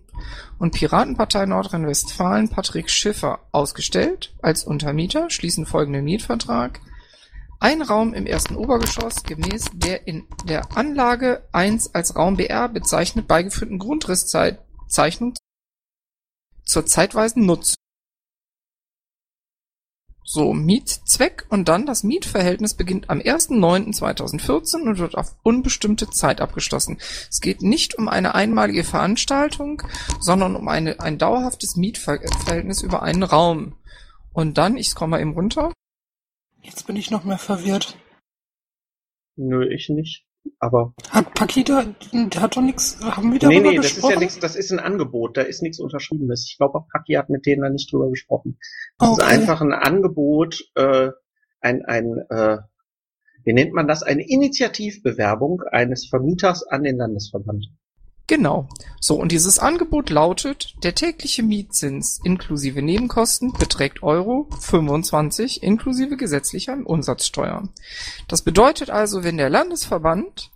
[0.59, 6.79] und Piratenpartei Nordrhein-Westfalen Patrick Schiffer ausgestellt als Untermieter, schließen folgenden Mietvertrag.
[7.59, 13.27] Ein Raum im ersten Obergeschoss gemäß der in der Anlage 1 als Raum BR bezeichnet
[13.27, 15.33] beigeführten Grundrisszeichnung
[16.63, 17.77] zur zeitweisen Nutzung.
[20.29, 26.97] So, Mietzweck und dann das Mietverhältnis beginnt am 1.9.2014 und wird auf unbestimmte Zeit abgeschlossen.
[27.29, 29.83] Es geht nicht um eine einmalige Veranstaltung,
[30.19, 33.77] sondern um eine, ein dauerhaftes Mietverhältnis über einen Raum.
[34.33, 35.71] Und dann, ich scroll mal eben runter.
[36.61, 37.97] Jetzt bin ich noch mehr verwirrt.
[39.37, 40.26] Nö, ich nicht.
[40.59, 44.13] Aber Hat Pakita, der hat doch nichts, haben wir nee, darüber nee, das ist gesprochen?
[44.13, 46.47] ja nichts, das ist ein Angebot, da ist nichts Unterschriebenes.
[46.49, 48.57] Ich glaube, auch Paki hat mit denen da nicht drüber gesprochen.
[48.99, 49.33] Das ist Okay.
[49.33, 51.09] einfach ein Angebot, äh,
[51.61, 52.57] ein, ein, äh,
[53.43, 54.03] wie nennt man das?
[54.03, 57.67] Eine Initiativbewerbung eines Vermieters an den Landesverband.
[58.27, 58.67] Genau.
[58.99, 66.77] So, und dieses Angebot lautet, der tägliche Mietzins inklusive Nebenkosten beträgt Euro 25 inklusive gesetzlicher
[66.83, 67.69] Umsatzsteuer.
[68.27, 70.51] Das bedeutet also, wenn der Landesverband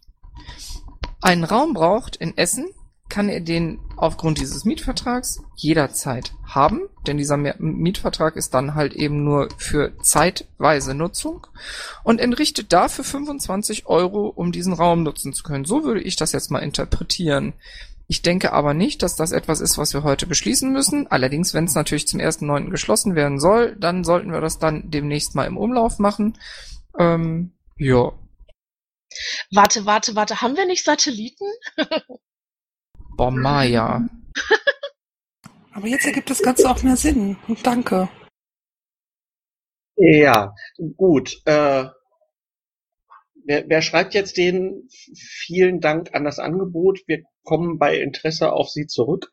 [1.22, 2.66] einen Raum braucht in Essen,
[3.12, 9.24] kann er den aufgrund dieses Mietvertrags jederzeit haben, denn dieser Mietvertrag ist dann halt eben
[9.24, 11.46] nur für zeitweise Nutzung
[12.04, 15.66] und entrichtet dafür 25 Euro, um diesen Raum nutzen zu können.
[15.66, 17.54] So würde ich das jetzt mal interpretieren.
[18.08, 21.08] Ich denke aber nicht, dass das etwas ist, was wir heute beschließen müssen.
[21.08, 22.70] Allerdings, wenn es natürlich zum 1.9.
[22.70, 26.38] geschlossen werden soll, dann sollten wir das dann demnächst mal im Umlauf machen.
[26.98, 28.14] Ähm, ja.
[29.52, 31.46] Warte, warte, warte, haben wir nicht Satelliten?
[33.16, 34.08] Boah, Maya.
[35.74, 37.38] Aber jetzt ergibt das Ganze auch mehr Sinn.
[37.64, 38.10] Danke.
[39.96, 40.54] Ja,
[40.98, 41.42] gut.
[41.46, 41.86] Äh,
[43.46, 47.02] wer, wer schreibt jetzt den vielen Dank an das Angebot?
[47.08, 49.32] Wir kommen bei Interesse auf Sie zurück.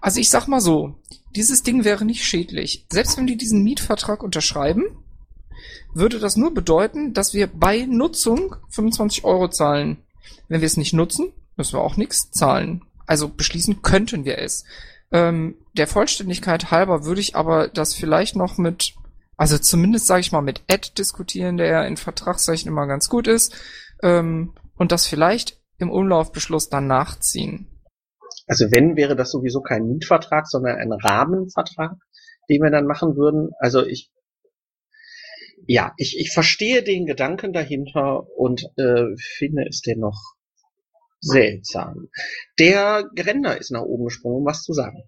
[0.00, 1.00] Also ich sag mal so,
[1.34, 2.86] dieses Ding wäre nicht schädlich.
[2.90, 4.84] Selbst wenn die diesen Mietvertrag unterschreiben,
[5.94, 10.04] würde das nur bedeuten, dass wir bei Nutzung 25 Euro zahlen.
[10.48, 12.84] Wenn wir es nicht nutzen, müssen wir auch nichts zahlen.
[13.06, 14.64] Also beschließen könnten wir es.
[15.12, 18.94] Ähm, der Vollständigkeit halber würde ich aber das vielleicht noch mit,
[19.36, 23.28] also zumindest sage ich mal mit Ed diskutieren, der ja in Vertragszeichen immer ganz gut
[23.28, 23.54] ist,
[24.02, 27.68] ähm, und das vielleicht im Umlaufbeschluss dann nachziehen.
[28.46, 31.96] Also wenn, wäre das sowieso kein Mietvertrag, sondern ein Rahmenvertrag,
[32.48, 33.50] den wir dann machen würden.
[33.58, 34.10] Also ich,
[35.66, 40.35] ja, ich, ich verstehe den Gedanken dahinter und äh, finde es dennoch
[41.26, 42.08] Seltsam.
[42.58, 45.02] Der Geränder ist nach oben gesprungen, um was zu sagen.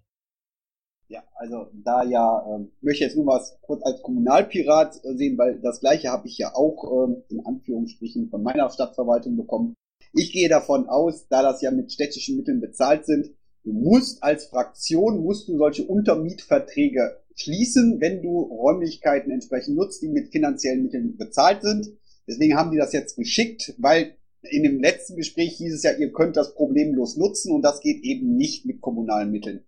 [1.07, 5.59] Ja, also da ja, ähm, möchte jetzt nur was kurz als Kommunalpirat äh, sehen, weil
[5.59, 9.73] das gleiche habe ich ja auch ähm, in Anführungsstrichen von meiner Stadtverwaltung bekommen.
[10.13, 13.31] Ich gehe davon aus, da das ja mit städtischen Mitteln bezahlt sind,
[13.63, 20.09] du musst als Fraktion, musst du solche Untermietverträge schließen, wenn du Räumlichkeiten entsprechend nutzt, die
[20.09, 21.87] mit finanziellen Mitteln bezahlt sind.
[22.27, 26.11] Deswegen haben die das jetzt geschickt, weil in dem letzten Gespräch hieß es ja, ihr
[26.11, 29.65] könnt das problemlos nutzen und das geht eben nicht mit kommunalen Mitteln.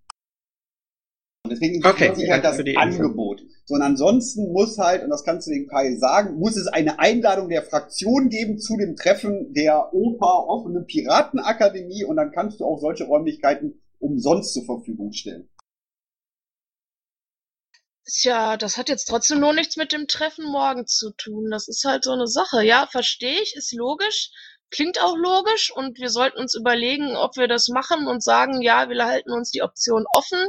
[1.43, 2.81] Und deswegen Okay, sich halt das für die Info.
[2.81, 3.41] Angebot.
[3.65, 6.99] So, und ansonsten muss halt, und das kannst du dem Kai sagen, muss es eine
[6.99, 12.65] Einladung der Fraktion geben zu dem Treffen der OPA offene Piratenakademie und dann kannst du
[12.65, 15.49] auch solche Räumlichkeiten umsonst zur Verfügung stellen.
[18.06, 21.49] Tja, das hat jetzt trotzdem nur nichts mit dem Treffen morgen zu tun.
[21.49, 22.64] Das ist halt so eine Sache.
[22.64, 24.31] Ja, verstehe ich, ist logisch,
[24.72, 28.89] klingt auch logisch und wir sollten uns überlegen, ob wir das machen und sagen, ja,
[28.89, 30.48] wir halten uns die Option offen,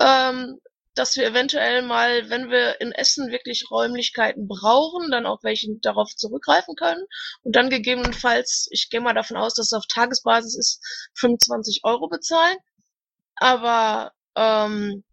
[0.00, 0.60] ähm,
[0.94, 6.14] dass wir eventuell mal, wenn wir in Essen wirklich Räumlichkeiten brauchen, dann auch welche darauf
[6.14, 7.04] zurückgreifen können
[7.42, 12.08] und dann gegebenenfalls, ich gehe mal davon aus, dass es auf Tagesbasis ist, 25 Euro
[12.08, 12.56] bezahlen.
[13.36, 15.04] Aber ähm,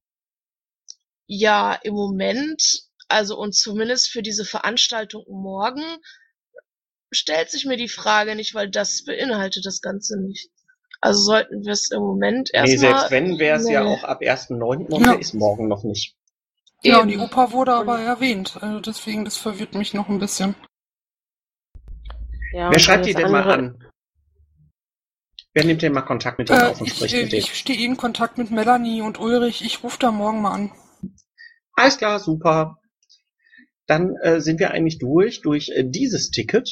[1.28, 2.62] ja, im Moment,
[3.08, 5.84] also und zumindest für diese Veranstaltung morgen,
[7.11, 10.49] stellt sich mir die Frage nicht, weil das beinhaltet das Ganze nicht.
[10.99, 12.77] Also sollten wir es im Moment Nee, erstmal.
[12.79, 13.89] selbst wenn, wäre es ja Nee.
[13.89, 14.88] auch ab 1.9.
[14.88, 15.11] und Ja.
[15.13, 16.15] der ist morgen noch nicht.
[16.84, 17.17] Ja, und die.
[17.17, 18.57] Oper wurde aber erwähnt.
[18.61, 20.55] Also deswegen, das verwirrt mich noch ein bisschen.
[22.53, 23.84] Ja, Wer schreibt die denn mal andere- an?
[25.53, 27.39] Wer nimmt denn mal Kontakt mit denen Äh, auf und ich spricht äh, mit denen?
[27.43, 29.63] ich stehe in Kontakt mit Melanie und Ulrich.
[29.63, 30.71] Ich rufe da morgen mal an.
[31.73, 32.77] Alles klar, super.
[33.88, 36.69] Dann äh, sind wir eigentlich durch, durch äh, dieses Ticket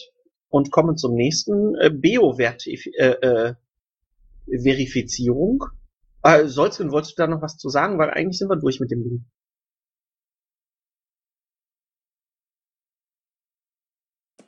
[0.56, 2.94] und kommen zum nächsten äh, Bio-Verifizierung.
[2.98, 3.56] Äh,
[4.48, 5.66] Verifizierung.
[6.24, 8.00] Äh, Solzgen, wolltest du da noch was zu sagen?
[8.00, 9.26] Weil eigentlich sind wir durch mit dem Ding.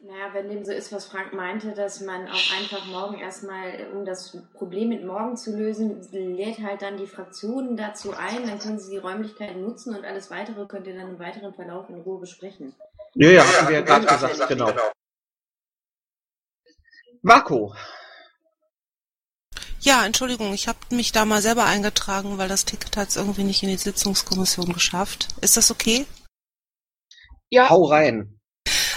[0.02, 4.06] Naja, wenn dem so ist, was Frank meinte, dass man auch einfach morgen erstmal, um
[4.06, 8.80] das Problem mit morgen zu lösen, lädt halt dann die Fraktionen dazu ein, dann können
[8.80, 12.22] sie die Räumlichkeiten nutzen und alles weitere könnt ihr dann im weiteren Verlauf in Ruhe
[12.22, 12.74] besprechen.
[13.16, 14.72] Ja, ja, hatten wir ja gerade gesagt, genau.
[17.28, 17.74] Marco,
[19.82, 23.44] Ja, Entschuldigung, ich habe mich da mal selber eingetragen, weil das Ticket hat es irgendwie
[23.44, 25.28] nicht in die Sitzungskommission geschafft.
[25.41, 26.06] Ist das okay?
[27.49, 27.70] Ja.
[27.70, 28.40] hau rein.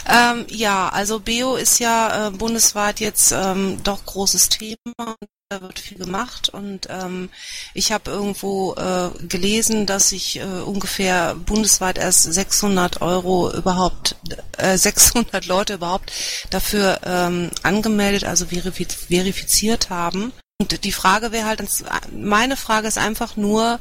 [0.07, 5.17] Ähm, ja, also Beo ist ja äh, bundesweit jetzt ähm, doch großes Thema.
[5.53, 7.29] Da wird viel gemacht und ähm,
[7.75, 14.15] ich habe irgendwo äh, gelesen, dass sich äh, ungefähr bundesweit erst 600 Euro überhaupt,
[14.59, 16.13] äh, 600 Leute überhaupt
[16.51, 20.33] dafür ähm, angemeldet, also verifiz verifiziert haben.
[20.61, 21.65] Und die Frage wäre halt,
[22.13, 23.81] meine Frage ist einfach nur,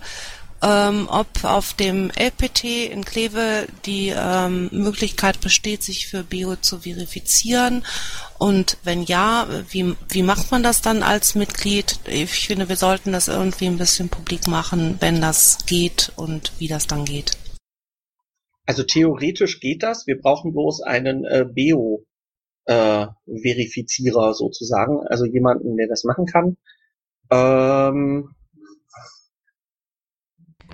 [0.62, 6.80] ähm, ob auf dem LPT in Kleve die ähm, Möglichkeit besteht, sich für Bio zu
[6.80, 7.86] verifizieren.
[8.38, 12.00] Und wenn ja, wie, wie macht man das dann als Mitglied?
[12.06, 16.68] Ich finde, wir sollten das irgendwie ein bisschen publik machen, wenn das geht und wie
[16.68, 17.38] das dann geht.
[18.66, 20.08] Also theoretisch geht das.
[20.08, 22.06] Wir brauchen bloß einen äh, Beo
[22.66, 26.58] äh, Verifizierer sozusagen, also jemanden, der das machen kann.
[27.32, 28.36] Ähm,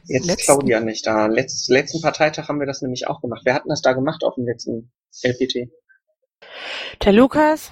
[0.07, 1.27] jetzt ist Letzten- Claudia nicht da.
[1.27, 3.41] Letzt, letzten Parteitag haben wir das nämlich auch gemacht.
[3.45, 4.91] Wer hat denn das da gemacht auf dem letzten
[5.23, 5.69] LPT?
[7.03, 7.72] Der Lukas,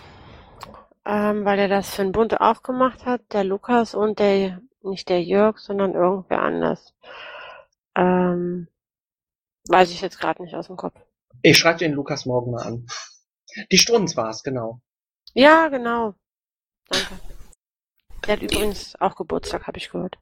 [1.05, 5.09] ähm, weil er das für den Bund auch gemacht hat, der Lukas und der, nicht
[5.09, 6.93] der Jörg, sondern irgendwer anders.
[7.95, 8.67] Ähm,
[9.67, 10.99] weiß ich jetzt gerade nicht aus dem Kopf.
[11.41, 12.87] Ich schreibe den Lukas morgen mal an.
[13.71, 14.79] Die Strunz war es, genau.
[15.33, 16.15] Ja, genau.
[16.89, 17.19] Danke.
[18.25, 20.17] Der hat übrigens auch Geburtstag, habe ich gehört.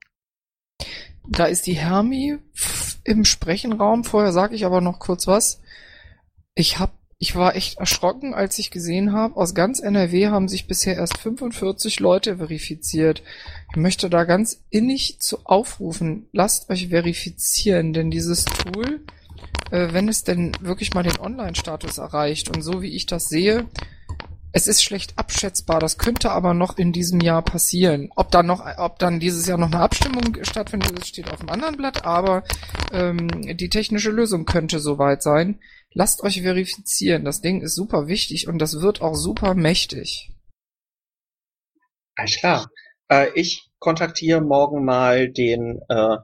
[1.28, 2.38] Da ist die Hermi
[3.04, 4.04] im Sprechenraum.
[4.04, 5.62] Vorher sage ich aber noch kurz was.
[6.56, 10.68] Ich hab, ich war echt erschrocken, als ich gesehen habe, aus ganz NRW haben sich
[10.68, 13.24] bisher erst 45 Leute verifiziert.
[13.72, 19.02] Ich möchte da ganz innig zu aufrufen, lasst euch verifizieren, denn dieses Tool,
[19.72, 23.68] äh, wenn es denn wirklich mal den Online-Status erreicht und so wie ich das sehe,
[24.54, 25.80] es ist schlecht abschätzbar.
[25.80, 28.10] Das könnte aber noch in diesem Jahr passieren.
[28.16, 31.50] Ob dann noch, ob dann dieses Jahr noch eine Abstimmung stattfindet, das steht auf dem
[31.50, 32.06] anderen Blatt.
[32.06, 32.44] Aber
[32.92, 35.60] ähm, die technische Lösung könnte soweit sein.
[35.94, 37.26] Lasst euch verifizieren.
[37.26, 40.32] Das Ding ist super wichtig und das wird auch super mächtig.
[42.16, 42.70] Alles klar.
[43.10, 46.18] Äh, ich kontaktiere morgen mal den, äh,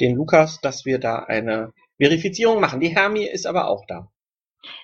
[0.00, 2.80] den Lukas, dass wir da eine Verifizierung machen.
[2.80, 4.11] Die Hermi ist aber auch da.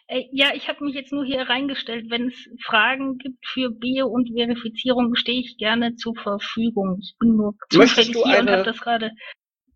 [0.06, 2.10] Äh, ja, ich habe mich jetzt nur hier reingestellt.
[2.10, 6.98] Wenn es Fragen gibt für Bio und Verifizierung, stehe ich gerne zur Verfügung.
[7.00, 9.12] Ich bin nur zufällig du hier und habe das gerade.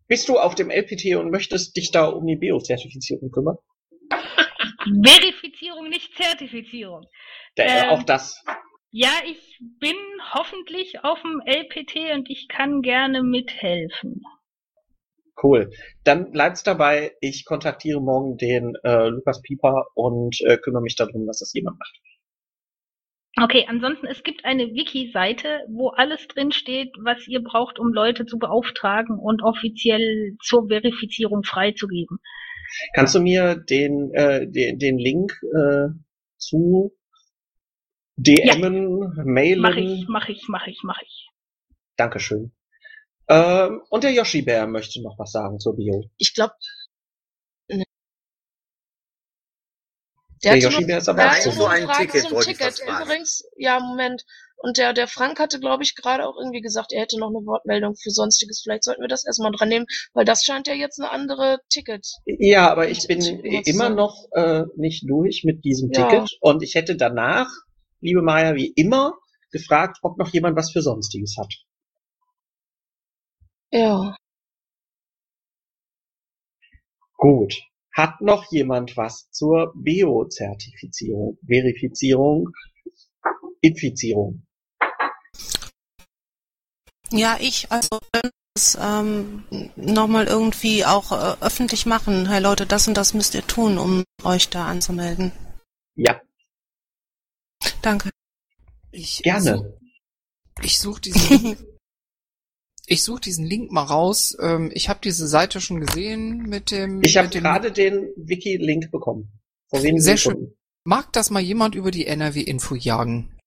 [0.09, 3.57] Bist du auf dem LPT und möchtest dich da um die Bio-Zertifizierung kümmern?
[5.05, 7.07] Verifizierung, nicht Zertifizierung.
[7.55, 8.45] Da, Ähm, auch das.
[8.91, 9.97] Ja, ich bin
[10.35, 14.23] hoffentlich auf dem LPT und ich kann gerne mithelfen.
[15.41, 15.71] Cool.
[16.05, 17.13] Dann bleibt's dabei.
[17.21, 21.79] Ich kontaktiere morgen den äh, Lukas Pieper und äh, kümmere mich darum, dass das jemand
[21.79, 22.01] macht.
[23.41, 28.27] Okay, ansonsten, es gibt eine Wiki-Seite, wo alles drin steht, was ihr braucht, um Leute
[28.27, 32.19] zu beauftragen und offiziell zur Verifizierung freizugeben.
[32.95, 35.89] Kannst du mir den, äh, den, den Link äh,
[36.37, 36.93] zu
[38.17, 39.63] DMen, mailen?
[39.63, 41.29] Mach ich, mach ich, mach ich, mach ich.
[41.97, 42.53] Dankeschön.
[43.29, 46.05] Ähm, und der Yoshi Bär möchte noch was sagen zur Bio.
[46.19, 46.55] Ich glaube.
[50.45, 51.51] Der hatte Yoshi noch- Bär ist aber der auch so.
[51.53, 52.81] noch eine ein Frage Ticket, zum wollte ich Ticket.
[52.83, 54.25] Übrigens, ja, Moment.
[54.57, 57.45] Und der, der Frank hatte, glaube ich, gerade auch irgendwie gesagt, er hätte noch eine
[57.47, 58.61] Wortmeldung für Sonstiges.
[58.63, 62.07] Vielleicht sollten wir das erstmal dran nehmen, weil das scheint ja jetzt eine andere Ticket.
[62.27, 66.09] Ja, aber ich bin immer noch äh, nicht durch mit diesem Ja.
[66.09, 67.49] Ticket und ich hätte danach,
[68.01, 69.15] liebe Maya, wie immer
[69.51, 71.53] gefragt, ob noch jemand was für Sonstiges hat.
[73.73, 74.15] Ja.
[77.17, 77.55] Gut.
[77.95, 82.49] Hat noch jemand was zur Bio-Zertifizierung, Verifizierung,
[83.61, 84.47] Infizierung?
[87.11, 87.99] Ja, ich, also
[88.55, 89.45] es ähm,
[89.77, 92.29] nochmal irgendwie auch äh, öffentlich machen.
[92.29, 95.33] Hey Leute, das und das müsst ihr tun, um euch da anzumelden.
[95.95, 96.21] Ja.
[97.83, 98.11] Danke.
[98.91, 99.57] Ich Gerne.
[99.57, 101.57] Such, ich suche diesen,
[102.93, 104.37] ich suche diesen Link mal raus.
[104.41, 107.03] Ähm, ich habe diese Seite schon gesehen mit dem.
[107.03, 109.41] Ich habe gerade den Wiki-Link bekommen.
[109.69, 110.47] Vor wenigen Sehr Sekunden.
[110.49, 110.57] schön.
[110.85, 113.39] Mag das mal jemand über die NRW-Info jagen?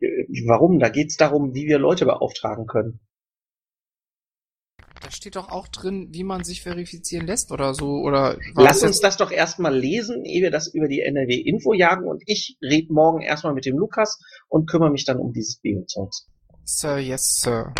[0.00, 0.78] Äh, Warum?
[0.78, 3.00] Da geht's darum, wie wir Leute beauftragen können.
[5.00, 7.98] Da steht doch auch drin, wie man sich verifizieren lässt oder so.
[7.98, 12.22] Oder Lass uns das doch erstmal lesen, ehe wir das über die NRW-Info jagen und
[12.26, 14.18] ich red morgen erstmal mit dem Lukas
[14.48, 16.26] und kümmere mich dann um dieses Bio-Zeugs.
[16.64, 17.74] Sir, yes, Sir.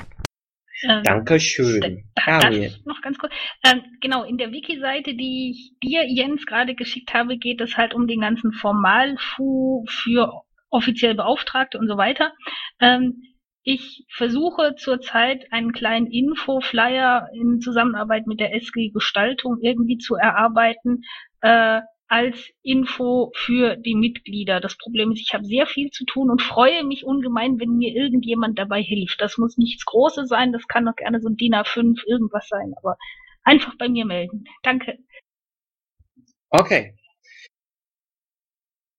[0.83, 2.05] Ähm, Dankeschön.
[2.19, 2.69] Harry.
[2.69, 3.33] Das noch ganz kurz.
[3.65, 7.95] Ähm, genau, in der Wiki-Seite, die ich dir, Jens, gerade geschickt habe, geht es halt
[7.95, 12.33] um den ganzen Formalfu für offiziell Beauftragte und so weiter.
[12.81, 13.23] Ähm,
[13.63, 21.03] ich versuche zurzeit einen kleinen Info-Flyer in Zusammenarbeit mit der SG Gestaltung irgendwie zu erarbeiten,
[21.41, 21.81] äh,
[22.15, 24.61] als Info für die Mitglieder.
[24.61, 27.93] Das Problem ist, ich habe sehr viel zu tun und freue mich ungemein, wenn mir
[27.93, 29.21] irgendjemand dabei hilft.
[29.21, 32.73] Das muss nichts Großes sein, das kann doch gerne so ein DIN A5 irgendwas sein,
[32.77, 32.97] aber
[33.43, 34.45] einfach bei mir melden.
[34.63, 34.97] Danke.
[36.51, 36.95] Okay.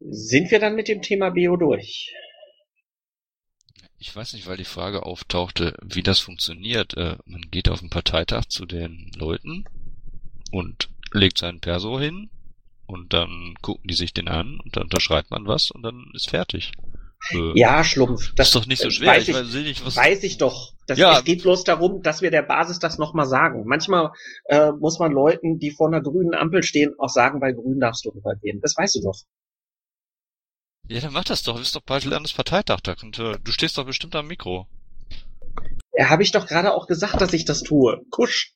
[0.02, 2.14] Sind wir dann mit dem Thema Bio durch?
[3.98, 6.98] Ich weiß nicht, weil die Frage auftauchte, wie das funktioniert.
[6.98, 9.64] Äh, man geht auf einen Parteitag zu den Leuten
[10.52, 12.30] und legt seinen Perso hin
[12.88, 16.30] und dann gucken die sich den an und dann unterschreibt man was und dann ist
[16.30, 16.72] fertig.
[17.32, 18.34] Äh, Ja, Schlumpf.
[18.36, 19.08] Das ist doch nicht so schwer.
[19.10, 20.74] Weiß Ich ich, weiß nicht, was- weiß ich doch.
[20.88, 21.18] Das, Ja.
[21.18, 23.64] Es geht bloß darum, dass wir der Basis das nochmal sagen.
[23.66, 24.12] Manchmal
[24.46, 28.06] äh, muss man Leuten, die vor einer grünen Ampel stehen, auch sagen, bei grün darfst
[28.06, 28.62] du rübergehen.
[28.62, 29.20] Das weißt du doch.
[30.88, 31.60] Ja, dann mach das doch.
[31.60, 32.82] Ist doch bald Landesparteitag.
[32.82, 34.68] Da könnt, du stehst doch bestimmt am Mikro.
[35.98, 38.02] Ja, habe ich doch gerade auch gesagt, dass ich das tue.
[38.12, 38.54] Kusch.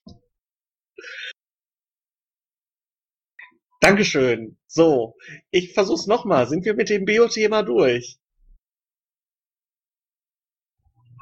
[3.80, 4.58] Dankeschön.
[4.66, 5.16] So,
[5.50, 6.46] ich versuch's nochmal.
[6.46, 8.18] Sind wir mit dem Bio-Thema durch?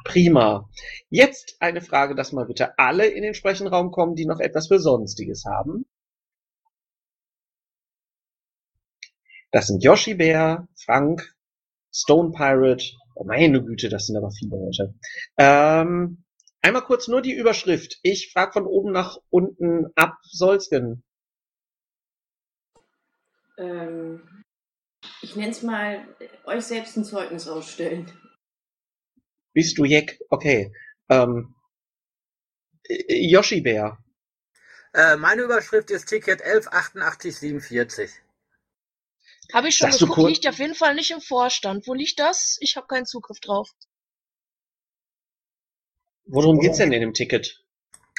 [0.04, 0.68] Prima.
[1.10, 4.80] Jetzt eine Frage, dass mal bitte alle in den Sprechenraum kommen, die noch etwas für
[4.80, 5.86] Sonstiges haben.
[9.50, 11.34] Das sind Yoshi Bär, Frank,
[11.92, 12.84] Stone Pirate.
[13.14, 14.94] Oh, meine Güte, das sind aber viele Leute.
[15.38, 16.24] Ähm,
[16.60, 17.98] einmal kurz nur die Überschrift.
[18.02, 20.16] Ich frage von oben nach unten ab.
[20.22, 21.04] Solsken.
[23.58, 24.44] Ähm,
[25.22, 26.06] ich nenne es mal,
[26.44, 28.10] euch selbst ein Zeugnis ausstellen.
[29.52, 30.20] Bist du Jeck?
[30.30, 30.72] Okay.
[31.08, 31.54] Ähm,
[32.84, 33.98] äh, Yoshi Bär.
[34.94, 38.10] Äh, meine Überschrift ist Ticket 118847.
[39.52, 41.86] Habe ich schon Sagst du geguckt, liegt auf jeden Fall nicht im Vorstand.
[41.86, 42.58] Wo liegt das?
[42.60, 43.70] Ich habe keinen Zugriff drauf.
[46.26, 47.64] Worum geht's denn in dem Ticket?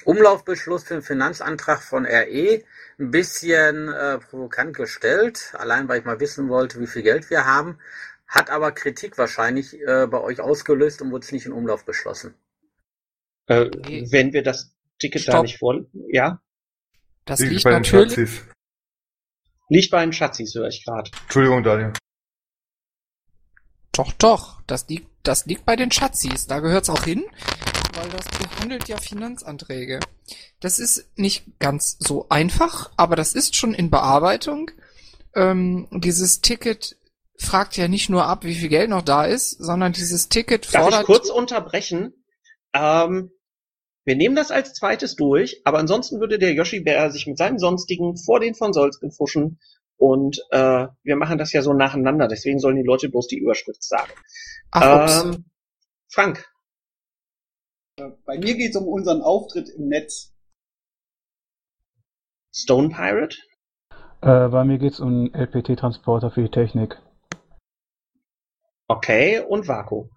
[0.06, 2.64] Umlaufbeschluss für den Finanzantrag von RE.
[3.00, 7.46] Ein bisschen äh, provokant gestellt, allein weil ich mal wissen wollte, wie viel Geld wir
[7.46, 7.80] haben.
[8.28, 12.36] Hat aber Kritik wahrscheinlich äh, bei euch ausgelöst und wurde es nicht in Umlauf beschlossen.
[13.48, 13.70] Äh,
[14.12, 15.44] wenn wir das Ticket da Stopp.
[15.44, 15.86] nicht vor...
[16.10, 16.42] Ja?
[17.26, 18.42] Das Liegt liegt bei den natürlich, Nazis.
[19.70, 21.12] Liegt bei den Schatzis, höre ich gerade.
[21.24, 21.94] Entschuldigung, Daniel.
[23.92, 26.48] Doch, doch, das liegt, das liegt bei den Schatzis.
[26.48, 27.26] Da gehört's auch hin,
[27.96, 30.00] weil das behandelt ja Finanzanträge.
[30.60, 34.72] Das ist nicht ganz so einfach, aber das ist schon in Bearbeitung.
[35.36, 36.98] Ähm, dieses Ticket
[37.38, 40.84] fragt ja nicht nur ab, wie viel Geld noch da ist, sondern dieses Ticket Darf
[40.84, 41.02] fordert.
[41.02, 42.14] ich kurz unterbrechen?
[42.74, 43.32] Ähm,
[44.06, 47.60] wir nehmen das als zweites durch, aber ansonsten würde der Yoshi Bär sich mit seinem
[47.60, 49.60] sonstigen vor den von Solsken fuschen
[49.98, 53.84] und äh, wir machen das ja so nacheinander, deswegen sollen die Leute bloß die Überschrift
[53.84, 54.12] sagen.
[54.72, 55.46] Ach, ähm,
[56.12, 56.50] Frank,
[58.26, 60.34] Bei mir geht es um unseren Auftritt im Netz.
[62.54, 63.36] Stone Pirate?
[64.22, 66.98] Äh, bei mir geht's um LPT-Transporter für die Technik.
[68.88, 70.10] Okay, und Vaku.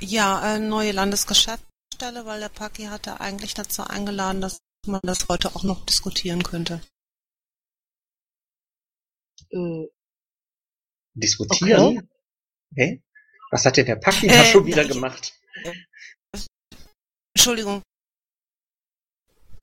[0.00, 5.54] Ja, äh, neue Landesgeschäftsstelle, weil der Paki hatte eigentlich dazu eingeladen, dass man das heute
[5.56, 6.80] auch noch diskutieren könnte.
[9.50, 9.86] Äh,
[11.14, 12.08] Diskutieren?
[12.72, 13.02] Okay.
[13.50, 15.32] Was hat denn der Paki da Äh, schon wieder ich- gemacht?
[17.36, 17.82] Entschuldigung.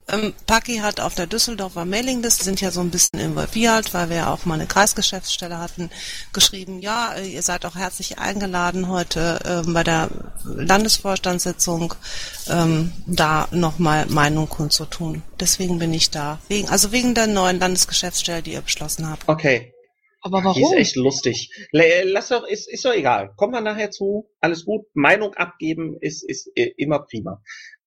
[0.07, 4.17] Ähm, Paki hat auf der Düsseldorfer Mailingliste, sind ja so ein bisschen involviert, weil wir
[4.17, 5.89] ja auch mal eine Kreisgeschäftsstelle hatten,
[6.33, 10.09] geschrieben, ja, äh, ihr seid auch herzlich eingeladen, heute ähm, bei der
[10.43, 11.95] Landesvorstandssitzung
[12.47, 15.23] ähm, da nochmal Meinung kundzutun.
[15.39, 16.37] Deswegen bin ich da.
[16.49, 19.27] Wegen, also wegen der neuen Landesgeschäftsstelle, die ihr beschlossen habt.
[19.27, 19.72] Okay.
[20.23, 21.51] Aber Die ist echt lustig.
[21.71, 23.33] Lass doch, ist, ist doch egal.
[23.35, 24.29] Kommen wir nachher zu.
[24.39, 24.85] Alles gut.
[24.93, 27.41] Meinung abgeben ist, ist äh, immer prima.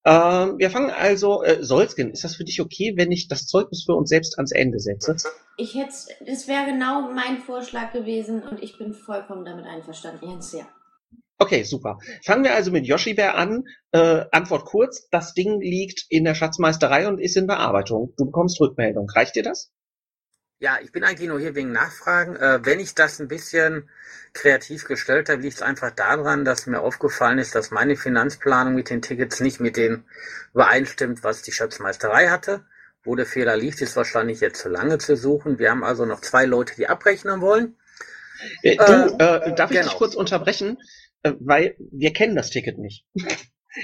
[0.04, 3.84] Ähm, wir fangen also, äh, Solskin, ist das für dich okay, wenn ich das Zeugnis
[3.84, 5.16] für uns selbst ans Ende setze?
[5.56, 5.94] Ich hätte,
[6.26, 10.28] es wäre genau mein Vorschlag gewesen und ich bin vollkommen damit einverstanden.
[10.28, 10.68] Jens, ja.
[11.38, 11.98] Okay, super.
[12.24, 13.64] Fangen wir also mit Yoshi Bär an.
[13.92, 18.14] Äh, Antwort kurz, das Ding liegt in der Schatzmeisterei und ist in Bearbeitung.
[18.16, 19.08] Du bekommst Rückmeldung.
[19.10, 19.72] Reicht dir das?
[20.58, 22.36] Ja, ich bin eigentlich nur hier wegen Nachfragen.
[22.36, 23.90] Äh, wenn ich das ein bisschen
[24.32, 28.88] kreativ gestellt habe, liegt es einfach daran, dass mir aufgefallen ist, dass meine Finanzplanung mit
[28.88, 30.04] den Tickets nicht mit dem
[30.54, 32.64] übereinstimmt, was die Schatzmeisterei hatte.
[33.04, 35.58] Wo der Fehler liegt, ist wahrscheinlich jetzt zu lange zu suchen.
[35.58, 37.76] Wir haben also noch zwei Leute, die abrechnen wollen.
[38.62, 38.82] Äh, du,
[39.18, 39.98] äh, Äh, darf ich dich genau.
[39.98, 40.78] kurz unterbrechen?
[41.22, 43.04] Äh, weil wir kennen das Ticket nicht.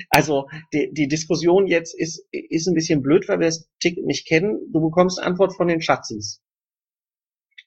[0.09, 4.27] Also die, die Diskussion jetzt ist, ist ein bisschen blöd, weil wir das Ticket nicht
[4.27, 4.59] kennen.
[4.73, 6.41] Du bekommst Antwort von den Schatzis.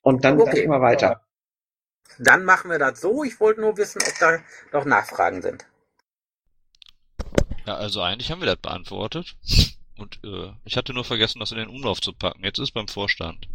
[0.06, 0.62] Und dann Okay.
[0.62, 1.26] gehen wir weiter.
[2.20, 3.24] Dann machen wir das so.
[3.24, 4.40] Ich wollte nur wissen, ob da
[4.72, 5.66] noch Nachfragen sind.
[7.66, 9.36] Ja, also eigentlich haben wir das beantwortet.
[9.98, 12.44] Und äh, ich hatte nur vergessen, das in den Umlauf zu packen.
[12.44, 13.48] Jetzt ist beim Vorstand.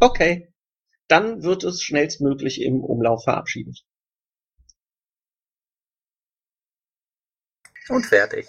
[0.00, 0.48] Okay.
[1.08, 3.84] Dann wird es schnellstmöglich im Umlauf verabschiedet.
[7.88, 8.46] Und fertig.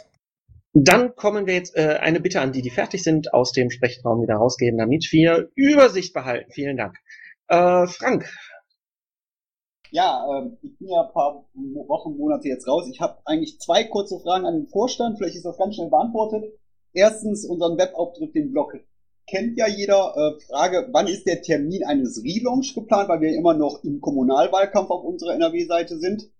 [0.73, 4.21] Dann kommen wir jetzt äh, eine Bitte an die, die fertig sind, aus dem Sprechraum
[4.21, 6.51] wieder rausgehen, damit wir Übersicht behalten.
[6.51, 6.95] Vielen Dank.
[7.53, 8.25] Äh, Frank,
[9.91, 12.89] Ja, ähm, ich bin ja ein paar Wochen, Monate jetzt raus.
[12.91, 15.19] Ich habe eigentlich zwei kurze Fragen an den Vorstand.
[15.19, 16.51] Vielleicht ist das ganz schnell beantwortet.
[16.93, 18.73] Erstens, unseren Webauftritt, den Blog
[19.27, 20.15] kennt ja jeder.
[20.15, 24.89] Äh, Frage, wann ist der Termin eines Relaunch geplant, weil wir immer noch im Kommunalwahlkampf
[24.89, 26.31] auf unserer NRW-Seite sind.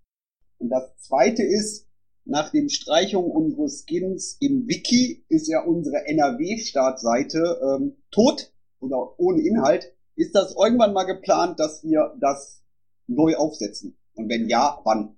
[0.58, 1.86] Und das zweite ist,
[2.24, 9.42] nach dem Streichung unseres Skins im Wiki ist ja unsere NRW-Startseite ähm, tot oder ohne
[9.42, 9.93] Inhalt.
[10.16, 12.62] Ist das irgendwann mal geplant, dass wir das
[13.06, 13.96] neu aufsetzen?
[14.14, 15.16] Und wenn ja, wann?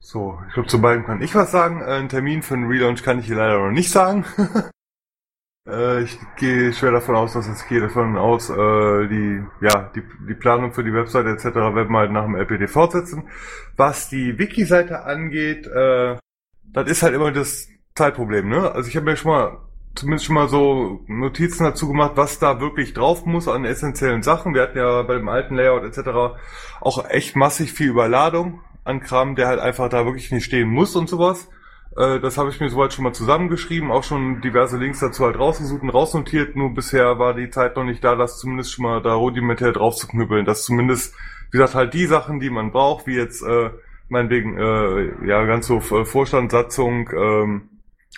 [0.00, 1.80] So, ich glaube, zu beiden kann ich was sagen.
[1.80, 4.24] Äh, einen Termin für einen Relaunch kann ich hier leider noch nicht sagen.
[5.68, 10.02] äh, ich gehe schwer davon aus, dass es gehe davon aus, äh, die, ja, die,
[10.28, 11.54] die Planung für die Webseite etc.
[11.54, 13.28] werden wir halt nach dem LPD fortsetzen.
[13.76, 16.16] Was die Wiki-Seite angeht, äh,
[16.64, 18.72] das ist halt immer das Zeitproblem, ne?
[18.72, 19.58] Also ich habe mir schon mal
[19.94, 24.54] zumindest schon mal so Notizen dazu gemacht, was da wirklich drauf muss an essentiellen Sachen.
[24.54, 26.38] Wir hatten ja bei dem alten Layout etc.
[26.80, 30.96] auch echt massig viel Überladung an Kram, der halt einfach da wirklich nicht stehen muss
[30.96, 31.48] und sowas.
[31.96, 35.38] Äh, das habe ich mir soweit schon mal zusammengeschrieben, auch schon diverse Links dazu halt
[35.38, 36.56] rausgesucht und rausnotiert.
[36.56, 39.96] Nur bisher war die Zeit noch nicht da, das zumindest schon mal da rudimentär drauf
[39.96, 40.44] zu knüppeln.
[40.44, 41.14] Dass zumindest,
[41.50, 43.70] wie gesagt, halt die Sachen, die man braucht, wie jetzt äh,
[44.08, 47.68] meinetwegen, äh, ja, ganz so Vorstandssatzung, ähm,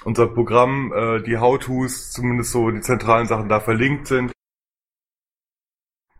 [0.02, 4.32] unser Programm, äh, die How-Tos, zumindest so die zentralen Sachen da verlinkt sind.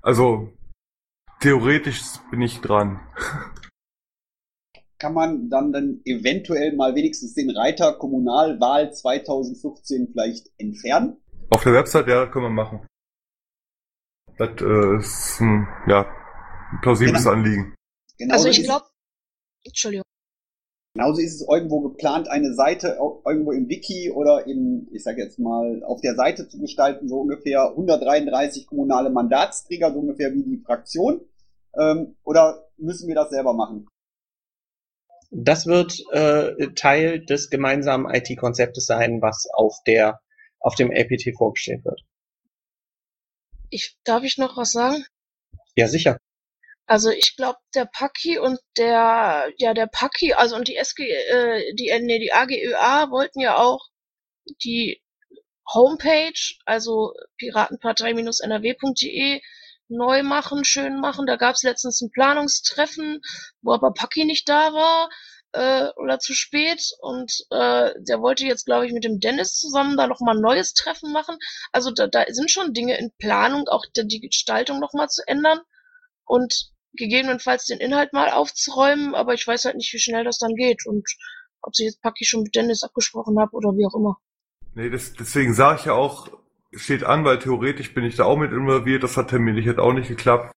[0.02, 0.52] Also
[1.40, 3.00] theoretisch bin ich dran.
[4.98, 11.16] Kann man dann dann eventuell mal wenigstens den Reiter Kommunalwahl 2015 vielleicht entfernen?
[11.50, 12.86] Auf der Website, ja, können wir machen.
[14.38, 16.06] Das äh, ist ein, ja,
[16.72, 17.34] ein plausibles Genau.
[17.34, 17.74] Anliegen.
[18.18, 18.86] Genauso Also ich glaube,
[19.64, 20.04] Entschuldigung.
[20.96, 25.40] Genauso ist es irgendwo geplant, eine Seite irgendwo im Wiki oder im, ich sage jetzt
[25.40, 30.62] mal, auf der Seite zu gestalten, so ungefähr 133 kommunale Mandatsträger, so ungefähr wie die
[30.64, 31.20] Fraktion.
[31.76, 33.88] Ähm, oder müssen wir das selber machen?
[35.32, 40.20] Das wird äh, Teil des gemeinsamen IT-Konzeptes sein, was auf der
[40.60, 42.02] auf dem LPT vorgestellt wird.
[43.68, 45.04] Ich, darf ich noch was sagen?
[45.74, 46.18] Ja, sicher.
[46.86, 51.74] Also ich glaube, der Paki und der, ja der Paki, also und die SG, äh,
[51.74, 53.80] die, äh, nee, die AGÖA wollten ja auch
[54.62, 55.02] die
[55.72, 59.40] Homepage, also piratenpartei-nrw.de
[59.88, 61.26] neu machen, schön machen.
[61.26, 63.20] Da gab es letztens ein Planungstreffen,
[63.62, 65.08] wo aber Paki nicht da war
[65.52, 69.96] äh, oder zu spät und äh, der wollte jetzt, glaube ich, mit dem Dennis zusammen
[69.96, 71.36] da noch mal ein neues Treffen machen.
[71.72, 75.60] Also da, da sind schon Dinge in Planung, auch die, Gestaltung noch mal zu ändern
[76.24, 80.54] und gegebenenfalls den Inhalt mal aufzuräumen, aber ich weiß halt nicht, wie schnell das dann
[80.54, 81.04] geht und
[81.62, 84.18] ob sich jetzt Paki schon mit Dennis abgesprochen habe oder wie auch immer.
[84.74, 86.28] Nee, das, deswegen sage ich ja auch,
[86.72, 89.02] steht an, weil theoretisch bin ich da auch mit involviert.
[89.02, 90.52] Das hat terminlich jetzt auch nicht geklappt.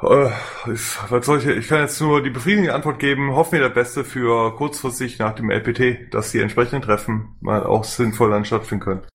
[0.00, 0.30] Äh,
[0.72, 3.34] ist, was soll ich, ich kann jetzt nur die befriedigende Antwort geben.
[3.34, 7.84] Hoffen wir das Beste für kurzfristig nach dem LPT, dass die entsprechenden Treffen mal auch
[7.84, 9.06] sinnvoll dann stattfinden können.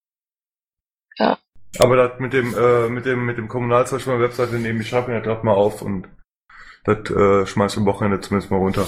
[1.17, 1.37] Ja.
[1.79, 4.89] Aber das mit dem, äh, mit dem, mit dem Kommunalzeug von der Webseite nehmen, ich
[4.89, 6.07] schreibe mir das grad mal auf und
[6.83, 8.85] das äh, schmeiß ich am Wochenende zumindest mal runter.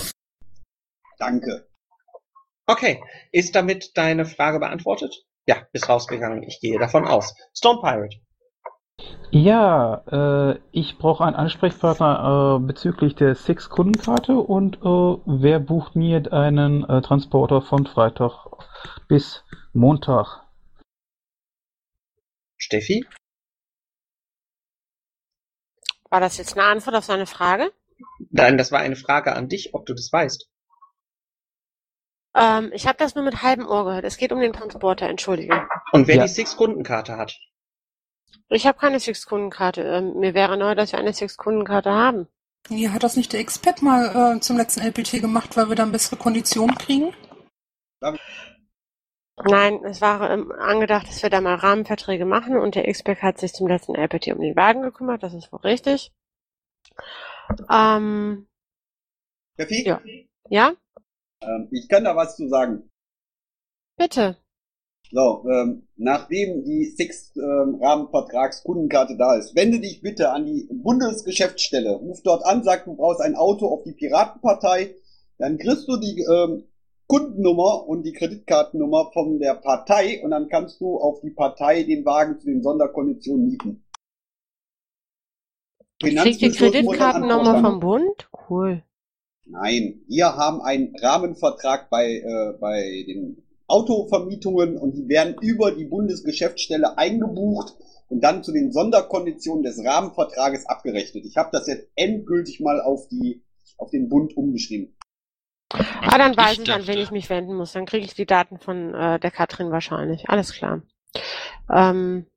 [1.17, 1.67] Danke.
[2.67, 3.01] Okay,
[3.31, 5.25] ist damit deine Frage beantwortet?
[5.47, 6.43] Ja, bist rausgegangen.
[6.43, 7.35] Ich gehe davon aus.
[7.55, 8.17] Stone Pirate.
[9.31, 10.03] Ja,
[10.51, 16.83] äh, ich brauche einen Ansprechpartner äh, bezüglich der Six-Kundenkarte und äh, wer bucht mir einen
[16.85, 18.47] äh, Transporter von Freitag
[19.07, 19.43] bis
[19.73, 20.44] Montag?
[22.69, 23.05] Steffi?
[26.09, 27.71] War das jetzt eine Antwort auf seine Frage?
[28.31, 30.49] Nein, das war eine Frage an dich, ob du das weißt.
[32.35, 34.03] Ähm, ich habe das nur mit halbem Ohr gehört.
[34.03, 35.67] Es geht um den Transporter, entschuldige.
[35.91, 36.23] Und wer Ja.
[36.23, 37.37] die Six-Kundenkarte hat.
[38.49, 39.81] Ich habe keine Six-Kundenkarte.
[39.83, 42.27] Ähm, mir wäre neu, dass wir eine Six-Kundenkarte haben.
[42.69, 45.91] Ja, hat das nicht der Expert mal äh, zum letzten LPT gemacht, weil wir dann
[45.91, 47.13] bessere Konditionen kriegen?
[49.43, 53.37] Nein, es war ähm, angedacht, dass wir da mal Rahmenverträge machen und der Expert hat
[53.37, 56.13] sich zum letzten LPT um den Wagen gekümmert, das ist wohl richtig.
[57.69, 58.47] Ähm,
[59.55, 59.85] Steffi?
[59.85, 60.01] Ja.
[60.49, 60.73] Ja?
[61.41, 62.89] Ähm, ich kann da was zu sagen.
[63.97, 64.37] Bitte.
[65.11, 71.93] So, ähm, nachdem die Six-Rahmenvertragskundenkarte da ist, wende dich bitte an die Bundesgeschäftsstelle.
[71.93, 74.95] Ruf dort an, sag, du brauchst ein Auto auf die Piratenpartei.
[75.37, 76.63] Dann kriegst du die ähm,
[77.07, 82.05] Kundennummer und die Kreditkartennummer von der Partei und dann kannst du auf die Partei den
[82.05, 83.83] Wagen zu den Sonderkonditionen mieten.
[86.01, 88.29] Ich krieg die Kreditkartennummer vom Bund?
[88.49, 88.83] Cool.
[89.45, 95.85] Nein, wir haben einen Rahmenvertrag bei, äh, bei den Autovermietungen und die werden über die
[95.85, 97.75] Bundesgeschäftsstelle eingebucht
[98.09, 101.25] und dann zu den Sonderkonditionen des Rahmenvertrages abgerechnet.
[101.25, 103.43] Ich habe das jetzt endgültig mal auf die
[103.77, 104.95] auf den Bund umgeschrieben.
[106.01, 107.73] Ah, dann weiß Ich ich, an wen ich mich wenden muss.
[107.73, 110.29] Dann kriege ich die Daten von äh, der Katrin wahrscheinlich.
[110.29, 110.81] Alles klar.
[111.71, 112.27] Ähm,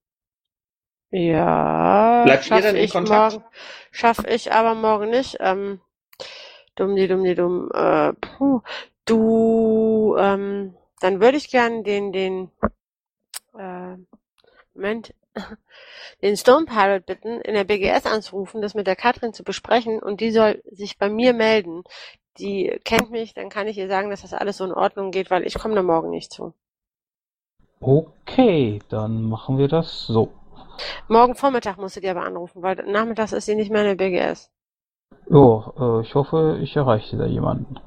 [1.10, 2.24] ja.
[2.24, 3.35] Bleibt ihr schaff denn in ich Kontakt?
[3.35, 3.44] Morgen,
[3.90, 5.36] schaff ich aber morgen nicht.
[5.40, 5.81] Ähm,
[6.77, 7.70] dumm, die dumm, die dumm.
[7.73, 8.60] Äh, puh.
[9.05, 12.51] Du, ähm, dann würde ich gern den, den,
[13.59, 13.97] äh,
[14.74, 15.15] Moment,
[16.23, 20.20] den Stone Pirate bitten, in der BGS anzurufen, das mit der Katrin zu besprechen und
[20.20, 21.85] die soll sich bei mir melden.
[22.39, 25.31] Die kennt mich, dann kann ich ihr sagen, dass das alles so in Ordnung geht,
[25.31, 26.55] weil ich komme da morgen nicht zu.
[27.81, 30.31] Okay, dann machen wir das so.
[31.09, 34.05] Morgen Vormittag musst du die aber anrufen, weil nachmittags ist sie nicht mehr in der
[34.05, 34.51] BGS.
[35.31, 37.81] Jo, äh, ich hoffe, ich erreiche da jemanden.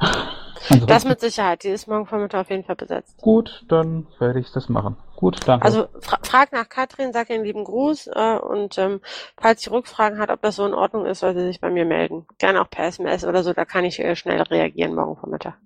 [0.86, 3.16] Das mit Sicherheit, die ist morgen Vormittag auf jeden Fall besetzt.
[3.22, 4.96] gut, dann werde ich das machen.
[5.18, 5.64] Gut, danke.
[5.64, 9.00] Also fra frag nach Katrin, sag ihr einen lieben Gruß äh, und ähm,
[9.36, 11.84] falls sie Rückfragen hat, ob das so in Ordnung ist, soll sie sich bei mir
[11.84, 12.24] melden.
[12.38, 15.58] Gerne auch per SMS oder so, da kann ich äh, schnell reagieren morgen Vormittag.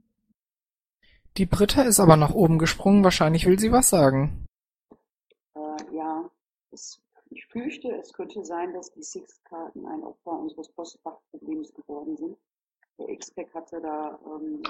[1.36, 3.04] Die Britta ist aber nach oben gesprungen.
[3.04, 4.46] Wahrscheinlich will sie was sagen.
[5.54, 6.30] Äh, ja,
[6.70, 12.38] es, ich fürchte, es könnte sein, dass die Six-Karten ein Opfer unseres Postfachproblems geworden sind.
[12.98, 14.62] Der X-Pack hatte da ähm,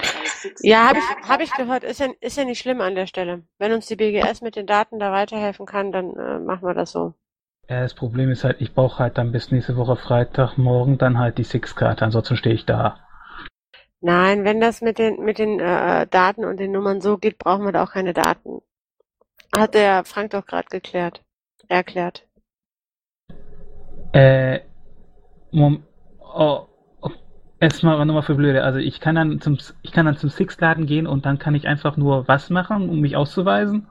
[0.61, 1.85] Ja, habe ich, hab ich gehört.
[1.85, 3.43] Ist ja, ist ja nicht schlimm an der Stelle.
[3.59, 6.93] Wenn uns die BGS mit den Daten da weiterhelfen kann, dann äh, machen wir das
[6.93, 7.15] so.
[7.69, 11.19] Ja, das Problem ist halt, ich brauche halt dann bis nächste Woche Freitag, morgen dann
[11.19, 12.99] halt die Six-Karte, ansonsten stehe ich da.
[14.01, 17.65] Nein, wenn das mit den mit den äh, Daten und den Nummern so geht, brauchen
[17.65, 18.61] wir da auch keine Daten.
[19.57, 21.23] Hat der Frank doch gerade geklärt.
[21.69, 22.27] Erklärt.
[24.12, 24.61] Äh,
[25.53, 25.85] Mom
[26.19, 26.66] oh,
[27.62, 28.64] Erstmal nochmal für Blöde.
[28.64, 31.68] Also ich kann dann zum ich kann dann zum Six-Laden gehen und dann kann ich
[31.68, 33.86] einfach nur was machen, um mich auszuweisen.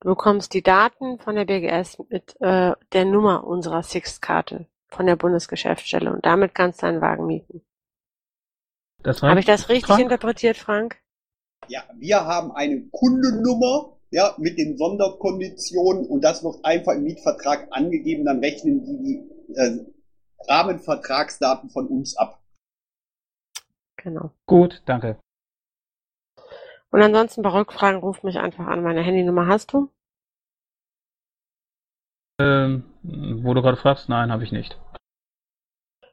[0.00, 5.14] Du bekommst die Daten von der BGS mit äh, der Nummer unserer Six-Karte von der
[5.14, 7.62] Bundesgeschäftsstelle und damit kannst du einen Wagen mieten.
[9.04, 10.02] Das Habe ich das richtig Frank?
[10.02, 10.96] interpretiert, Frank?
[11.68, 17.68] Ja, wir haben eine Kundennummer, ja, mit den Sonderkonditionen und das wird einfach im Mietvertrag
[17.70, 19.86] angegeben, dann rechnen die die äh,
[20.48, 22.40] Rahmenvertragsdaten von uns ab.
[24.04, 24.30] Genau.
[24.46, 25.18] Gut, danke.
[26.90, 28.82] Und ansonsten bei Rückfragen ruft mich einfach an.
[28.82, 29.90] Meine Handynummer hast du?
[32.38, 34.78] Ähm, wo du gerade fragst, nein, habe ich nicht.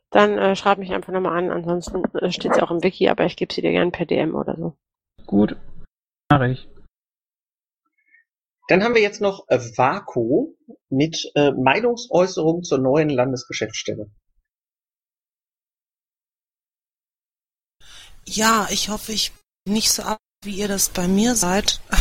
[0.10, 1.52] Dann äh, schreib mich einfach nochmal an.
[1.52, 4.36] Ansonsten äh, steht sie auch im Wiki, aber ich gebe sie dir gerne per DM
[4.36, 4.78] oder so.
[5.26, 5.58] Gut,
[6.32, 6.70] mache ich.
[8.70, 10.56] Dann haben wir jetzt noch äh, Vaku
[10.90, 14.10] mit äh, Meinungsäußerung zur neuen Landesgeschäftsstelle.
[18.34, 19.34] Ja, ich hoffe, ich
[19.66, 21.80] bin nicht so ab, wie ihr das bei mir seid.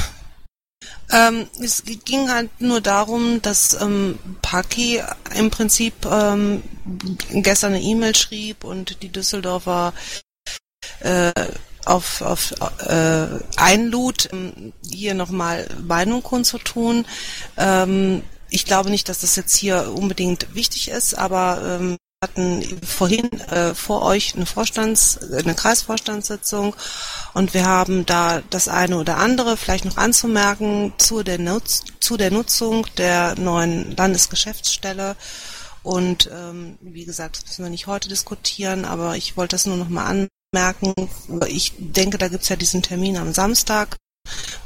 [1.12, 5.02] Ähm, es ging halt nur darum, dass ähm, Paki
[5.34, 6.62] im Prinzip ähm,
[7.30, 9.92] gestern eine E-Mail schrieb und die Düsseldorfer
[11.00, 11.32] äh,
[11.84, 13.26] auf, auf äh,
[13.56, 17.04] einlud, ähm, hier nochmal Meinung kundzutun.
[17.56, 23.30] Ähm, ich glaube nicht, dass das jetzt hier unbedingt wichtig ist, aber ähm, hatten vorhin
[23.48, 26.76] äh, vor euch eine Vorstands, eine Kreisvorstandssitzung
[27.32, 32.18] und wir haben da das eine oder andere vielleicht noch anzumerken zu der, Nutz, zu
[32.18, 35.16] der Nutzung der neuen Landesgeschäftsstelle.
[35.82, 39.78] Und ähm, wie gesagt, das müssen wir nicht heute diskutieren, aber ich wollte das nur
[39.78, 40.92] noch mal anmerken.
[41.48, 43.96] Ich denke, da gibt's ja diesen Termin am Samstag,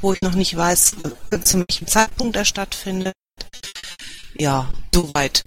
[0.01, 0.95] wo ich noch nicht weiß,
[1.31, 3.13] äh, zu welchem Zeitpunkt er stattfindet.
[4.37, 5.45] Ja, soweit.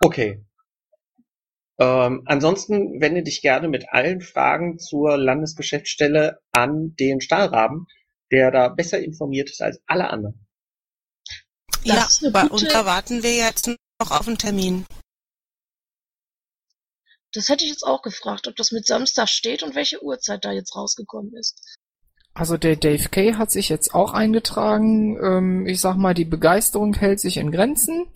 [0.00, 0.44] Okay.
[1.78, 7.86] Ähm, ansonsten wende dich gerne mit allen Fragen zur Landesgeschäftsstelle an den Stahlraben,
[8.32, 10.46] der da besser informiert ist als alle anderen.
[11.84, 14.86] ja, eine aber- gute- und da warten wir jetzt noch auf einen Termin.
[17.32, 20.50] Das hätte ich jetzt auch gefragt, ob das mit Samstag steht und welche Uhrzeit da
[20.50, 21.76] jetzt rausgekommen ist.
[22.34, 25.16] Also der Dave Kay hat sich jetzt auch eingetragen.
[25.22, 28.06] Ähm, ich sag mal, die Begeisterung hält sich in Grenzen.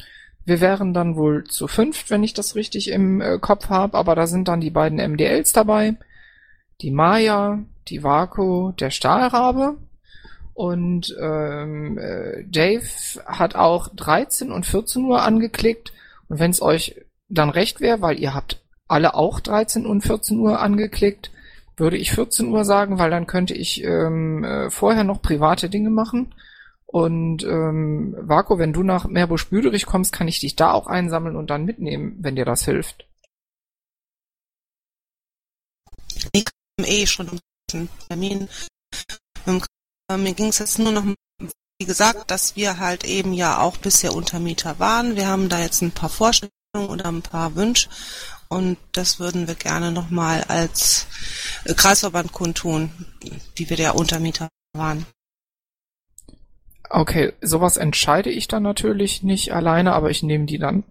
[0.44, 4.14] Wir wären dann wohl zu fünft, wenn ich das richtig im äh, Kopf habe, aber
[4.14, 5.96] da sind dann die beiden MDLs dabei.
[6.80, 9.76] Die Maya, die Vaku, der Stahlrabe.
[10.54, 12.84] Und ähm, äh, Dave
[13.24, 15.92] hat auch 13 und 14 Uhr angeklickt.
[16.28, 16.96] Und wenn es euch
[17.28, 21.30] dann recht wäre, weil ihr habt alle auch 13 und 14 Uhr angeklickt,
[21.76, 25.90] würde ich 14 Uhr sagen, weil dann könnte ich ähm, äh, vorher noch private Dinge
[25.90, 26.34] machen.
[26.92, 31.48] Und ähm, Vako, wenn du nach Meerbusch-Büderich kommst, kann ich dich da auch einsammeln und
[31.48, 33.08] dann mitnehmen, wenn dir das hilft.
[36.32, 37.38] Ich kam eh schon um
[37.72, 38.46] den Termin.
[39.46, 41.04] Mir ging es jetzt nur noch,
[41.78, 45.16] wie gesagt, dass wir halt eben ja auch bisher Untermieter waren.
[45.16, 46.52] Wir haben da jetzt ein paar Vorstellungen
[46.90, 47.88] oder ein paar Wünsche
[48.48, 51.06] und das würden wir gerne nochmal als
[51.64, 52.92] äh, Kreisverband kundtun,
[53.56, 55.06] die wir der Untermieter waren.
[56.94, 60.84] Okay, sowas entscheide ich dann natürlich nicht alleine, aber ich nehme die dann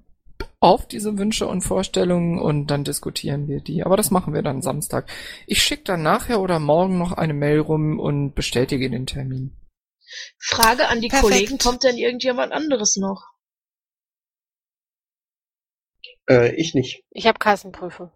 [0.60, 3.84] auf, diese Wünsche und Vorstellungen, und dann diskutieren wir die.
[3.84, 5.08] Aber das machen wir dann Samstag.
[5.46, 9.56] Ich schicke dann nachher oder morgen noch eine Mail rum und bestätige den Termin.
[10.40, 11.34] Frage an die Perfekt.
[11.34, 13.24] Kollegen, kommt denn irgendjemand anderes noch?
[16.28, 17.04] Äh, ich nicht.
[17.12, 18.12] Ich habe Kassenprüfung.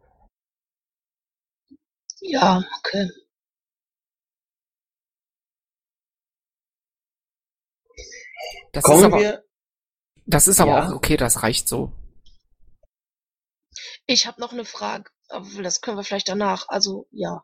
[2.20, 3.12] Ja, okay.
[8.72, 9.44] Das Kommen ist aber, wir-
[10.26, 10.88] das ist aber Ja.
[10.90, 11.92] auch okay, das reicht so.
[14.08, 16.68] Ich habe noch eine Frage, aber das können wir vielleicht danach.
[16.70, 17.44] Also ja.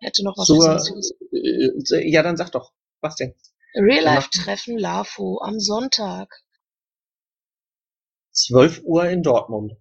[0.00, 1.92] Hätte noch was Wesentliches.
[1.92, 2.72] äh, ja, dann sag doch.
[3.00, 3.34] Was denn?
[3.74, 6.28] Real-Life-Treffen LAFO am Sonntag.
[8.32, 9.72] 12 Uhr in Dortmund.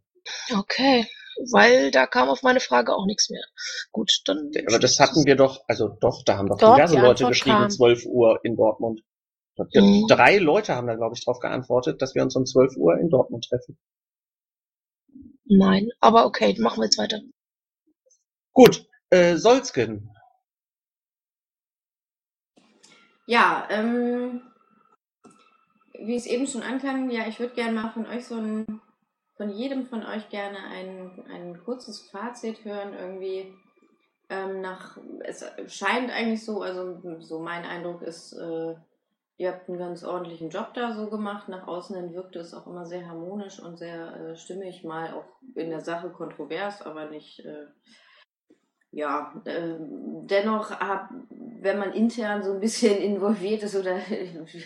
[0.54, 1.08] Okay,
[1.52, 3.44] weil da kam auf meine Frage auch nichts mehr.
[3.92, 4.52] Gut, dann.
[4.68, 7.70] Aber das hatten wir doch, also doch, da haben doch Doch, diverse Leute geschrieben, kam.
[7.70, 9.02] 12 Uhr in Dortmund.
[9.58, 10.08] Mhm.
[10.08, 13.10] Drei Leute haben da, glaube ich, drauf geantwortet, dass wir uns um 12 Uhr in
[13.10, 13.78] Dortmund treffen.
[15.46, 17.22] Nein, aber okay, machen wir jetzt weiter.
[18.54, 20.12] Gut, äh, Solzgen.
[23.26, 24.42] Ja, ähm,
[26.00, 28.82] wie es eben schon anklang, ja, ich würde gerne mal von euch so ein,
[29.36, 33.54] von jedem von euch gerne ein, ein kurzes Fazit hören, irgendwie
[34.30, 38.76] ähm, nach, es scheint eigentlich so, also so mein Eindruck ist, äh,
[39.40, 41.48] Ihr habt einen ganz ordentlichen Job da so gemacht.
[41.48, 45.26] Nach außen hin wirkte es auch immer sehr harmonisch und sehr äh, stimmig, mal auch
[45.54, 47.46] in der Sache kontrovers, aber nicht.
[47.46, 47.68] Äh,
[48.92, 54.00] ja, äh, dennoch, hab, wenn man intern so ein bisschen involviert ist oder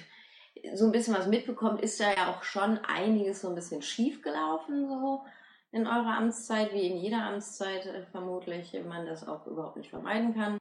[0.76, 4.22] so ein bisschen was mitbekommt, ist da ja auch schon einiges so ein bisschen schief
[4.22, 5.26] gelaufen, so
[5.74, 10.34] in eurer Amtszeit, wie in jeder Amtszeit äh, vermutlich, man das auch überhaupt nicht vermeiden
[10.34, 10.61] kann.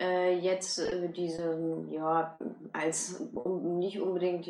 [0.00, 2.38] Äh, jetzt äh, diese, ja,
[2.72, 4.48] als um, nicht unbedingt,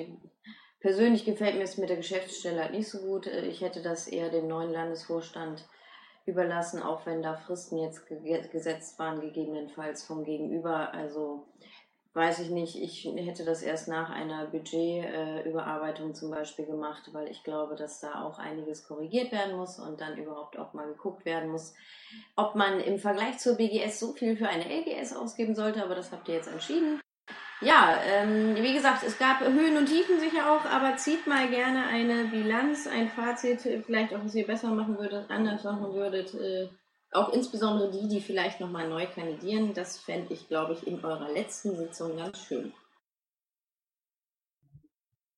[0.78, 3.26] persönlich gefällt mir es mit der Geschäftsstelle halt nicht so gut.
[3.26, 5.68] Äh, ich hätte das eher dem neuen Landesvorstand
[6.24, 10.94] überlassen, auch wenn da Fristen jetzt ge gesetzt waren, gegebenenfalls vom Gegenüber.
[10.94, 11.48] Also
[12.12, 17.28] weiß ich nicht, ich hätte das erst nach einer Budgetüberarbeitung äh, zum Beispiel gemacht, weil
[17.28, 21.24] ich glaube, dass da auch einiges korrigiert werden muss und dann überhaupt auch mal geguckt
[21.24, 21.74] werden muss,
[22.34, 26.10] ob man im Vergleich zur BGS so viel für eine LGS ausgeben sollte, aber das
[26.10, 27.00] habt ihr jetzt entschieden.
[27.60, 31.86] Ja, ähm, wie gesagt, es gab Höhen und Tiefen sicher auch, aber zieht mal gerne
[31.86, 36.34] eine Bilanz, ein Fazit, vielleicht auch, was ihr besser machen würdet, anders machen würdet.
[36.34, 36.70] Äh,
[37.12, 41.32] auch insbesondere die, die vielleicht nochmal neu kandidieren, das fände ich, glaube ich, in eurer
[41.32, 42.72] letzten Sitzung ganz schön.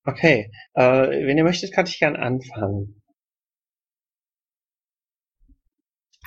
[0.04, 3.02] Okay, äh, wenn ihr möchtet, kann ich gern anfangen.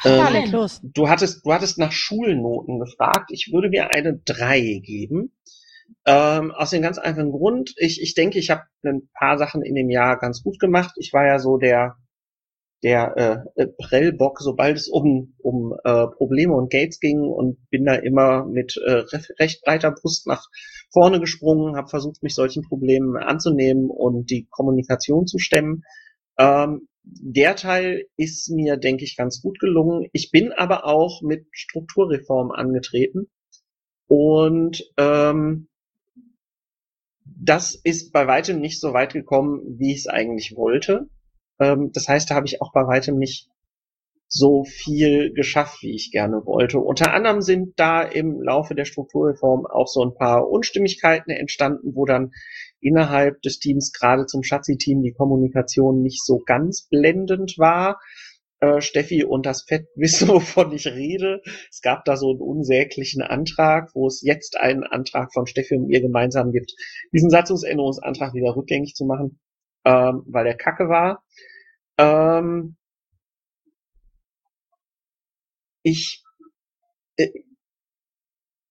[0.03, 0.81] Ähm, los.
[0.83, 3.31] Du hattest, du hattest nach Schulnoten gefragt.
[3.31, 5.35] Ich würde mir eine 3 geben.
[6.05, 9.75] Ähm, aus dem ganz einfachen Grund, ich, ich denke, ich habe ein paar Sachen in
[9.75, 10.93] dem Jahr ganz gut gemacht.
[10.97, 11.97] Ich war ja so der
[12.85, 17.95] der äh, Prellbock, sobald es um, um äh, Probleme und Gates ging und bin da
[17.95, 19.03] immer mit äh,
[19.39, 20.45] recht breiter Brust nach
[20.93, 25.81] vorne gesprungen, habe versucht, mich solchen Problemen anzunehmen und die Kommunikation zu stemmen.
[26.37, 30.07] Ähm, der Teil ist mir, denke ich, ganz gut gelungen.
[30.13, 33.31] Ich bin aber auch mit Strukturreform angetreten
[34.05, 35.69] und ähm,
[37.23, 41.09] das ist bei weitem nicht so weit gekommen, wie ich es eigentlich wollte.
[41.59, 43.49] Ähm, das heißt, da habe ich auch bei weitem nicht
[44.27, 46.79] so viel geschafft, wie ich gerne wollte.
[46.79, 52.05] Unter anderem sind da im Laufe der Strukturreform auch so ein paar Unstimmigkeiten entstanden, wo
[52.05, 52.31] dann
[52.81, 57.99] innerhalb des Teams, gerade zum Schatzi-Team, die Kommunikation nicht so ganz blendend war.
[58.59, 61.41] Äh, Steffi und das Fett wissen, wovon ich rede.
[61.69, 65.89] Es gab da so einen unsäglichen Antrag, wo es jetzt einen Antrag von Steffi und
[65.89, 66.73] ihr gemeinsam gibt,
[67.13, 69.39] diesen Satzungsänderungsantrag wieder rückgängig zu machen
[69.85, 71.23] ähm, weil der Kacke war.
[71.97, 72.75] Ähm,
[75.83, 76.23] ich
[77.17, 77.29] äh,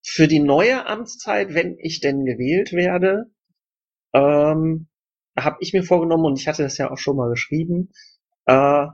[0.02, 3.30] für die neue Amtszeit, wenn ich denn gewählt werde,
[4.12, 4.88] ähm,
[5.36, 7.90] habe ich mir vorgenommen, und ich hatte das ja auch schon mal geschrieben,
[8.46, 8.86] äh,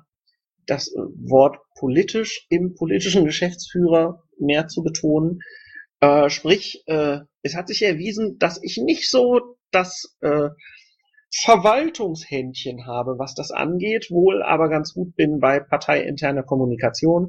[0.66, 5.40] das Wort politisch im politischen Geschäftsführer mehr zu betonen.
[6.00, 10.50] Äh, sprich, äh, es hat sich erwiesen, dass ich nicht so das äh,
[11.32, 17.28] Verwaltungshändchen habe, was das angeht, wohl aber ganz gut bin bei parteiinterner Kommunikation.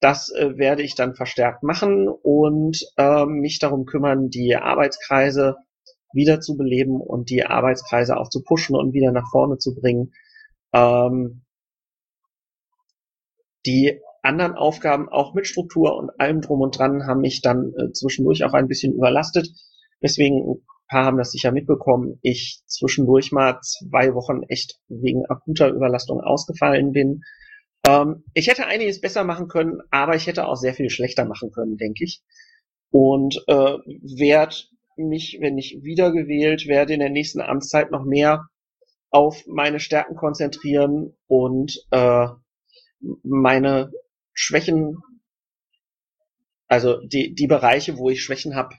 [0.00, 5.56] Das äh, werde ich dann verstärkt machen und äh, mich darum kümmern, die Arbeitskreise
[6.12, 10.12] wieder zu beleben und die Arbeitskreise auch zu pushen und wieder nach vorne zu bringen.
[10.72, 11.42] Ähm,
[13.66, 17.92] die anderen Aufgaben auch mit Struktur und allem drum und dran haben mich dann äh,
[17.92, 19.48] zwischendurch auch ein bisschen überlastet.
[20.00, 20.62] Deswegen
[20.92, 26.92] paar haben das sicher mitbekommen, ich zwischendurch mal zwei Wochen echt wegen akuter Überlastung ausgefallen
[26.92, 27.22] bin.
[27.86, 31.50] Ähm, ich hätte einiges besser machen können, aber ich hätte auch sehr viel schlechter machen
[31.50, 32.22] können, denke ich.
[32.90, 33.78] Und äh,
[34.18, 34.54] werde
[34.96, 38.48] mich, wenn ich wiedergewählt werde, in der nächsten Amtszeit noch mehr
[39.08, 42.26] auf meine Stärken konzentrieren und äh,
[43.22, 43.90] meine
[44.34, 44.98] Schwächen,
[46.68, 48.74] also die, die Bereiche, wo ich Schwächen habe,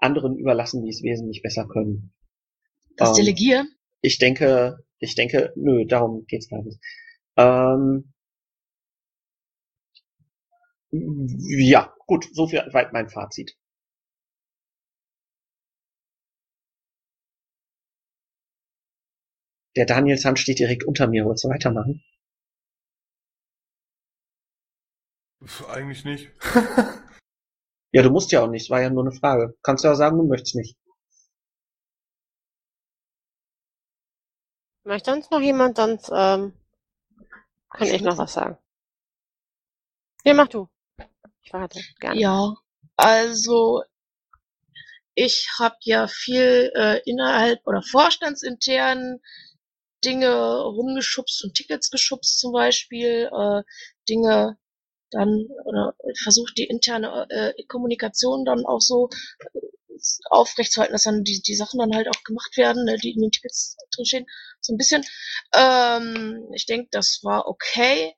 [0.00, 2.12] anderen überlassen, die es wesentlich besser können.
[2.96, 3.68] Das ähm, Delegieren?
[4.02, 6.78] Ich denke, ich denke, nö, darum geht's gar nicht.
[7.36, 8.12] Ähm,
[10.90, 13.56] ja, gut, so viel weit mein Fazit.
[19.76, 21.24] Der Danielsson steht direkt unter mir.
[21.24, 22.02] Wolltest du weitermachen?
[25.68, 26.32] Eigentlich nicht.
[27.92, 29.56] Ja, du musst ja auch nicht, war ja nur eine Frage.
[29.62, 30.76] Kannst ja auch sagen, du möchtest nicht.
[34.84, 36.54] Möchte uns noch jemand, sonst ähm,
[37.70, 38.56] kann ich noch was sagen.
[40.24, 40.68] Ja, mach du.
[41.42, 42.20] Ich warte, gerne.
[42.20, 42.54] Ja,
[42.96, 43.82] also
[45.14, 49.20] ich habe ja viel äh, innerhalb oder vorstandsintern
[50.04, 53.62] Dinge rumgeschubst und Tickets geschubst zum Beispiel, äh,
[54.08, 54.58] Dinge
[55.10, 59.08] dann oder versucht die interne äh, Kommunikation dann auch so
[60.30, 63.30] aufrechtzuerhalten, dass dann die, die Sachen dann halt auch gemacht werden, ne, die in den
[63.30, 64.26] Tickets drinstehen,
[64.60, 65.04] so ein bisschen.
[65.54, 68.14] Ähm, ich denke, das war okay.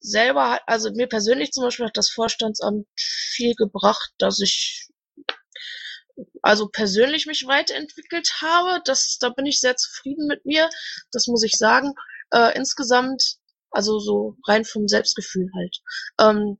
[0.00, 4.88] Selber, hat- also mir persönlich zum Beispiel hat das Vorstandsamt viel gebracht, dass ich
[6.42, 8.80] also persönlich mich weiterentwickelt habe.
[8.84, 10.68] Das, da bin ich sehr zufrieden mit mir.
[11.12, 11.94] Das muss ich sagen.
[12.30, 13.36] Äh, insgesamt,
[13.72, 15.78] also so rein vom Selbstgefühl halt.
[16.20, 16.58] Ähm,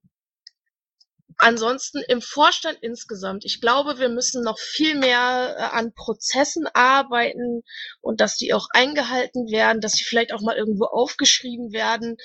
[1.38, 7.62] ansonsten im Vorstand insgesamt, ich glaube, wir müssen noch viel mehr äh, an Prozessen arbeiten
[8.00, 12.16] und dass die auch eingehalten werden, dass sie vielleicht auch mal irgendwo aufgeschrieben werden.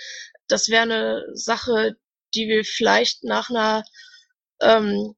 [0.47, 1.95] Das wäre eine Sache,
[2.35, 3.83] die wir vielleicht nach einer
[4.61, 5.15] ähm,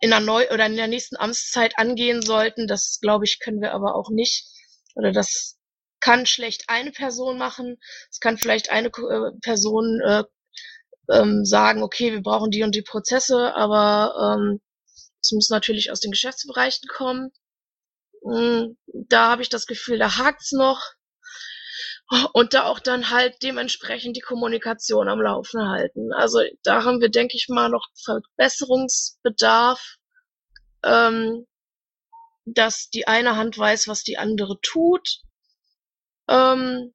[0.00, 2.66] in der neu oder in der nächsten Amtszeit angehen sollten.
[2.66, 4.46] Das glaube ich können wir aber auch nicht.
[4.94, 5.57] Oder das
[6.00, 7.78] kann schlecht eine Person machen.
[8.10, 10.24] Es kann vielleicht eine äh, Person äh,
[11.10, 14.60] ähm, sagen, okay, wir brauchen die und die Prozesse, aber ähm,
[15.22, 17.30] es muss natürlich aus den Geschäftsbereichen kommen.
[18.22, 18.76] Mm,
[19.08, 20.80] Da habe ich das Gefühl, da hakt's noch.
[22.32, 26.12] Und da auch dann halt dementsprechend die Kommunikation am Laufen halten.
[26.14, 29.96] Also da haben wir, denke ich mal, noch Verbesserungsbedarf,
[30.84, 31.46] ähm,
[32.46, 35.20] dass die eine Hand weiß, was die andere tut.
[36.28, 36.92] Ähm,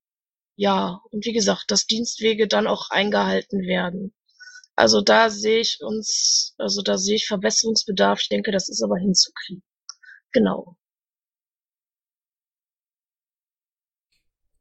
[0.56, 4.14] ja, und wie gesagt, dass Dienstwege dann auch eingehalten werden.
[4.76, 8.22] Also da sehe ich uns, also da sehe ich Verbesserungsbedarf.
[8.22, 9.64] Ich denke, das ist aber hinzukriegen.
[10.32, 10.78] Genau.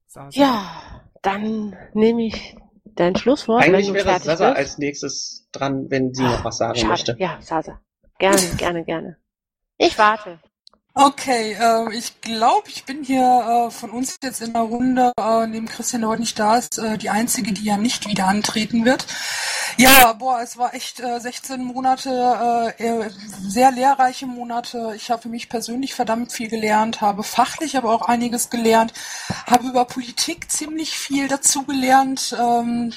[0.06, 0.38] Sasa.
[0.38, 4.56] Ja, dann nehme ich dein Schlusswort, Eigentlich wenn du wäre Sasa bist.
[4.58, 6.90] als nächstes dran, wenn sie noch was sagen Schade.
[6.90, 7.16] möchte.
[7.18, 7.80] Ja, Sasa.
[8.18, 9.16] Gerne, gerne, gerne.
[9.78, 10.38] Ich warte.
[10.94, 15.46] Okay, äh, ich glaube, ich bin hier äh, von uns jetzt in der Runde, äh,
[15.46, 18.84] neben Christian, der heute nicht da ist, äh, die Einzige, die ja nicht wieder antreten
[18.84, 19.06] wird.
[19.78, 23.10] Ja, boah, es war echt äh, 16 Monate, äh,
[23.40, 24.92] sehr lehrreiche Monate.
[24.94, 28.92] Ich habe für mich persönlich verdammt viel gelernt, habe fachlich aber auch einiges gelernt,
[29.46, 32.36] habe über Politik ziemlich viel dazu gelernt.
[32.38, 32.92] Ähm,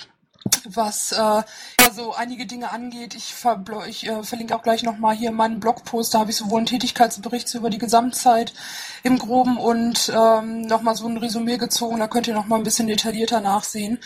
[0.66, 1.44] was äh,
[1.86, 3.16] also einige Dinge angeht.
[3.16, 6.14] Ich, verblo- ich äh, verlinke auch gleich nochmal hier meinen Blogpost.
[6.14, 8.54] Da habe ich sowohl einen Tätigkeitsbericht über die Gesamtzeit
[9.04, 12.00] im Groben und ähm, nochmal so ein Resümee gezogen.
[12.00, 14.00] Da könnt ihr nochmal ein bisschen detaillierter nachsehen.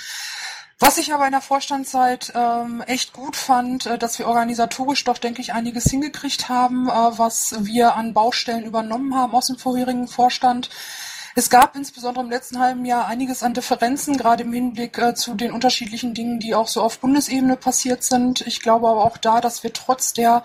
[0.82, 5.18] Was ich aber in der Vorstandszeit ähm, echt gut fand, äh, dass wir organisatorisch doch,
[5.18, 10.08] denke ich, einiges hingekriegt haben, äh, was wir an Baustellen übernommen haben aus dem vorherigen
[10.08, 10.70] Vorstand.
[11.40, 15.36] Es gab insbesondere im letzten halben Jahr einiges an Differenzen, gerade im Hinblick äh, zu
[15.36, 18.42] den unterschiedlichen Dingen, die auch so auf Bundesebene passiert sind.
[18.42, 20.44] Ich glaube aber auch da, dass wir trotz der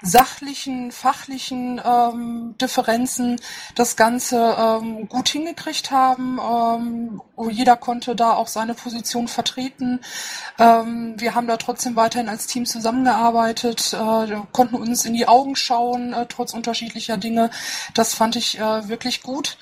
[0.00, 3.40] sachlichen, fachlichen ähm, Differenzen
[3.74, 6.38] das Ganze ähm, gut hingekriegt haben.
[6.38, 9.98] Ähm, oh, jeder konnte da auch seine Position vertreten.
[10.60, 15.56] Ähm, wir haben da trotzdem weiterhin als Team zusammengearbeitet, äh, konnten uns in die Augen
[15.56, 17.50] schauen, äh, trotz unterschiedlicher Dinge.
[17.92, 19.58] Das fand ich äh, wirklich gut.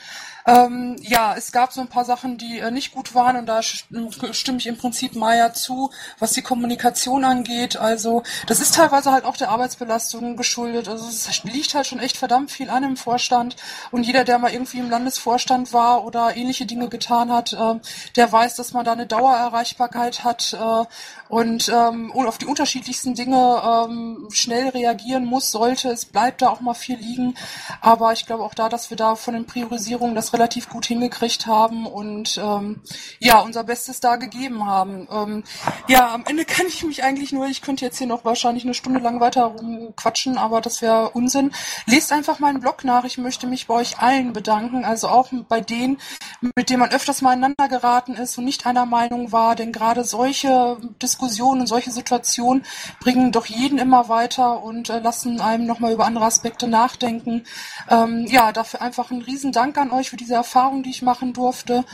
[0.48, 3.58] Ähm, ja, es gab so ein paar Sachen, die äh, nicht gut waren und da
[3.58, 5.90] st- stimme ich im Prinzip Maya zu,
[6.20, 7.76] was die Kommunikation angeht.
[7.76, 10.88] Also das ist teilweise halt auch der Arbeitsbelastung geschuldet.
[10.88, 13.56] Also es liegt halt schon echt verdammt viel an im Vorstand
[13.90, 17.80] und jeder, der mal irgendwie im Landesvorstand war oder ähnliche Dinge getan hat, äh,
[18.14, 20.84] der weiß, dass man da eine Dauererreichbarkeit hat äh,
[21.28, 25.88] und ähm, auf die unterschiedlichsten Dinge ähm, schnell reagieren muss, sollte.
[25.88, 27.34] Es bleibt da auch mal viel liegen.
[27.80, 31.46] Aber ich glaube auch da, dass wir da von den Priorisierungen das relativ gut hingekriegt
[31.46, 32.80] haben und ähm,
[33.18, 35.08] ja, unser Bestes da gegeben haben.
[35.10, 35.44] Ähm,
[35.88, 38.74] ja, am Ende kann ich mich eigentlich nur, ich könnte jetzt hier noch wahrscheinlich eine
[38.74, 41.52] Stunde lang weiter rumquatschen, aber das wäre Unsinn.
[41.86, 43.04] Lest einfach meinen Blog nach.
[43.04, 45.98] Ich möchte mich bei euch allen bedanken, also auch bei denen,
[46.54, 50.04] mit denen man öfters mal ineinander geraten ist und nicht einer Meinung war, denn gerade
[50.04, 51.15] solche Diskussionen
[51.60, 52.64] und solche Situationen
[53.00, 57.44] bringen doch jeden immer weiter und äh, lassen einem nochmal über andere Aspekte nachdenken.
[57.90, 61.84] Ähm, ja, dafür einfach ein Riesendank an euch für diese Erfahrung, die ich machen durfte.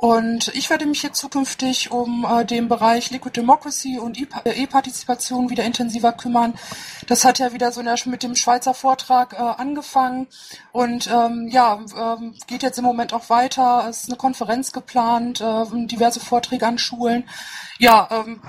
[0.00, 5.50] Und ich werde mich jetzt zukünftig um äh, den Bereich Liquid Democracy und äh, E-Partizipation
[5.50, 6.54] wieder intensiver kümmern.
[7.06, 10.26] Das hat ja wieder so mit dem Schweizer Vortrag äh, angefangen
[10.72, 13.86] und ähm, ja, ähm, geht jetzt im Moment auch weiter.
[13.90, 17.28] Es ist eine Konferenz geplant, äh, diverse Vorträge an Schulen.
[17.78, 18.40] Ja, ähm,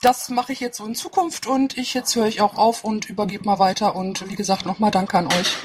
[0.00, 3.10] das mache ich jetzt so in Zukunft und ich jetzt höre ich auch auf und
[3.10, 5.58] übergebe mal weiter und wie gesagt nochmal Danke an euch.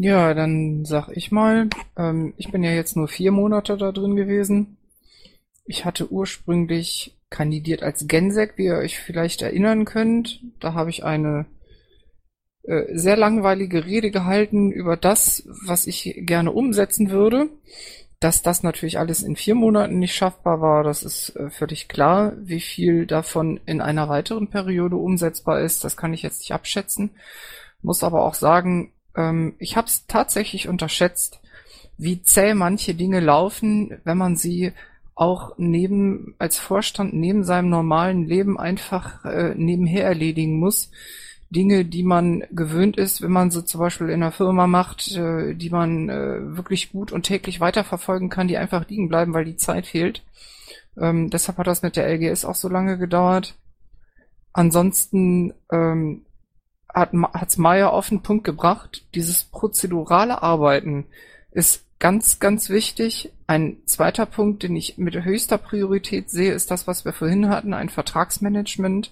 [0.00, 4.14] Ja, dann sag ich mal, ähm, ich bin ja jetzt nur vier Monate da drin
[4.14, 4.76] gewesen.
[5.64, 10.40] Ich hatte ursprünglich kandidiert als Gensek, wie ihr euch vielleicht erinnern könnt.
[10.60, 11.46] Da habe ich eine
[12.62, 17.50] äh, sehr langweilige Rede gehalten über das, was ich gerne umsetzen würde.
[18.20, 22.32] dass das natürlich alles in vier Monaten nicht schaffbar war, das ist äh, völlig klar.
[22.38, 27.10] Wie viel davon in einer weiteren Periode umsetzbar ist, das kann ich jetzt nicht abschätzen.
[27.82, 31.40] Muss aber auch sagen, ähm, ich habe es tatsächlich unterschätzt,
[31.98, 34.72] wie zäh manche Dinge laufen, wenn man sie
[35.16, 40.90] auch neben als Vorstand neben seinem normalen Leben einfach äh, nebenher erledigen muss.
[41.50, 45.54] Dinge, die man gewöhnt ist, wenn man sie zum Beispiel in einer Firma macht, äh,
[45.54, 49.56] die man äh, wirklich gut und täglich weiterverfolgen kann, die einfach liegen bleiben, weil die
[49.56, 50.22] Zeit fehlt.
[50.96, 53.54] Ähm, deshalb hat das mit der LGS auch so lange gedauert.
[54.52, 56.22] Ansonsten ähm,
[56.92, 59.04] hat hat's Maya auf den Punkt gebracht.
[59.14, 61.06] Dieses prozedurale Arbeiten
[61.50, 63.32] ist ganz, ganz wichtig.
[63.46, 67.74] Ein zweiter Punkt, den ich mit höchster Priorität sehe, ist das, was wir vorhin hatten,
[67.74, 69.10] ein Vertragsmanagement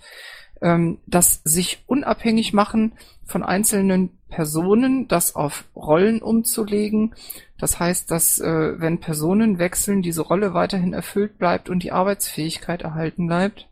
[0.63, 2.93] ähm, das sich unabhängig machen
[3.25, 7.15] von einzelnen Personen, das auf Rollen umzulegen.
[7.59, 12.83] Das heißt, dass äh, wenn Personen wechseln, diese Rolle weiterhin erfüllt bleibt und die Arbeitsfähigkeit
[12.83, 13.69] erhalten bleibt.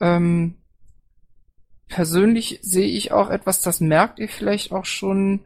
[0.00, 0.54] Ähm,
[1.88, 5.40] persönlich sehe ich auch etwas, das merkt ihr vielleicht auch schon,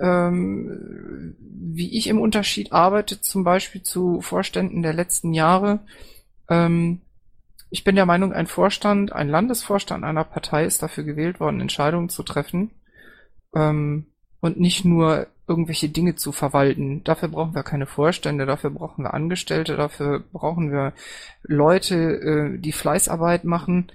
[0.00, 5.80] ähm, wie ich im Unterschied arbeite, zum Beispiel zu Vorständen der letzten Jahre.
[6.48, 7.00] Ähm,
[7.70, 12.10] ich bin der Meinung, ein Vorstand, ein Landesvorstand einer Partei ist dafür gewählt worden, Entscheidungen
[12.10, 12.70] zu treffen
[13.54, 14.06] ähm,
[14.40, 17.02] und nicht nur irgendwelche Dinge zu verwalten.
[17.04, 20.92] Dafür brauchen wir keine Vorstände, dafür brauchen wir Angestellte, dafür brauchen wir
[21.42, 23.90] Leute, äh, die Fleißarbeit machen.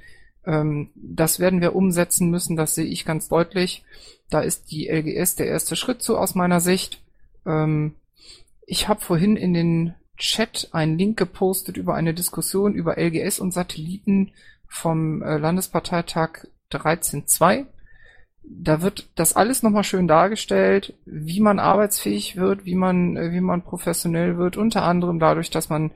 [0.47, 3.83] Ähm, das werden wir umsetzen müssen, das sehe ich ganz deutlich.
[4.29, 7.01] Da ist die LGS der erste Schritt zu aus meiner Sicht.
[7.45, 7.95] Ähm,
[8.65, 13.53] ich habe vorhin in den Chat einen Link gepostet über eine Diskussion über LGS und
[13.53, 14.31] Satelliten
[14.67, 17.65] vom äh, Landesparteitag 13.2.
[18.49, 23.41] Da wird das alles nochmal schön dargestellt, wie man arbeitsfähig wird, wie man, äh, wie
[23.41, 25.91] man professionell wird, unter anderem dadurch, dass man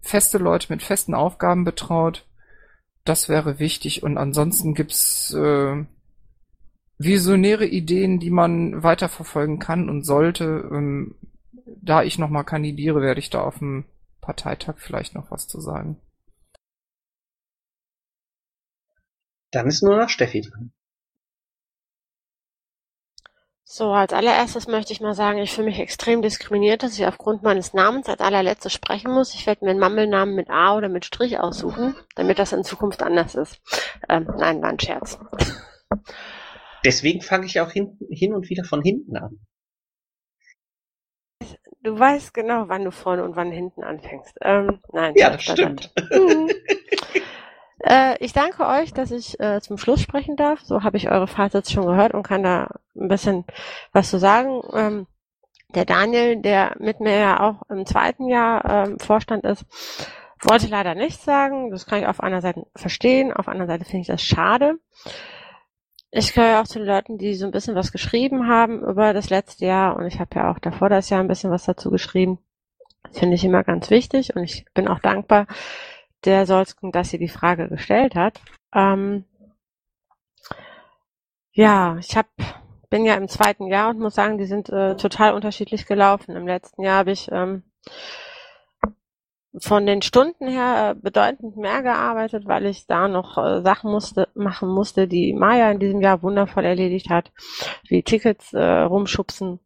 [0.00, 2.26] feste Leute mit festen Aufgaben betraut.
[3.04, 5.84] Das wäre wichtig und ansonsten gibt's äh,
[6.98, 10.68] visionäre Ideen, die man weiterverfolgen kann und sollte.
[10.72, 11.16] Ähm,
[11.66, 13.84] da ich nochmal kandidiere, werde ich da auf dem
[14.20, 16.00] Parteitag vielleicht noch was zu sagen.
[19.50, 20.72] Dann ist nur noch Steffi dran.
[23.76, 27.42] So, als allererstes möchte ich mal sagen, ich fühle mich extrem diskriminiert, dass ich aufgrund
[27.42, 29.34] meines Namens als allerletztes sprechen muss.
[29.34, 33.02] Ich werde mir einen Mammelnamen mit A oder mit Strich aussuchen, damit das in Zukunft
[33.02, 33.60] anders ist.
[34.08, 35.18] Ähm, nein, war ein Scherz.
[36.84, 39.40] Deswegen fange ich auch hin, hin und wieder von hinten an.
[41.82, 44.36] Du weißt genau, wann du vorne und wann hinten anfängst.
[44.40, 45.14] Ähm, nein.
[45.16, 45.92] Ja, das stimmt.
[46.12, 46.48] Mhm.
[47.84, 50.60] äh, ich danke euch, dass ich äh, zum Schluss sprechen darf.
[50.62, 53.44] So habe ich eure Fazits schon gehört und kann da ein bisschen
[53.92, 54.62] was zu sagen.
[54.72, 55.06] Ähm,
[55.74, 59.64] der Daniel, der mit mir ja auch im zweiten Jahr ähm, Vorstand ist,
[60.40, 61.70] wollte leider nichts sagen.
[61.70, 64.78] Das kann ich auf einer Seite verstehen, auf einer Seite finde ich das schade.
[66.10, 69.30] Ich gehöre auch zu den Leuten, die so ein bisschen was geschrieben haben über das
[69.30, 72.38] letzte Jahr und ich habe ja auch davor das Jahr ein bisschen was dazu geschrieben.
[73.10, 75.46] Finde ich immer ganz wichtig und ich bin auch dankbar
[76.24, 78.40] der Solsken, dass sie die Frage gestellt hat.
[78.74, 79.24] Ähm,
[81.52, 82.26] ja, ich hab,
[82.90, 86.36] bin ja im zweiten Jahr und muss sagen, die sind äh, total unterschiedlich gelaufen.
[86.36, 87.62] Im letzten Jahr habe ich ähm,
[89.58, 94.28] von den Stunden her äh, bedeutend mehr gearbeitet, weil ich da noch äh, Sachen musste,
[94.34, 97.30] machen musste, die Maya in diesem Jahr wundervoll erledigt hat,
[97.88, 99.60] wie Tickets äh, rumschubsen.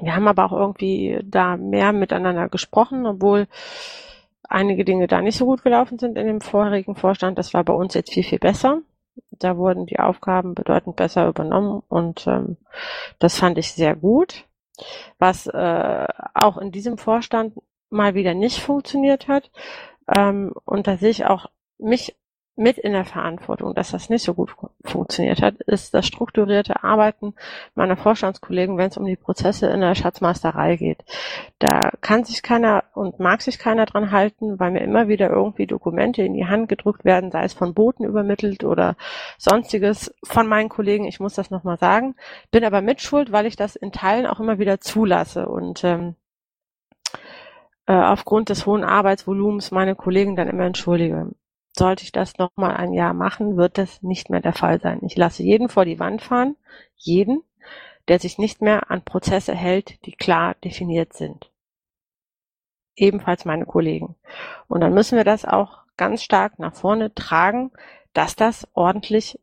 [0.00, 3.48] Wir haben aber auch irgendwie da mehr miteinander gesprochen, obwohl
[4.48, 7.38] einige Dinge da nicht so gut gelaufen sind in dem vorherigen Vorstand.
[7.38, 8.80] Das war bei uns jetzt viel, viel besser.
[9.30, 12.56] Da wurden die Aufgaben bedeutend besser übernommen und ähm,
[13.18, 14.46] das fand ich sehr gut.
[15.18, 17.54] Was äh, auch in diesem Vorstand
[17.90, 19.50] mal wieder nicht funktioniert hat.
[20.08, 21.46] Ähm, und da sehe ich auch
[21.78, 22.16] mich
[22.54, 24.54] mit in der Verantwortung, dass das nicht so gut
[24.84, 27.34] funktioniert hat, ist das strukturierte Arbeiten
[27.74, 31.02] meiner Vorstandskollegen, wenn es um die Prozesse in der Schatzmeisterei geht.
[31.58, 35.66] Da kann sich keiner und mag sich keiner dran halten, weil mir immer wieder irgendwie
[35.66, 38.96] Dokumente in die Hand gedrückt werden, sei es von Boten übermittelt oder
[39.38, 41.06] sonstiges von meinen Kollegen.
[41.06, 42.16] Ich muss das nochmal sagen.
[42.50, 46.16] Bin aber mitschuld, weil ich das in Teilen auch immer wieder zulasse und ähm,
[47.86, 51.30] äh, aufgrund des hohen Arbeitsvolumens meine Kollegen dann immer entschuldige.
[51.74, 55.00] Sollte ich das nochmal ein Jahr machen, wird das nicht mehr der Fall sein.
[55.02, 56.56] Ich lasse jeden vor die Wand fahren,
[56.96, 57.42] jeden,
[58.08, 61.50] der sich nicht mehr an Prozesse hält, die klar definiert sind.
[62.94, 64.16] Ebenfalls meine Kollegen.
[64.68, 67.70] Und dann müssen wir das auch ganz stark nach vorne tragen,
[68.12, 69.38] dass das ordentlich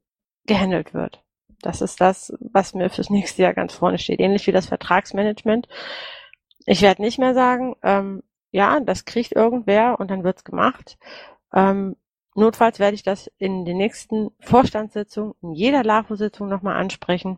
[0.46, 1.24] gehandelt wird.
[1.62, 4.20] Das ist das, was mir fürs nächste Jahr ganz vorne steht.
[4.20, 5.68] Ähnlich wie das Vertragsmanagement
[6.66, 10.98] Ich werde nicht mehr sagen, ähm, ja, das kriegt irgendwer und dann wird's gemacht.
[11.54, 11.96] Ähm,
[12.40, 17.38] notfalls werde ich das in den nächsten Vorstandssitzungen, in jeder LAFO-Sitzung nochmal ansprechen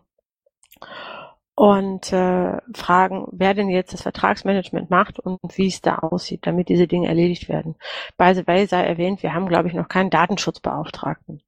[1.55, 6.69] und äh, fragen, wer denn jetzt das Vertragsmanagement macht und wie es da aussieht, damit
[6.69, 7.75] diese Dinge erledigt werden.
[8.17, 11.43] By the way sei erwähnt, wir haben, glaube ich, noch keinen Datenschutzbeauftragten.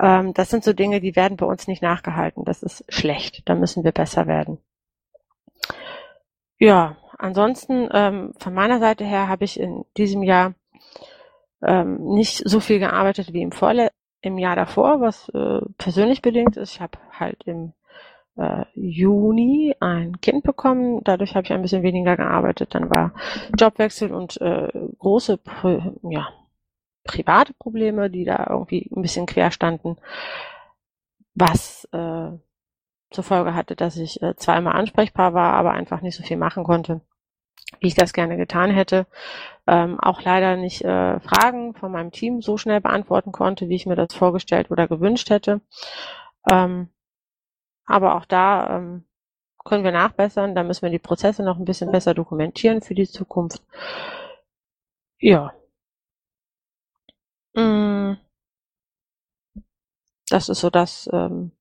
[0.00, 2.44] Ähm, das sind so Dinge, die werden bei uns nicht nachgehalten.
[2.44, 3.48] Das ist schlecht.
[3.48, 4.58] Da müssen wir besser werden.
[6.58, 10.54] Ja, ansonsten ähm, von meiner Seite her habe ich in diesem Jahr
[11.62, 16.56] ähm, nicht so viel gearbeitet wie im Vorle im Jahr davor, was äh, persönlich bedingt
[16.56, 16.74] ist.
[16.74, 17.72] Ich habe halt im
[18.36, 21.02] äh, Juni ein Kind bekommen.
[21.04, 22.74] Dadurch habe ich ein bisschen weniger gearbeitet.
[22.74, 23.12] Dann war
[23.58, 24.68] Jobwechsel und äh,
[24.98, 25.38] große,
[26.02, 26.28] ja,
[27.04, 29.96] private Probleme, die da irgendwie ein bisschen quer standen,
[31.34, 32.30] was äh,
[33.10, 36.64] zur Folge hatte, dass ich äh, zweimal ansprechbar war, aber einfach nicht so viel machen
[36.64, 37.00] konnte,
[37.80, 39.06] wie ich das gerne getan hätte.
[39.66, 43.86] Ähm, auch leider nicht äh, Fragen von meinem Team so schnell beantworten konnte, wie ich
[43.86, 45.60] mir das vorgestellt oder gewünscht hätte.
[46.50, 46.88] Ähm,
[47.86, 49.04] aber auch da ähm,
[49.64, 50.54] können wir nachbessern.
[50.54, 53.62] Da müssen wir die Prozesse noch ein bisschen besser dokumentieren für die Zukunft.
[55.20, 55.52] Ja.
[57.54, 58.16] Mm.
[60.28, 61.52] Das ist so das, ähm,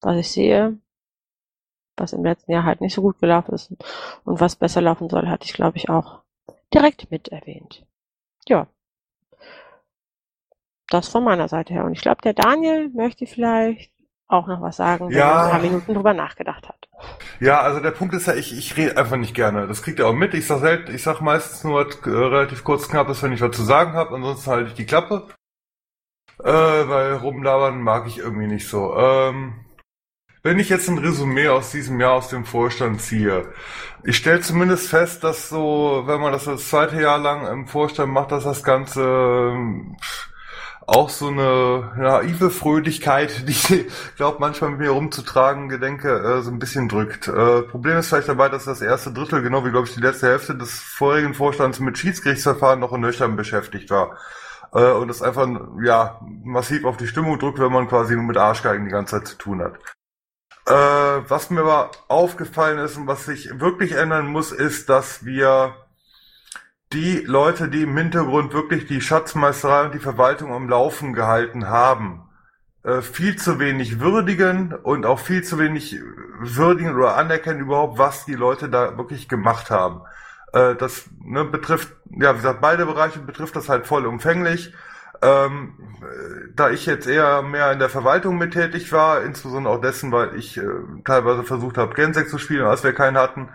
[0.00, 0.78] was ich sehe,
[2.00, 3.72] was im letzten Jahr halt nicht so gut gelaufen ist
[4.24, 6.20] und was besser laufen soll, hatte ich glaube ich auch
[6.72, 7.84] direkt mit erwähnt.
[8.46, 8.66] Ja.
[10.90, 11.84] Das von meiner Seite her.
[11.84, 13.92] Und ich glaube, der Daniel möchte vielleicht
[14.26, 15.30] auch noch was sagen, wenn Ja.
[15.30, 16.88] er ein paar Minuten drüber nachgedacht hat.
[17.40, 19.66] Ja, also der Punkt ist ja, ich, ich rede einfach nicht gerne.
[19.66, 20.34] Das kriegt ihr auch mit.
[20.34, 23.56] Ich sag selten, ich sag meistens nur was, äh, relativ kurz knappes, wenn ich was
[23.56, 24.14] zu sagen habe.
[24.14, 25.28] Ansonsten halte ich die Klappe.
[26.40, 28.96] Äh, weil rumlabern mag ich irgendwie nicht so.
[28.96, 29.64] Ähm,
[30.48, 33.52] wenn ich jetzt ein Resümee aus diesem Jahr aus dem Vorstand ziehe,
[34.02, 38.10] ich stelle zumindest fest, dass so, wenn man das das zweite Jahr lang im Vorstand
[38.10, 39.98] macht, dass das Ganze ähm,
[40.86, 46.50] auch so eine naive Fröhlichkeit, die ich glaube manchmal mit mir rumzutragen gedenke, äh, so
[46.50, 47.28] ein bisschen drückt.
[47.28, 50.28] Äh, Problem ist vielleicht dabei, dass das erste Drittel, genau wie glaube ich die letzte
[50.28, 54.16] Hälfte des vorigen Vorstands mit Schiedsgerichtsverfahren noch in nüchtern beschäftigt war.
[54.72, 55.46] Äh, und das einfach
[55.84, 59.28] ja massiv auf die Stimmung drückt, wenn man quasi nur mit Arschgeigen die ganze Zeit
[59.28, 59.74] zu tun hat.
[60.68, 65.74] Äh, was mir aber aufgefallen ist und was sich wirklich ändern muss, ist, dass wir
[66.92, 72.28] die Leute, die im Hintergrund wirklich die Schatzmeisterei und die Verwaltung am Laufen gehalten haben,
[72.82, 75.96] äh, viel zu wenig würdigen und auch viel zu wenig
[76.40, 80.02] würdigen oder anerkennen überhaupt, was die Leute da wirklich gemacht haben.
[80.52, 84.74] Äh, das ne, betrifft, ja, wie gesagt, beide Bereiche betrifft das halt vollumfänglich.
[85.20, 89.80] Ähm, äh, da ich jetzt eher mehr in der Verwaltung mit tätig war, insbesondere auch
[89.80, 90.62] dessen, weil ich äh,
[91.04, 93.48] teilweise versucht habe, Gensek zu spielen, als wir keinen hatten,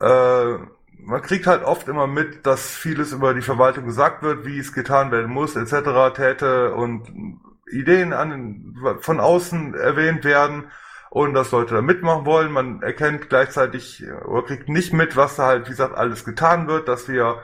[0.00, 0.58] äh,
[1.00, 4.72] man kriegt halt oft immer mit, dass vieles über die Verwaltung gesagt wird, wie es
[4.72, 10.64] getan werden muss, etc., täte und Ideen an, von außen erwähnt werden
[11.10, 12.52] und dass Leute da mitmachen wollen.
[12.52, 16.88] Man erkennt gleichzeitig oder kriegt nicht mit, was da halt, wie gesagt, alles getan wird,
[16.88, 17.42] dass wir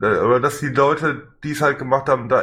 [0.00, 2.40] äh, oder dass die Leute, die es halt gemacht haben, da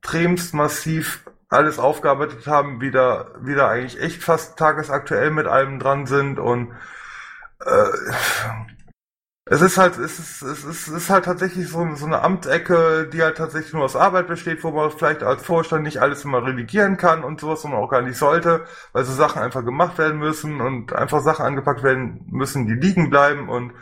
[0.00, 6.38] extremst massiv alles aufgearbeitet haben, wieder wieder eigentlich echt fast tagesaktuell mit allem dran sind
[6.38, 6.72] und
[7.64, 7.90] äh,
[9.46, 13.08] es ist halt, es ist, es ist, es ist halt tatsächlich so, so eine Amtsecke,
[13.12, 16.46] die halt tatsächlich nur aus Arbeit besteht, wo man vielleicht als Vorstand nicht alles immer
[16.46, 20.20] redigieren kann und sowas und auch gar nicht sollte, weil so Sachen einfach gemacht werden
[20.20, 23.72] müssen und einfach Sachen angepackt werden müssen, die liegen bleiben und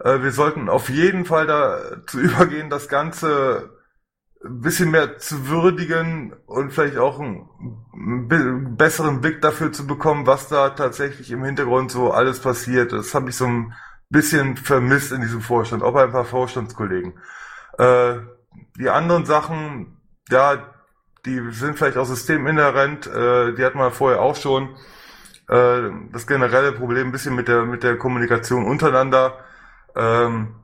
[0.00, 3.70] äh, wir sollten auf jeden Fall dazu übergehen, das Ganze
[4.46, 10.48] bisschen mehr zu würdigen und vielleicht auch einen be- besseren Blick dafür zu bekommen, was
[10.48, 12.92] da tatsächlich im Hintergrund so alles passiert.
[12.92, 13.72] Das habe ich so ein
[14.10, 17.14] bisschen vermisst in diesem Vorstand, auch bei ein paar Vorstandskollegen.
[17.78, 18.16] Äh,
[18.78, 19.96] die anderen Sachen,
[20.28, 20.70] ja,
[21.24, 24.76] die sind vielleicht auch systeminhärent, äh, die hatten wir vorher auch schon.
[25.48, 29.38] Äh, das generelle Problem ein bisschen mit der mit der Kommunikation untereinander.
[29.96, 30.56] Ähm,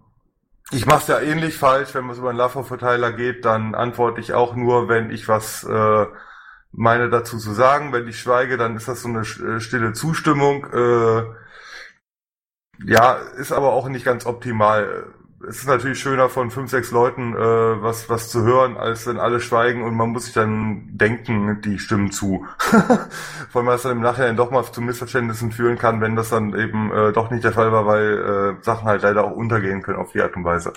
[0.71, 4.33] ich mache es ja ähnlich falsch, wenn es über einen LAFO-Verteiler geht, dann antworte ich
[4.35, 6.07] auch nur, wenn ich was äh,
[6.73, 7.93] meine dazu zu sagen.
[7.93, 10.67] Wenn ich schweige, dann ist das so eine äh, stille Zustimmung.
[10.73, 11.25] Äh,
[12.85, 15.13] ja, ist aber auch nicht ganz optimal.
[15.49, 17.39] Es ist natürlich schöner von fünf, sechs Leuten äh,
[17.83, 21.79] was was zu hören, als wenn alle schweigen und man muss sich dann denken, die
[21.79, 22.47] stimmen zu.
[22.59, 26.55] Vor allem, was dann im Nachhinein doch mal zu Missverständnissen führen kann, wenn das dann
[26.55, 29.99] eben äh, doch nicht der Fall war, weil äh, Sachen halt leider auch untergehen können
[29.99, 30.75] auf die Art und Weise.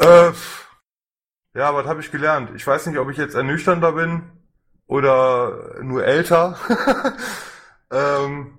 [0.00, 0.32] Äh,
[1.54, 2.50] ja, was habe ich gelernt?
[2.56, 4.22] Ich weiß nicht, ob ich jetzt ernüchternder bin
[4.86, 6.58] oder nur älter.
[7.92, 8.58] ähm,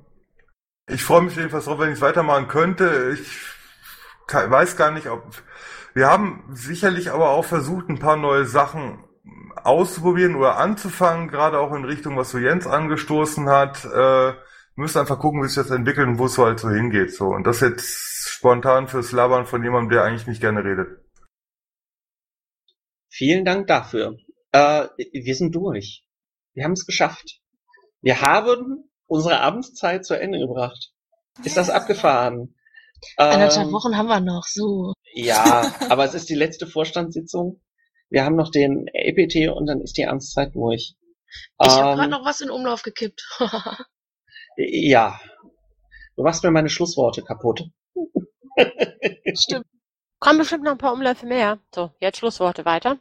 [0.88, 3.12] ich freue mich jedenfalls drauf, wenn ich es weitermachen könnte.
[3.14, 3.55] Ich
[4.28, 5.24] weiß gar nicht, ob
[5.94, 9.04] wir haben sicherlich aber auch versucht, ein paar neue Sachen
[9.64, 13.86] auszuprobieren oder anzufangen, gerade auch in Richtung, was so Jens angestoßen hat.
[13.86, 14.34] Äh,
[14.76, 17.14] müssen einfach gucken, wie sich das entwickelt und wo es so halt so hingeht.
[17.14, 17.28] So.
[17.28, 21.00] Und das jetzt spontan fürs Labern von jemandem, der eigentlich nicht gerne redet.
[23.10, 24.18] Vielen Dank dafür.
[24.52, 26.04] Äh, wir sind durch.
[26.54, 27.40] Wir haben es geschafft.
[28.02, 30.92] Wir haben unsere Abendszeit zu Ende gebracht.
[31.44, 32.55] Ist das abgefahren?
[33.18, 34.94] Eineinhalb Ähm, Wochen haben wir noch, so.
[35.14, 37.62] Ja, aber es ist die letzte Vorstandssitzung.
[38.10, 40.96] Wir haben noch den EPT und dann ist die Amtszeit durch.
[41.62, 43.22] Ich habe Ähm, gerade noch was in Umlauf gekippt.
[44.58, 45.20] Ja.
[46.16, 47.64] Du machst mir meine Schlussworte kaputt.
[49.34, 49.66] Stimmt.
[50.20, 51.60] Kommen bestimmt noch ein paar Umläufe mehr.
[51.74, 53.00] So, jetzt Schlussworte weiter.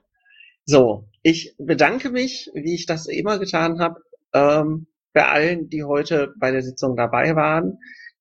[0.66, 4.00] So, ich bedanke mich, wie ich das immer getan habe,
[4.32, 7.78] ähm, bei allen, die heute bei der Sitzung dabei waren.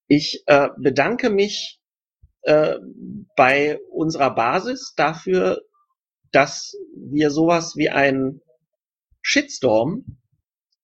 [0.08, 1.80] Ich äh, bedanke mich
[2.44, 2.76] äh,
[3.36, 5.62] bei unserer Basis dafür,
[6.32, 8.42] dass wir sowas wie einen
[9.22, 10.20] Shitstorm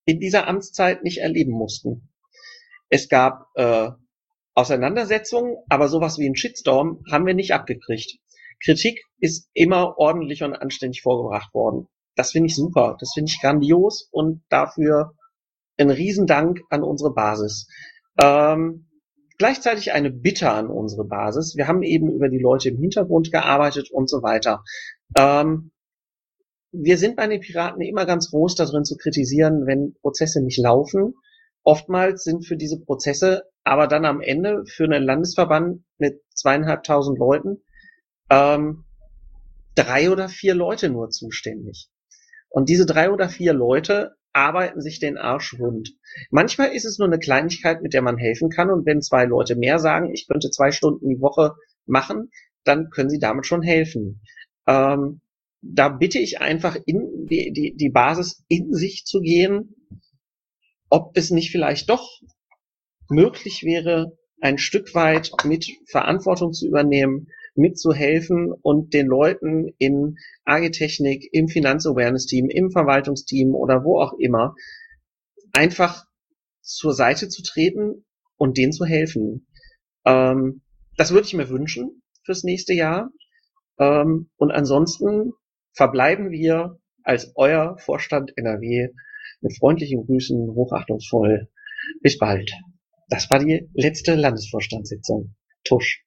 [0.06, 2.10] in dieser Amtszeit nicht erleben mussten.
[2.90, 3.90] Es gab äh,
[4.56, 8.18] Auseinandersetzungen, aber sowas wie einen Shitstorm haben wir nicht abgekriegt.
[8.64, 11.88] Kritik ist immer ordentlich und anständig vorgebracht worden.
[12.16, 15.14] Das finde ich super, das finde ich grandios und dafür
[15.78, 17.68] ein Riesendank an unsere Basis.
[18.22, 18.89] Ähm,
[19.40, 21.56] gleichzeitig eine Bitte an unsere Basis.
[21.56, 24.64] Wir haben eben über die Leute im Hintergrund gearbeitet und so weiter.
[25.18, 25.72] Ähm,
[26.72, 31.16] wir sind bei den Piraten immer ganz groß darin zu kritisieren, wenn Prozesse nicht laufen.
[31.64, 37.61] Oftmals sind für diese Prozesse aber dann am Ende für einen Landesverband mit zweieinhalbtausend Leuten
[38.32, 38.86] ähm,
[39.76, 41.88] drei oder vier Leute nur zuständig.
[42.49, 45.96] Und diese drei oder vier Leute arbeiten sich den Arsch wund.
[46.30, 48.70] Manchmal ist es nur eine Kleinigkeit, mit der man helfen kann.
[48.70, 52.32] Und wenn zwei Leute mehr sagen, ich könnte zwei Stunden die Woche machen,
[52.64, 54.22] dann können sie damit schon helfen.
[54.68, 55.22] Ähm,
[55.62, 59.76] da bitte ich einfach in die, die, die Basis in sich zu gehen,
[60.90, 62.22] ob es nicht vielleicht doch
[63.10, 67.28] möglich wäre, ein Stück weit mit Verantwortung zu übernehmen,
[67.60, 74.56] mitzuhelfen und den Leuten in Agitechnik, im Finanzawareness-Team, im Verwaltungsteam oder wo auch immer
[75.53, 76.06] einfach
[76.61, 78.06] zur Seite zu treten
[78.38, 79.48] und denen zu helfen.
[80.06, 80.61] Ähm,
[80.98, 83.11] das würde ich mir wünschen fürs nächste Jahr.
[83.77, 85.34] Ähm, und ansonsten
[85.73, 88.90] verbleiben wir als euer Vorstand NRW
[89.41, 91.49] mit freundlichen Grüßen, hochachtungsvoll.
[92.02, 92.52] Bis bald.
[93.10, 95.36] Das war die letzte Landesvorstandssitzung.
[95.64, 96.06] Tusch.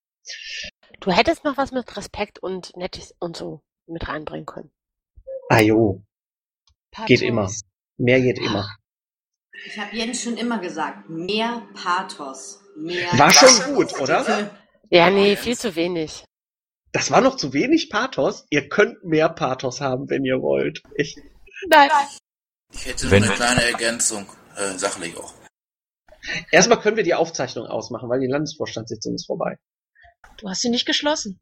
[1.02, 4.70] Du hättest noch was mit Respekt und Nettes und so mit reinbringen können.
[5.48, 6.02] Ajo.
[7.06, 7.22] Geht Pathos.
[7.22, 7.50] immer.
[7.98, 8.68] Mehr geht immer.
[9.66, 12.60] Ich habe Jens schon immer gesagt, mehr Pathos.
[12.76, 14.50] Mehr War schon gut, oder?
[14.90, 16.24] Ja, nee, viel zu wenig.
[16.92, 18.46] Das war noch zu wenig Pathos.
[18.50, 20.82] Ihr könnt mehr Pathos haben, wenn ihr wollt.
[20.94, 21.16] Ich,
[21.68, 21.90] Nein.
[22.72, 24.26] Ich hätte Wenn- eine kleine Ergänzung,
[24.56, 25.34] äh, sachlich auch.
[26.50, 29.58] erstmal können wir die Aufzeichnung ausmachen, weil die Landesvorstandssitzung ist vorbei.
[30.38, 31.40] Du hast sie nicht geschlossen.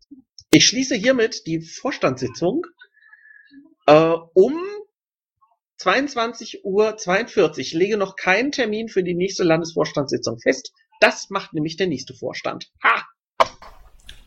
[0.51, 2.67] Ich schließe hiermit die Vorstandssitzung
[3.87, 4.63] äh, um
[5.81, 7.59] 22.42 Uhr.
[7.59, 10.73] Ich lege noch keinen Termin für die nächste Landesvorstandssitzung fest.
[11.01, 12.71] Das macht nämlich der nächste Vorstand.
[12.83, 13.07] Ha!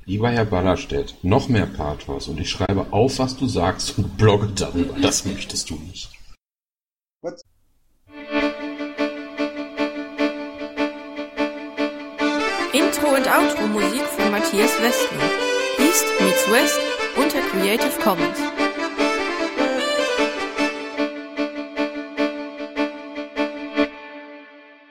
[0.05, 4.47] Lieber Herr Ballerstedt, noch mehr Pathos und ich schreibe auf, was du sagst und blogge
[4.47, 4.99] darüber.
[4.99, 6.09] Das möchtest du nicht.
[13.03, 15.29] Intro und Outro Musik von Matthias Westner.
[15.77, 16.79] East meets West
[17.17, 18.62] unter Creative Commons.